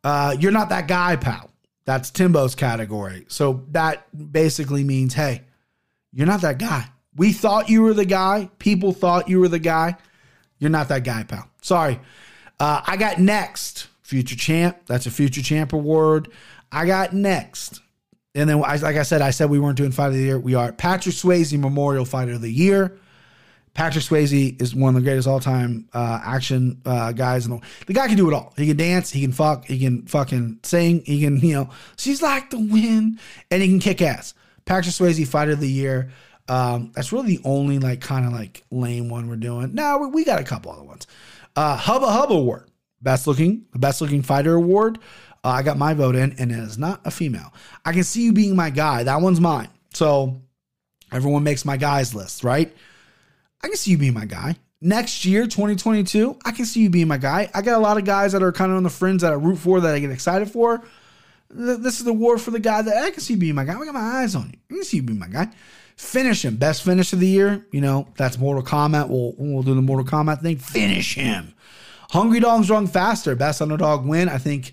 uh, 0.05 0.35
you're 0.41 0.53
not 0.53 0.71
that 0.71 0.89
guy, 0.89 1.17
pal. 1.17 1.51
That's 1.85 2.11
Timbo's 2.11 2.55
category. 2.55 3.27
So 3.29 3.67
that 3.73 4.07
basically 4.33 4.85
means, 4.85 5.13
hey, 5.13 5.43
you're 6.15 6.27
not 6.27 6.41
that 6.41 6.57
guy. 6.57 6.87
We 7.15 7.35
thought 7.35 7.69
you 7.69 7.83
were 7.83 7.93
the 7.93 8.07
guy. 8.07 8.49
People 8.59 8.93
thought 8.93 9.29
you 9.29 9.39
were 9.39 9.49
the 9.49 9.59
guy. 9.59 9.97
You're 10.59 10.71
not 10.71 10.89
that 10.89 11.05
guy, 11.05 11.25
pal. 11.25 11.47
Sorry. 11.61 12.01
Uh, 12.61 12.83
I 12.87 12.99
got 12.99 13.19
next, 13.19 13.89
future 14.03 14.37
champ. 14.37 14.77
That's 14.87 15.07
a 15.07 15.11
future 15.11 15.43
champ 15.43 15.73
award. 15.73 16.31
I 16.71 16.85
got 16.85 17.15
next. 17.15 17.81
And 18.35 18.49
then, 18.49 18.61
like 18.61 18.83
I 18.85 19.03
said, 19.03 19.23
I 19.23 19.31
said 19.31 19.51
we 19.51 19.59
weren't 19.59 19.77
doing 19.77 19.91
fight 19.91 20.09
of 20.09 20.15
the 20.15 20.21
year. 20.21 20.39
We 20.39 20.55
are 20.55 20.71
Patrick 20.71 21.15
Swayze 21.15 21.59
Memorial 21.59 22.05
Fighter 22.05 22.35
of 22.35 22.43
the 22.43 22.53
Year. 22.53 22.99
Patrick 23.73 24.05
Swayze 24.05 24.61
is 24.61 24.75
one 24.75 24.95
of 24.95 25.03
the 25.03 25.05
greatest 25.05 25.27
all 25.27 25.41
time 25.41 25.89
uh, 25.95 26.21
action 26.23 26.81
uh, 26.85 27.13
guys. 27.13 27.47
In 27.47 27.53
the, 27.53 27.61
the 27.87 27.93
guy 27.93 28.07
can 28.09 28.17
do 28.17 28.29
it 28.29 28.35
all. 28.35 28.53
He 28.57 28.67
can 28.67 28.77
dance. 28.77 29.11
He 29.11 29.23
can 29.23 29.33
fuck. 29.33 29.65
He 29.65 29.79
can 29.79 30.07
fucking 30.07 30.61
sing. 30.63 31.03
He 31.05 31.23
can, 31.23 31.41
you 31.41 31.55
know, 31.55 31.71
she's 31.97 32.21
like 32.21 32.51
the 32.51 32.59
wind, 32.59 33.19
and 33.51 33.63
he 33.63 33.69
can 33.69 33.81
kick 33.81 34.03
ass. 34.03 34.35
Patrick 34.65 34.95
Swayze 34.95 35.27
Fighter 35.27 35.53
of 35.53 35.61
the 35.61 35.69
Year. 35.69 36.11
Um, 36.49 36.93
that's 36.95 37.13
really 37.13 37.37
the 37.37 37.43
only 37.45 37.79
like 37.79 38.01
kind 38.01 38.27
of 38.27 38.33
like 38.33 38.65
lame 38.71 39.09
one 39.09 39.29
we're 39.29 39.37
doing. 39.37 39.75
Now 39.75 39.99
we, 39.99 40.09
we 40.09 40.25
got 40.25 40.41
a 40.41 40.45
couple 40.45 40.73
other 40.73 40.83
ones. 40.83 41.07
Uh, 41.57 41.77
Hubba 41.77 42.11
Hubba 42.11 42.35
Award, 42.35 42.71
best 43.03 43.27
looking, 43.27 43.67
the 43.73 43.79
best 43.79 44.01
looking 44.01 44.23
fighter 44.23 44.55
award. 44.55 44.99
Uh, 45.43 45.49
I 45.49 45.63
got 45.63 45.79
my 45.79 45.95
vote 45.95 46.17
in, 46.17 46.33
and 46.39 46.53
it 46.53 46.59
is 46.59 46.79
not 46.79 47.01
a 47.05 47.11
female. 47.11 47.53
I 47.85 47.93
can 47.93 48.05
see 48.05 48.23
you 48.23 48.33
being 48.33 48.55
my 48.55 48.71
guy. 48.71 49.05
That 49.05 49.21
one's 49.21 49.41
mine. 49.41 49.69
So 49.95 50.41
everyone 51.13 51.43
makes 51.43 51.65
my 51.65 51.77
guys 51.77 52.15
list, 52.15 52.45
right? 52.45 52.75
I 53.63 53.69
can 53.69 53.77
see 53.77 53.93
you 53.93 53.99
being 53.99 54.15
my 54.15 54.27
guy. 54.27 54.57
Next 54.83 55.25
year, 55.27 55.45
2022, 55.45 56.39
I 56.45 56.53
can 56.53 56.65
see 56.65 56.81
you 56.81 56.91
being 56.91 57.09
my 57.09 57.19
guy. 57.19 57.51
I 57.53 57.61
got 57.61 57.77
a 57.77 57.83
lot 57.83 57.99
of 57.99 58.05
guys 58.05 58.33
that 58.33 58.43
are 58.43 58.53
kind 58.53 58.71
of 58.71 58.79
on 58.79 58.83
the 58.83 58.91
fringe 58.91 59.21
that 59.23 59.33
I 59.33 59.37
root 59.37 59.57
for, 59.59 59.81
that 59.81 59.95
I 59.95 59.99
get 59.99 60.11
excited 60.11 60.51
for. 60.51 60.83
This 61.51 61.99
is 61.99 62.05
the 62.05 62.13
war 62.13 62.39
for 62.39 62.51
the 62.51 62.61
guy 62.61 62.81
that 62.81 63.05
I 63.05 63.11
can 63.11 63.21
see 63.21 63.35
being 63.35 63.55
my 63.55 63.65
guy. 63.65 63.75
I 63.79 63.85
got 63.85 63.93
my 63.93 64.01
eyes 64.01 64.35
on 64.35 64.51
you. 64.51 64.59
I 64.71 64.75
can 64.75 64.85
see 64.85 64.99
you 64.99 65.03
being 65.03 65.19
my 65.19 65.27
guy. 65.29 65.49
Finish 66.01 66.45
him. 66.45 66.57
Best 66.57 66.83
finish 66.83 67.13
of 67.13 67.21
the 67.21 67.27
year. 67.27 67.65
You 67.73 67.83
know, 67.83 68.09
that's 68.17 68.39
Mortal 68.39 68.65
Kombat. 68.65 69.09
We'll, 69.09 69.35
we'll 69.37 69.63
do 69.63 69.75
the 69.75 69.83
Mortal 69.83 70.05
Kombat 70.05 70.41
thing. 70.41 70.57
Finish 70.57 71.15
him. 71.15 71.55
Hungry 72.11 72.41
Dogs 72.41 72.71
Run 72.71 72.87
Faster. 72.87 73.37
Best 73.37 73.61
underdog 73.61 74.07
win. 74.07 74.29
I 74.29 74.39
think 74.39 74.73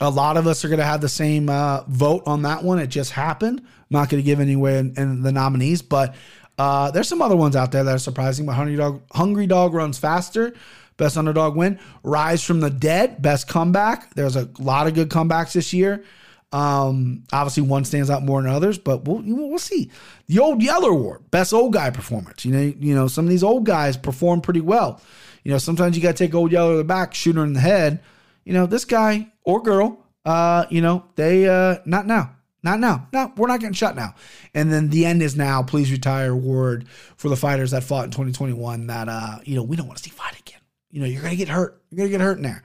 a 0.00 0.10
lot 0.10 0.36
of 0.36 0.46
us 0.48 0.64
are 0.64 0.68
going 0.68 0.80
to 0.80 0.84
have 0.84 1.00
the 1.00 1.08
same 1.08 1.48
uh, 1.48 1.84
vote 1.86 2.24
on 2.26 2.42
that 2.42 2.64
one. 2.64 2.80
It 2.80 2.88
just 2.88 3.12
happened. 3.12 3.60
I'm 3.60 3.66
not 3.90 4.10
going 4.10 4.20
to 4.20 4.26
give 4.26 4.40
anyway 4.40 4.78
in, 4.78 4.92
in, 4.98 5.22
the 5.22 5.32
nominees, 5.32 5.82
but 5.82 6.16
uh, 6.58 6.90
there's 6.90 7.08
some 7.08 7.22
other 7.22 7.36
ones 7.36 7.54
out 7.54 7.70
there 7.70 7.84
that 7.84 7.94
are 7.94 7.98
surprising. 7.98 8.44
But 8.44 8.54
Hungry 8.54 8.76
Dog, 8.76 9.02
Hungry 9.12 9.46
Dog 9.46 9.72
runs 9.72 9.98
faster. 9.98 10.52
Best 10.96 11.16
underdog 11.16 11.54
win. 11.54 11.78
Rise 12.02 12.42
from 12.42 12.60
the 12.60 12.70
dead. 12.70 13.22
Best 13.22 13.48
comeback. 13.48 14.14
There's 14.14 14.34
a 14.34 14.50
lot 14.58 14.88
of 14.88 14.94
good 14.94 15.10
comebacks 15.10 15.52
this 15.52 15.72
year. 15.72 16.04
Um, 16.52 17.24
obviously, 17.32 17.64
one 17.64 17.84
stands 17.84 18.08
out 18.08 18.22
more 18.22 18.40
than 18.40 18.50
others, 18.50 18.78
but 18.78 19.04
we'll 19.04 19.22
we'll 19.24 19.58
see. 19.58 19.90
The 20.28 20.38
Old 20.38 20.62
Yeller 20.62 20.90
Award, 20.90 21.30
best 21.30 21.52
old 21.52 21.72
guy 21.72 21.90
performance. 21.90 22.44
You 22.44 22.52
know, 22.52 22.74
you 22.78 22.94
know, 22.94 23.08
some 23.08 23.24
of 23.24 23.30
these 23.30 23.42
old 23.42 23.64
guys 23.64 23.96
perform 23.96 24.40
pretty 24.40 24.60
well. 24.60 25.00
You 25.44 25.52
know, 25.52 25.58
sometimes 25.58 25.96
you 25.96 26.02
got 26.02 26.16
to 26.16 26.24
take 26.24 26.34
Old 26.34 26.52
Yeller 26.52 26.72
to 26.72 26.78
the 26.78 26.84
back, 26.84 27.14
shoot 27.14 27.36
her 27.36 27.44
in 27.44 27.52
the 27.52 27.60
head 27.60 28.00
you 28.46 28.52
know, 28.52 28.64
this 28.64 28.86
guy 28.86 29.30
or 29.42 29.60
girl, 29.60 29.98
uh, 30.24 30.64
you 30.70 30.80
know, 30.80 31.04
they 31.16 31.46
uh 31.46 31.78
not 31.84 32.06
now. 32.06 32.32
Not 32.62 32.80
now. 32.80 33.06
No, 33.12 33.32
we're 33.36 33.46
not 33.46 33.60
getting 33.60 33.74
shot 33.74 33.94
now. 33.94 34.14
And 34.52 34.72
then 34.72 34.88
the 34.88 35.04
end 35.06 35.22
is 35.22 35.36
now. 35.36 35.62
Please 35.62 35.92
retire 35.92 36.32
award 36.32 36.88
for 37.16 37.28
the 37.28 37.36
fighters 37.36 37.72
that 37.72 37.84
fought 37.84 38.06
in 38.06 38.10
2021 38.10 38.88
that 38.88 39.08
uh, 39.08 39.38
you 39.44 39.54
know, 39.54 39.62
we 39.62 39.76
don't 39.76 39.86
want 39.86 39.98
to 39.98 40.04
see 40.04 40.10
fight 40.10 40.38
again. 40.40 40.60
You 40.90 41.00
know, 41.00 41.06
you're 41.06 41.22
gonna 41.22 41.36
get 41.36 41.48
hurt. 41.48 41.82
You're 41.90 41.98
gonna 41.98 42.10
get 42.10 42.20
hurt 42.20 42.38
in 42.38 42.44
there. 42.44 42.62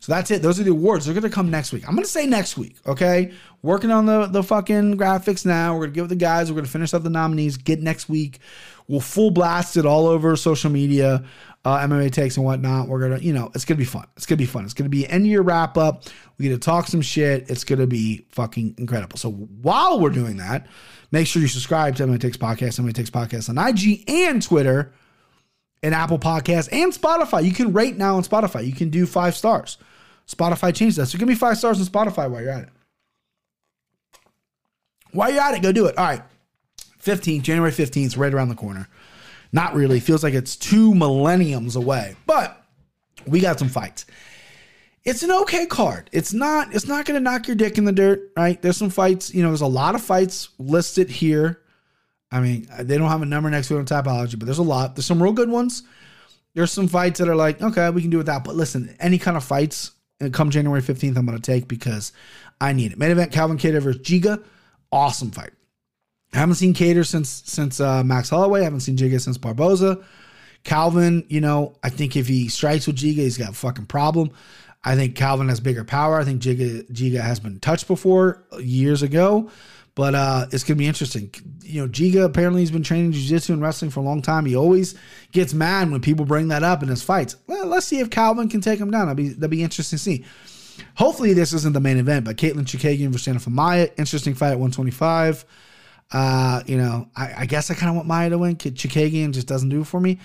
So 0.00 0.12
that's 0.12 0.30
it. 0.30 0.40
Those 0.40 0.58
are 0.58 0.64
the 0.64 0.70
awards. 0.70 1.04
They're 1.04 1.14
gonna 1.14 1.30
come 1.30 1.50
next 1.50 1.72
week. 1.72 1.86
I'm 1.86 1.94
gonna 1.94 2.06
say 2.06 2.26
next 2.26 2.56
week. 2.56 2.76
Okay. 2.86 3.32
Working 3.62 3.90
on 3.90 4.06
the 4.06 4.26
the 4.26 4.42
fucking 4.42 4.96
graphics 4.96 5.44
now. 5.44 5.74
We're 5.74 5.86
gonna 5.86 5.94
give 5.94 6.08
the 6.08 6.16
guys. 6.16 6.50
We're 6.50 6.56
gonna 6.56 6.68
finish 6.68 6.94
up 6.94 7.02
the 7.02 7.10
nominees. 7.10 7.58
Get 7.58 7.82
next 7.82 8.08
week. 8.08 8.40
We'll 8.88 9.00
full 9.00 9.30
blast 9.30 9.76
it 9.76 9.86
all 9.86 10.08
over 10.08 10.34
social 10.36 10.70
media 10.70 11.22
uh, 11.64 11.78
MMA 11.78 12.10
takes 12.10 12.36
and 12.36 12.46
whatnot. 12.46 12.88
We're 12.88 13.00
gonna, 13.00 13.18
you 13.18 13.32
know, 13.32 13.50
it's 13.54 13.64
gonna 13.64 13.78
be 13.78 13.84
fun. 13.84 14.06
It's 14.16 14.26
gonna 14.26 14.38
be 14.38 14.46
fun. 14.46 14.64
It's 14.64 14.74
gonna 14.74 14.88
be 14.88 15.06
end 15.06 15.26
year 15.26 15.42
wrap 15.42 15.76
up. 15.76 16.04
We 16.38 16.48
get 16.48 16.54
to 16.54 16.58
talk 16.58 16.86
some 16.86 17.02
shit. 17.02 17.50
It's 17.50 17.64
gonna 17.64 17.86
be 17.86 18.24
fucking 18.30 18.76
incredible. 18.78 19.18
So 19.18 19.30
while 19.30 20.00
we're 20.00 20.10
doing 20.10 20.38
that, 20.38 20.66
make 21.10 21.26
sure 21.26 21.42
you 21.42 21.48
subscribe 21.48 21.96
to 21.96 22.04
MMA 22.06 22.20
Takes 22.20 22.38
Podcast, 22.38 22.80
MMA 22.80 22.94
Takes 22.94 23.10
Podcast 23.10 23.50
on 23.50 23.58
IG 23.58 24.08
and 24.08 24.42
Twitter. 24.42 24.92
And 25.82 25.94
Apple 25.94 26.18
Podcasts 26.18 26.68
and 26.72 26.92
Spotify. 26.92 27.44
You 27.44 27.52
can 27.52 27.72
rate 27.72 27.96
now 27.96 28.16
on 28.16 28.22
Spotify. 28.22 28.66
You 28.66 28.74
can 28.74 28.90
do 28.90 29.06
five 29.06 29.36
stars. 29.36 29.78
Spotify 30.28 30.74
changed 30.74 30.96
that. 30.98 31.06
So 31.06 31.18
give 31.18 31.28
me 31.28 31.34
five 31.34 31.58
stars 31.58 31.80
on 31.80 31.86
Spotify 31.86 32.30
while 32.30 32.42
you're 32.42 32.52
at 32.52 32.64
it. 32.64 32.68
While 35.12 35.32
you're 35.32 35.42
at 35.42 35.54
it, 35.54 35.62
go 35.62 35.72
do 35.72 35.86
it. 35.86 35.98
All 35.98 36.06
right. 36.06 36.22
15th, 37.02 37.42
January 37.42 37.72
15th, 37.72 38.16
right 38.16 38.32
around 38.32 38.48
the 38.48 38.54
corner. 38.54 38.88
Not 39.52 39.74
really. 39.74 39.98
Feels 40.00 40.22
like 40.22 40.34
it's 40.34 40.54
two 40.54 40.94
millenniums 40.94 41.74
away. 41.74 42.14
But 42.26 42.62
we 43.26 43.40
got 43.40 43.58
some 43.58 43.68
fights. 43.68 44.06
It's 45.04 45.22
an 45.22 45.30
okay 45.30 45.66
card. 45.66 46.10
It's 46.12 46.32
not 46.32 46.74
it's 46.74 46.86
not 46.86 47.06
gonna 47.06 47.20
knock 47.20 47.48
your 47.48 47.56
dick 47.56 47.78
in 47.78 47.84
the 47.84 47.92
dirt, 47.92 48.32
right? 48.36 48.60
There's 48.60 48.76
some 48.76 48.90
fights, 48.90 49.34
you 49.34 49.42
know, 49.42 49.48
there's 49.48 49.62
a 49.62 49.66
lot 49.66 49.94
of 49.94 50.02
fights 50.02 50.50
listed 50.58 51.08
here. 51.08 51.59
I 52.32 52.40
mean, 52.40 52.68
they 52.80 52.96
don't 52.96 53.08
have 53.08 53.22
a 53.22 53.26
number 53.26 53.50
next 53.50 53.68
to 53.68 53.76
it 53.76 53.78
on 53.78 53.86
Tapology, 53.86 54.38
but 54.38 54.46
there's 54.46 54.58
a 54.58 54.62
lot. 54.62 54.94
There's 54.94 55.06
some 55.06 55.22
real 55.22 55.32
good 55.32 55.48
ones. 55.48 55.82
There's 56.54 56.72
some 56.72 56.88
fights 56.88 57.18
that 57.18 57.28
are 57.28 57.36
like, 57.36 57.60
okay, 57.60 57.90
we 57.90 58.00
can 58.00 58.10
do 58.10 58.18
without. 58.18 58.44
But 58.44 58.56
listen, 58.56 58.94
any 59.00 59.18
kind 59.18 59.36
of 59.36 59.44
fights 59.44 59.92
uh, 60.20 60.28
come 60.30 60.50
January 60.50 60.82
15th, 60.82 61.16
I'm 61.16 61.26
going 61.26 61.38
to 61.38 61.42
take 61.42 61.68
because 61.68 62.12
I 62.60 62.72
need 62.72 62.92
it. 62.92 62.98
Main 62.98 63.10
event 63.10 63.32
Calvin 63.32 63.58
Kattar 63.58 63.80
versus 63.80 64.02
Giga. 64.02 64.42
Awesome 64.92 65.30
fight. 65.30 65.50
I 66.32 66.38
haven't 66.38 66.56
seen 66.56 66.74
Kattar 66.74 67.06
since 67.06 67.42
since 67.46 67.80
uh, 67.80 68.04
Max 68.04 68.30
Holloway. 68.30 68.60
I 68.60 68.64
haven't 68.64 68.80
seen 68.80 68.96
Giga 68.96 69.20
since 69.20 69.38
Barboza. 69.38 70.04
Calvin, 70.62 71.24
you 71.28 71.40
know, 71.40 71.74
I 71.82 71.88
think 71.88 72.16
if 72.16 72.28
he 72.28 72.48
strikes 72.48 72.86
with 72.86 72.96
Giga, 72.96 73.16
he's 73.16 73.38
got 73.38 73.50
a 73.50 73.54
fucking 73.54 73.86
problem. 73.86 74.30
I 74.84 74.94
think 74.94 75.14
Calvin 75.14 75.48
has 75.48 75.60
bigger 75.60 75.84
power. 75.84 76.18
I 76.18 76.24
think 76.24 76.42
Giga, 76.42 76.90
Giga 76.90 77.20
has 77.20 77.40
been 77.40 77.60
touched 77.60 77.86
before 77.86 78.44
years 78.58 79.02
ago, 79.02 79.50
but 79.94 80.14
uh, 80.14 80.46
it's 80.52 80.64
gonna 80.64 80.78
be 80.78 80.86
interesting. 80.86 81.32
You 81.62 81.82
know, 81.82 81.88
Giga 81.88 82.24
apparently 82.24 82.62
he's 82.62 82.70
been 82.70 82.82
training 82.82 83.12
jiu-jitsu 83.12 83.52
and 83.52 83.62
wrestling 83.62 83.90
for 83.90 84.00
a 84.00 84.02
long 84.02 84.22
time. 84.22 84.46
He 84.46 84.56
always 84.56 84.94
gets 85.32 85.54
mad 85.54 85.90
when 85.90 86.00
people 86.00 86.24
bring 86.24 86.48
that 86.48 86.62
up 86.62 86.82
in 86.82 86.88
his 86.88 87.02
fights. 87.02 87.36
Well, 87.46 87.66
let's 87.66 87.86
see 87.86 88.00
if 88.00 88.10
Calvin 88.10 88.48
can 88.48 88.60
take 88.60 88.80
him 88.80 88.90
down. 88.90 89.06
That'll 89.06 89.14
be 89.14 89.28
that'll 89.30 89.48
be 89.48 89.62
interesting 89.62 89.98
to 89.98 90.02
see. 90.02 90.24
Hopefully, 90.94 91.34
this 91.34 91.52
isn't 91.52 91.72
the 91.72 91.80
main 91.80 91.98
event, 91.98 92.24
but 92.24 92.36
Caitlin 92.36 92.64
Chookagian 92.64 93.08
versus 93.08 93.26
Jennifer 93.26 93.50
Maia, 93.50 93.88
interesting 93.96 94.34
fight 94.34 94.52
at 94.52 94.58
125. 94.58 95.44
Uh, 96.12 96.62
you 96.66 96.76
know, 96.76 97.08
I, 97.14 97.34
I 97.38 97.46
guess 97.46 97.70
I 97.70 97.74
kind 97.74 97.90
of 97.90 97.96
want 97.96 98.08
Maia 98.08 98.30
to 98.30 98.38
win. 98.38 98.56
Chookagian 98.56 99.32
just 99.32 99.46
doesn't 99.46 99.68
do 99.68 99.84
for 99.84 100.00
me. 100.00 100.18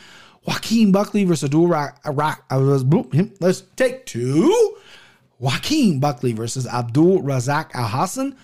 Joaquin 0.45 0.91
Buckley 0.91 1.25
versus 1.25 1.45
Abdul 1.45 1.67
Rock. 1.67 1.99
Rock 2.05 2.45
I 2.49 2.57
was 2.57 2.83
him. 2.83 3.33
Let's 3.39 3.61
take 3.75 4.05
two. 4.05 4.77
Joaquin 5.39 5.99
Buckley 5.99 6.33
versus 6.33 6.67
Abdul 6.67 7.21
Razak 7.21 7.71
Alhassan. 7.71 8.35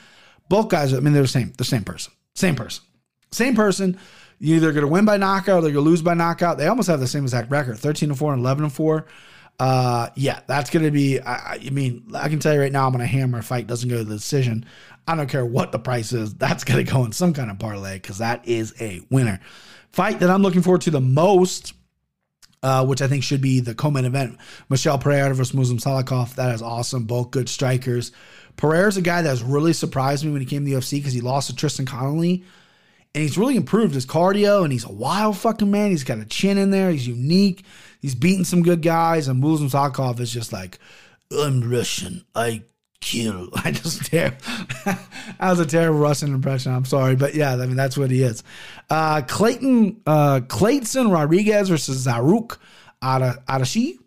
Both 0.51 0.67
guys, 0.67 0.93
I 0.93 0.99
mean, 0.99 1.13
they're 1.13 1.21
the 1.21 1.29
same, 1.29 1.53
the 1.57 1.63
same 1.63 1.85
person, 1.85 2.11
same 2.35 2.55
person, 2.55 2.83
same 3.31 3.55
person. 3.55 3.97
You're 4.37 4.57
either 4.57 4.73
going 4.73 4.85
to 4.85 4.91
win 4.91 5.05
by 5.05 5.15
knockout 5.15 5.59
or 5.59 5.61
they're 5.61 5.71
going 5.71 5.85
to 5.85 5.89
lose 5.89 6.01
by 6.01 6.13
knockout. 6.13 6.57
They 6.57 6.67
almost 6.67 6.89
have 6.89 6.99
the 6.99 7.07
same 7.07 7.23
exact 7.23 7.49
record 7.49 7.77
13 7.77 8.09
and 8.09 8.19
4 8.19 8.33
and 8.33 8.41
11 8.41 8.65
and 8.65 8.73
4. 8.73 9.05
Uh, 9.57 10.09
yeah, 10.15 10.41
that's 10.47 10.69
going 10.69 10.83
to 10.83 10.91
be, 10.91 11.21
I, 11.21 11.53
I 11.53 11.69
mean, 11.69 12.03
I 12.13 12.27
can 12.27 12.39
tell 12.39 12.53
you 12.53 12.59
right 12.59 12.71
now, 12.71 12.85
I'm 12.85 12.91
going 12.91 12.99
to 12.99 13.07
hammer 13.07 13.41
fight 13.41 13.65
doesn't 13.65 13.87
go 13.87 13.99
to 13.99 14.03
the 14.03 14.15
decision. 14.15 14.65
I 15.07 15.15
don't 15.15 15.29
care 15.29 15.45
what 15.45 15.71
the 15.71 15.79
price 15.79 16.11
is. 16.11 16.33
That's 16.33 16.65
going 16.65 16.85
to 16.85 16.91
go 16.91 17.05
in 17.05 17.13
some 17.13 17.31
kind 17.31 17.49
of 17.49 17.57
parlay 17.57 17.93
because 17.93 18.17
that 18.17 18.45
is 18.45 18.73
a 18.81 18.99
winner. 19.09 19.39
Fight 19.93 20.19
that 20.19 20.29
I'm 20.29 20.41
looking 20.41 20.63
forward 20.63 20.81
to 20.81 20.91
the 20.91 20.99
most 20.99 21.71
uh, 22.63 22.85
which 22.85 23.01
I 23.01 23.07
think 23.07 23.23
should 23.23 23.41
be 23.41 23.59
the 23.59 23.73
co-main 23.73 24.05
event. 24.05 24.37
Michel 24.69 24.97
Pereira 24.97 25.33
versus 25.33 25.53
Muslim 25.53 25.79
Salikhov. 25.79 26.35
That 26.35 26.53
is 26.53 26.61
awesome. 26.61 27.05
Both 27.05 27.31
good 27.31 27.49
strikers. 27.49 28.11
Pereira's 28.61 28.95
a 28.95 29.01
guy 29.01 29.23
that's 29.23 29.41
really 29.41 29.73
surprised 29.73 30.23
me 30.23 30.31
when 30.31 30.39
he 30.39 30.45
came 30.45 30.63
to 30.63 30.69
the 30.69 30.77
UFC 30.77 30.99
because 30.99 31.13
he 31.13 31.21
lost 31.21 31.49
to 31.49 31.55
Tristan 31.55 31.87
Connelly. 31.87 32.43
And 33.15 33.23
he's 33.23 33.35
really 33.35 33.55
improved 33.55 33.95
his 33.95 34.05
cardio, 34.05 34.63
and 34.63 34.71
he's 34.71 34.85
a 34.85 34.91
wild 34.91 35.35
fucking 35.35 35.71
man. 35.71 35.89
He's 35.89 36.03
got 36.03 36.19
a 36.19 36.25
chin 36.25 36.59
in 36.59 36.69
there. 36.69 36.91
He's 36.91 37.07
unique. 37.07 37.65
He's 38.01 38.13
beating 38.13 38.45
some 38.45 38.61
good 38.61 38.83
guys. 38.83 39.27
And 39.27 39.39
Muslim 39.39 39.67
Salikhov 39.67 40.19
is 40.19 40.31
just 40.31 40.53
like, 40.53 40.77
I'm 41.35 41.67
Russian. 41.71 42.23
I 42.35 42.61
kill. 43.01 43.49
I 43.55 43.71
just 43.71 44.05
terrible. 44.05 44.37
that 44.85 44.99
was 45.39 45.59
a 45.59 45.65
terrible 45.65 45.97
Russian 45.97 46.31
impression. 46.31 46.71
I'm 46.71 46.85
sorry, 46.85 47.15
but 47.15 47.33
yeah, 47.33 47.53
I 47.53 47.65
mean 47.65 47.75
that's 47.75 47.97
what 47.97 48.11
he 48.11 48.21
is. 48.21 48.43
Uh, 48.91 49.23
Clayton 49.23 50.01
uh, 50.05 50.41
Clayton 50.47 51.09
Rodriguez 51.09 51.67
versus 51.69 52.05
Zaruk 52.05 52.57
Adashi. 53.01 53.97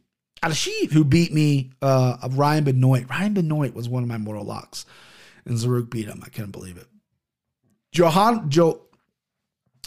Adashi, 0.45 0.93
who 0.93 1.05
beat 1.05 1.33
me, 1.33 1.71
uh, 1.81 2.17
Ryan 2.33 2.65
Benoit. 2.65 3.09
Ryan 3.09 3.35
Benoit 3.35 3.75
was 3.75 3.89
one 3.89 4.03
of 4.03 4.09
my 4.09 4.19
mortal 4.19 4.45
locks, 4.45 4.85
and 5.45 5.57
Zaruk 5.57 5.91
beat 5.91 6.07
him. 6.07 6.23
I 6.25 6.29
couldn't 6.29 6.51
believe 6.51 6.77
it. 6.77 6.87
Johan 7.93 8.51
Joe. 8.51 8.83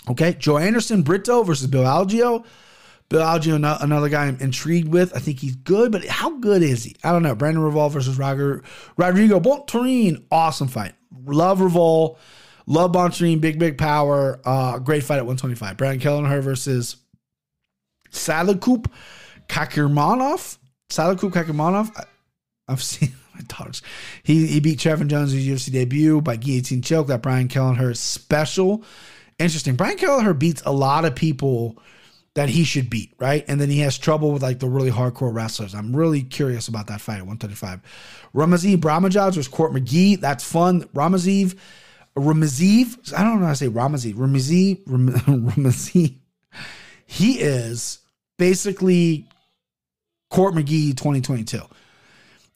Okay, 0.09 0.33
Joanderson 0.33 1.03
Brito 1.03 1.43
versus 1.43 1.67
Bill 1.67 1.83
Algeo. 1.83 2.45
Bill 3.09 3.21
Algeo, 3.21 3.83
another 3.83 4.09
guy 4.09 4.25
I'm 4.25 4.37
intrigued 4.39 4.87
with. 4.87 5.15
I 5.15 5.19
think 5.19 5.39
he's 5.39 5.55
good, 5.55 5.91
but 5.91 6.05
how 6.05 6.37
good 6.39 6.63
is 6.63 6.83
he? 6.83 6.95
I 7.03 7.11
don't 7.11 7.23
know. 7.23 7.35
Brandon 7.35 7.63
Royval 7.63 7.91
versus 7.91 8.17
Roger, 8.17 8.63
Rodrigo 8.97 9.39
Bontorin. 9.39 10.23
Awesome 10.31 10.67
fight. 10.67 10.93
Love 11.25 11.59
Royval. 11.59 12.17
Love 12.65 12.91
Bontorin. 12.93 13.39
Big, 13.39 13.59
big 13.59 13.77
power. 13.77 14.39
Uh, 14.43 14.79
great 14.79 15.03
fight 15.03 15.17
at 15.17 15.25
125. 15.25 15.77
Brandon 15.77 15.99
Kelleher 15.99 16.41
versus 16.41 16.97
Salakup 18.11 18.87
Kakirmanov. 19.47 20.57
Salakup 20.89 21.31
Kakirmanov. 21.31 22.05
I've 22.67 22.83
seen 22.83 23.13
my 23.35 23.41
daughters. 23.47 23.81
He, 24.23 24.47
he 24.47 24.59
beat 24.59 24.79
Trevin 24.79 25.07
Jones' 25.07 25.31
his 25.31 25.47
UFC 25.47 25.71
debut 25.71 26.21
by 26.21 26.35
guillotine 26.35 26.81
choke. 26.81 27.07
That 27.07 27.21
Brian 27.21 27.47
Kelleher 27.47 27.93
special. 27.93 28.83
Interesting. 29.39 29.75
Brian 29.75 29.97
Kelleher 29.97 30.33
beats 30.33 30.63
a 30.65 30.71
lot 30.71 31.05
of 31.05 31.15
people 31.15 31.77
that 32.37 32.49
he 32.49 32.63
should 32.63 32.87
beat, 32.87 33.13
right? 33.17 33.43
And 33.47 33.59
then 33.59 33.67
he 33.67 33.79
has 33.79 33.97
trouble 33.97 34.31
with 34.31 34.43
like 34.43 34.59
the 34.59 34.69
really 34.69 34.91
hardcore 34.91 35.33
wrestlers. 35.33 35.73
I'm 35.73 35.95
really 35.95 36.21
curious 36.21 36.67
about 36.67 36.85
that 36.87 37.01
fight 37.01 37.17
at 37.17 37.25
135. 37.25 37.81
Ramazev 38.35 38.77
Brahimajaj 38.77 39.33
versus 39.33 39.47
Court 39.47 39.73
McGee. 39.73 40.19
That's 40.19 40.43
fun. 40.43 40.83
Ramazev, 40.93 41.57
Ramazev, 42.15 43.13
I 43.17 43.23
don't 43.23 43.39
know 43.39 43.47
how 43.47 43.53
to 43.53 43.57
say 43.57 43.69
Ramazev. 43.69 44.13
Ramazev, 44.13 44.83
Ramazev. 44.85 46.15
He 47.07 47.39
is 47.39 47.99
basically 48.37 49.27
Court 50.29 50.53
McGee 50.53 50.95
2022. 50.95 51.61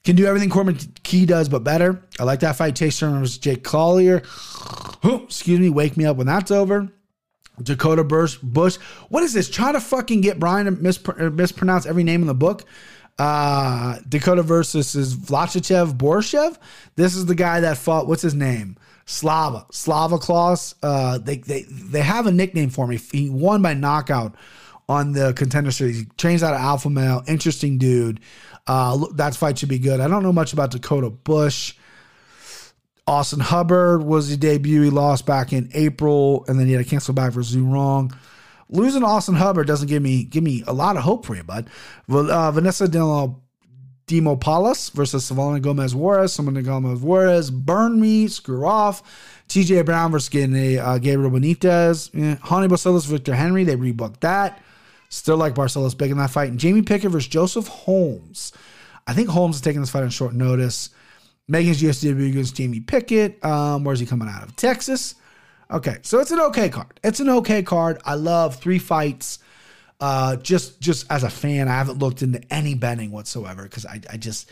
Can 0.04 0.16
do 0.16 0.26
everything 0.26 0.50
Court 0.50 0.66
McGee 0.66 1.26
does, 1.26 1.48
but 1.48 1.62
better. 1.62 2.02
I 2.18 2.24
like 2.24 2.40
that 2.40 2.56
fight. 2.56 2.74
Chase 2.74 2.96
Sherman 2.96 3.20
versus 3.20 3.38
Jake 3.38 3.62
Collier. 3.62 4.22
excuse 5.04 5.60
me, 5.60 5.70
wake 5.70 5.96
me 5.96 6.04
up 6.04 6.16
when 6.16 6.26
that's 6.26 6.50
over. 6.50 6.88
Dakota 7.62 8.02
Bush. 8.02 8.36
Bush. 8.38 8.76
What 9.08 9.22
is 9.22 9.32
this? 9.32 9.48
Try 9.48 9.72
to 9.72 9.80
fucking 9.80 10.20
get 10.20 10.40
Brian 10.40 10.66
to 10.66 10.72
mispr- 10.72 11.20
uh, 11.20 11.30
mispronounce 11.30 11.86
every 11.86 12.02
name 12.02 12.20
in 12.20 12.26
the 12.26 12.34
book. 12.34 12.64
Uh, 13.18 13.98
Dakota 14.08 14.42
versus 14.42 14.94
is 14.94 15.14
Vlachachev 15.14 15.96
Borshev. 15.96 16.56
This 16.96 17.14
is 17.14 17.26
the 17.26 17.34
guy 17.34 17.60
that 17.60 17.76
fought. 17.78 18.08
What's 18.08 18.22
his 18.22 18.34
name? 18.34 18.76
Slava. 19.04 19.66
Slava 19.70 20.18
Claus. 20.18 20.74
Uh, 20.82 21.18
they 21.18 21.36
they 21.36 21.62
they 21.68 22.00
have 22.00 22.26
a 22.26 22.32
nickname 22.32 22.70
for 22.70 22.86
me. 22.86 22.96
He 22.96 23.28
won 23.28 23.62
by 23.62 23.74
knockout 23.74 24.34
on 24.88 25.12
the 25.12 25.32
contender 25.34 25.70
series. 25.70 25.98
He 26.00 26.04
trains 26.16 26.42
out 26.42 26.54
of 26.54 26.60
Alpha 26.60 26.90
Male. 26.90 27.22
Interesting 27.26 27.78
dude. 27.78 28.20
Uh, 28.66 29.06
that 29.14 29.34
fight 29.34 29.58
should 29.58 29.68
be 29.68 29.78
good. 29.78 30.00
I 30.00 30.08
don't 30.08 30.22
know 30.22 30.32
much 30.32 30.52
about 30.52 30.70
Dakota 30.70 31.10
Bush. 31.10 31.74
Austin 33.06 33.40
Hubbard 33.40 34.02
was 34.02 34.28
his 34.28 34.36
debut. 34.36 34.82
He 34.82 34.90
lost 34.90 35.26
back 35.26 35.52
in 35.52 35.70
April, 35.74 36.44
and 36.46 36.58
then 36.58 36.66
he 36.66 36.72
had 36.72 36.84
to 36.84 36.88
cancel 36.88 37.14
back 37.14 37.32
for 37.32 37.40
Zhu 37.40 37.70
Rong. 37.70 38.16
Losing 38.68 39.02
Austin 39.02 39.34
Hubbard 39.34 39.66
doesn't 39.66 39.88
give 39.88 40.02
me 40.02 40.24
give 40.24 40.42
me 40.42 40.62
a 40.66 40.72
lot 40.72 40.96
of 40.96 41.02
hope 41.02 41.26
for 41.26 41.34
you, 41.34 41.42
bud. 41.42 41.68
Uh, 42.08 42.50
Vanessa 42.52 42.88
Demo 42.88 43.42
Demopoulos 44.06 44.92
versus 44.92 45.30
Silvana 45.30 45.60
Gomez 45.60 45.94
Juarez. 45.94 46.36
Silvana 46.36 46.64
Gomez 46.64 47.00
Juarez 47.00 47.50
burn 47.50 48.00
me, 48.00 48.28
screw 48.28 48.66
off. 48.66 49.02
TJ 49.48 49.84
Brown 49.84 50.10
versus 50.10 50.28
uh, 50.34 50.98
Gabriel 50.98 51.30
Benitez. 51.30 52.10
Eh, 52.14 52.36
Raoni 52.36 52.68
Barcelos, 52.68 53.06
Victor 53.06 53.34
Henry. 53.34 53.64
They 53.64 53.76
rebooked 53.76 54.20
that. 54.20 54.62
Still 55.12 55.36
like 55.36 55.54
Barcelos 55.54 55.96
big 55.96 56.10
in 56.10 56.16
that 56.16 56.30
fight. 56.30 56.48
And 56.48 56.58
Jamie 56.58 56.80
Pickett 56.80 57.10
versus 57.10 57.28
Joseph 57.28 57.68
Holmes. 57.68 58.50
I 59.06 59.12
think 59.12 59.28
Holmes 59.28 59.56
is 59.56 59.60
taking 59.60 59.82
this 59.82 59.90
fight 59.90 60.04
on 60.04 60.08
short 60.08 60.32
notice. 60.32 60.88
Megan's 61.46 61.82
UFC 61.82 62.04
debut 62.04 62.28
against 62.28 62.56
Jamie 62.56 62.80
Pickett. 62.80 63.44
Um, 63.44 63.84
where's 63.84 64.00
he 64.00 64.06
coming 64.06 64.26
out 64.26 64.42
of? 64.42 64.56
Texas. 64.56 65.16
Okay, 65.70 65.98
so 66.00 66.18
it's 66.20 66.30
an 66.30 66.40
okay 66.40 66.70
card. 66.70 66.98
It's 67.04 67.20
an 67.20 67.28
okay 67.28 67.62
card. 67.62 68.00
I 68.06 68.14
love 68.14 68.56
three 68.56 68.78
fights. 68.78 69.38
Uh, 70.00 70.36
just 70.36 70.80
just 70.80 71.04
as 71.12 71.24
a 71.24 71.30
fan, 71.30 71.68
I 71.68 71.72
haven't 71.72 71.98
looked 71.98 72.22
into 72.22 72.40
any 72.50 72.74
betting 72.74 73.10
whatsoever 73.10 73.64
because 73.64 73.84
I, 73.84 74.00
I 74.10 74.16
just 74.16 74.50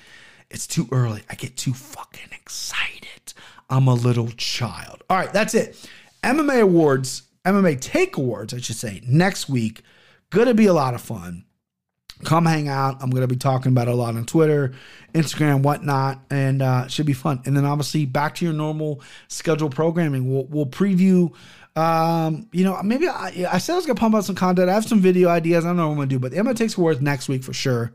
it's 0.50 0.66
too 0.66 0.86
early. 0.92 1.22
I 1.30 1.36
get 1.36 1.56
too 1.56 1.72
fucking 1.72 2.32
excited. 2.32 3.32
I'm 3.70 3.88
a 3.88 3.94
little 3.94 4.28
child. 4.36 5.04
All 5.08 5.16
right, 5.16 5.32
that's 5.32 5.54
it. 5.54 5.88
MMA 6.22 6.61
awards, 6.61 7.22
MMA 7.46 7.80
take 7.80 8.18
awards, 8.18 8.52
I 8.52 8.58
should 8.58 8.76
say, 8.76 9.00
next 9.06 9.48
week. 9.48 9.82
Gonna 10.31 10.55
be 10.55 10.66
a 10.66 10.72
lot 10.72 10.95
of 10.95 11.01
fun. 11.01 11.45
Come 12.24 12.45
hang 12.45 12.68
out. 12.68 13.03
I'm 13.03 13.11
to 13.11 13.26
be 13.26 13.37
talking 13.37 13.72
about 13.72 13.89
a 13.89 13.95
lot 13.95 14.14
on 14.14 14.26
Twitter, 14.26 14.72
Instagram, 15.14 15.62
whatnot, 15.62 16.20
and 16.31 16.61
uh, 16.61 16.87
should 16.87 17.07
be 17.07 17.14
fun. 17.14 17.41
And 17.47 17.57
then 17.57 17.64
obviously 17.64 18.05
back 18.05 18.35
to 18.37 18.45
your 18.45 18.53
normal 18.53 19.01
schedule 19.28 19.70
programming. 19.70 20.31
We'll, 20.33 20.45
we'll 20.45 20.66
preview. 20.66 21.33
Um, 21.76 22.49
you 22.53 22.64
know, 22.64 22.81
maybe 22.83 23.09
I, 23.09 23.47
I 23.51 23.59
said 23.59 23.72
I 23.72 23.76
was 23.76 23.87
gonna 23.87 23.99
pump 23.99 24.14
out 24.14 24.24
some 24.24 24.37
content. 24.37 24.68
I 24.68 24.74
have 24.74 24.85
some 24.85 25.01
video 25.01 25.28
ideas. 25.28 25.64
I 25.64 25.68
don't 25.68 25.76
know 25.76 25.87
what 25.87 25.93
I'm 25.93 25.99
gonna 25.99 26.09
do, 26.09 26.18
but 26.18 26.33
MMA 26.33 26.57
takes 26.57 26.76
awards 26.76 27.01
next 27.01 27.28
week 27.28 27.43
for 27.43 27.53
sure. 27.53 27.93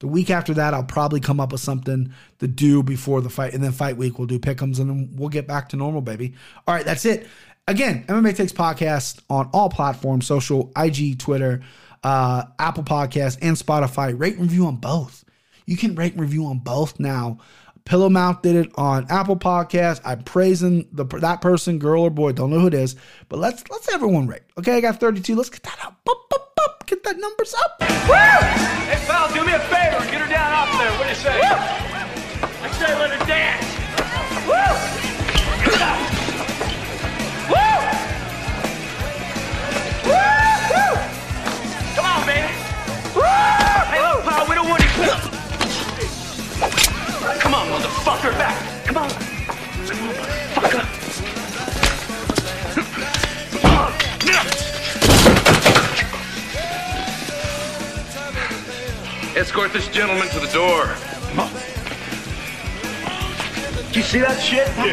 The 0.00 0.08
week 0.08 0.30
after 0.30 0.54
that, 0.54 0.72
I'll 0.72 0.82
probably 0.82 1.20
come 1.20 1.40
up 1.40 1.52
with 1.52 1.60
something 1.60 2.14
to 2.38 2.48
do 2.48 2.82
before 2.82 3.20
the 3.20 3.28
fight, 3.28 3.52
and 3.52 3.62
then 3.62 3.72
fight 3.72 3.98
week 3.98 4.18
we'll 4.18 4.26
do 4.26 4.38
pickums, 4.38 4.80
and 4.80 4.88
then 4.88 5.10
we'll 5.14 5.28
get 5.28 5.46
back 5.46 5.68
to 5.70 5.76
normal, 5.76 6.00
baby. 6.00 6.32
All 6.66 6.74
right, 6.74 6.86
that's 6.86 7.04
it. 7.04 7.26
Again, 7.70 8.02
MMA 8.08 8.34
Takes 8.34 8.50
podcast 8.50 9.20
on 9.30 9.48
all 9.52 9.68
platforms: 9.68 10.26
social, 10.26 10.72
IG, 10.76 11.20
Twitter, 11.20 11.62
uh, 12.02 12.42
Apple 12.58 12.82
Podcasts, 12.82 13.38
and 13.40 13.56
Spotify. 13.56 14.18
Rate 14.18 14.32
and 14.32 14.42
review 14.42 14.66
on 14.66 14.74
both. 14.74 15.24
You 15.66 15.76
can 15.76 15.94
rate 15.94 16.14
and 16.14 16.20
review 16.20 16.46
on 16.46 16.58
both 16.58 16.98
now. 16.98 17.38
Pillow 17.84 18.08
Mouth 18.08 18.42
did 18.42 18.56
it 18.56 18.72
on 18.74 19.06
Apple 19.08 19.36
Podcasts. 19.36 20.00
I'm 20.04 20.24
praising 20.24 20.88
the 20.90 21.04
that 21.20 21.42
person, 21.42 21.78
girl 21.78 22.02
or 22.02 22.10
boy, 22.10 22.32
don't 22.32 22.50
know 22.50 22.58
who 22.58 22.66
it 22.66 22.74
is, 22.74 22.96
but 23.28 23.38
let's 23.38 23.62
let's 23.70 23.88
everyone 23.94 24.26
rate. 24.26 24.42
Okay, 24.58 24.76
I 24.76 24.80
got 24.80 24.98
32. 24.98 25.36
Let's 25.36 25.48
get 25.48 25.62
that 25.62 25.78
up. 25.84 25.96
Boop, 26.04 26.16
boop, 26.28 26.42
boop. 26.58 26.86
Get 26.86 27.04
that 27.04 27.18
numbers 27.18 27.54
up. 27.54 27.80
Hey, 27.84 29.06
pal, 29.06 29.32
do 29.32 29.46
me 29.46 29.52
a 29.52 29.60
favor. 29.60 30.10
Get 30.10 30.20
her 30.20 30.28
down 30.28 30.52
off 30.52 30.76
there. 30.76 30.90
What 30.98 31.04
do 31.04 31.08
you 31.08 31.14
say? 31.14 31.40
I 31.40 32.70
say 32.72 32.98
let 32.98 33.12
her 33.12 33.26
dance. 33.26 33.64
Woo! 34.48 36.16
Woo! 36.16 36.19
Come 41.94 42.06
on, 42.06 42.26
baby. 42.26 42.48
Hey, 43.90 44.00
look, 44.02 44.24
pal, 44.24 44.46
we 44.48 44.54
don't 44.54 44.68
want 44.68 44.82
to... 44.82 44.88
Come 47.40 47.54
on, 47.54 47.66
motherfucker, 47.68 48.32
back. 48.38 48.56
Come 48.86 48.96
on. 48.98 49.10
Come 49.10 50.08
on, 50.08 50.14
motherfucker. 50.14 50.86
Escort 59.36 59.72
this 59.72 59.88
gentleman 59.88 60.28
to 60.28 60.40
the 60.40 60.48
door. 60.52 60.96
Do 63.92 63.98
you 63.98 64.04
see 64.04 64.20
that 64.20 64.40
shit? 64.40 64.68
Who 64.68 64.88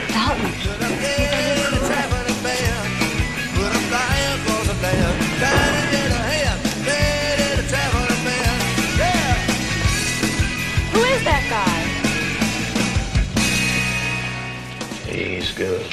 good. 15.57 15.91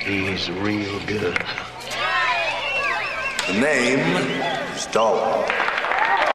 He's 0.00 0.50
real 0.50 0.98
good. 1.06 1.36
The 3.46 3.52
name 3.52 4.00
is 4.74 4.86
Dalton. 4.86 5.77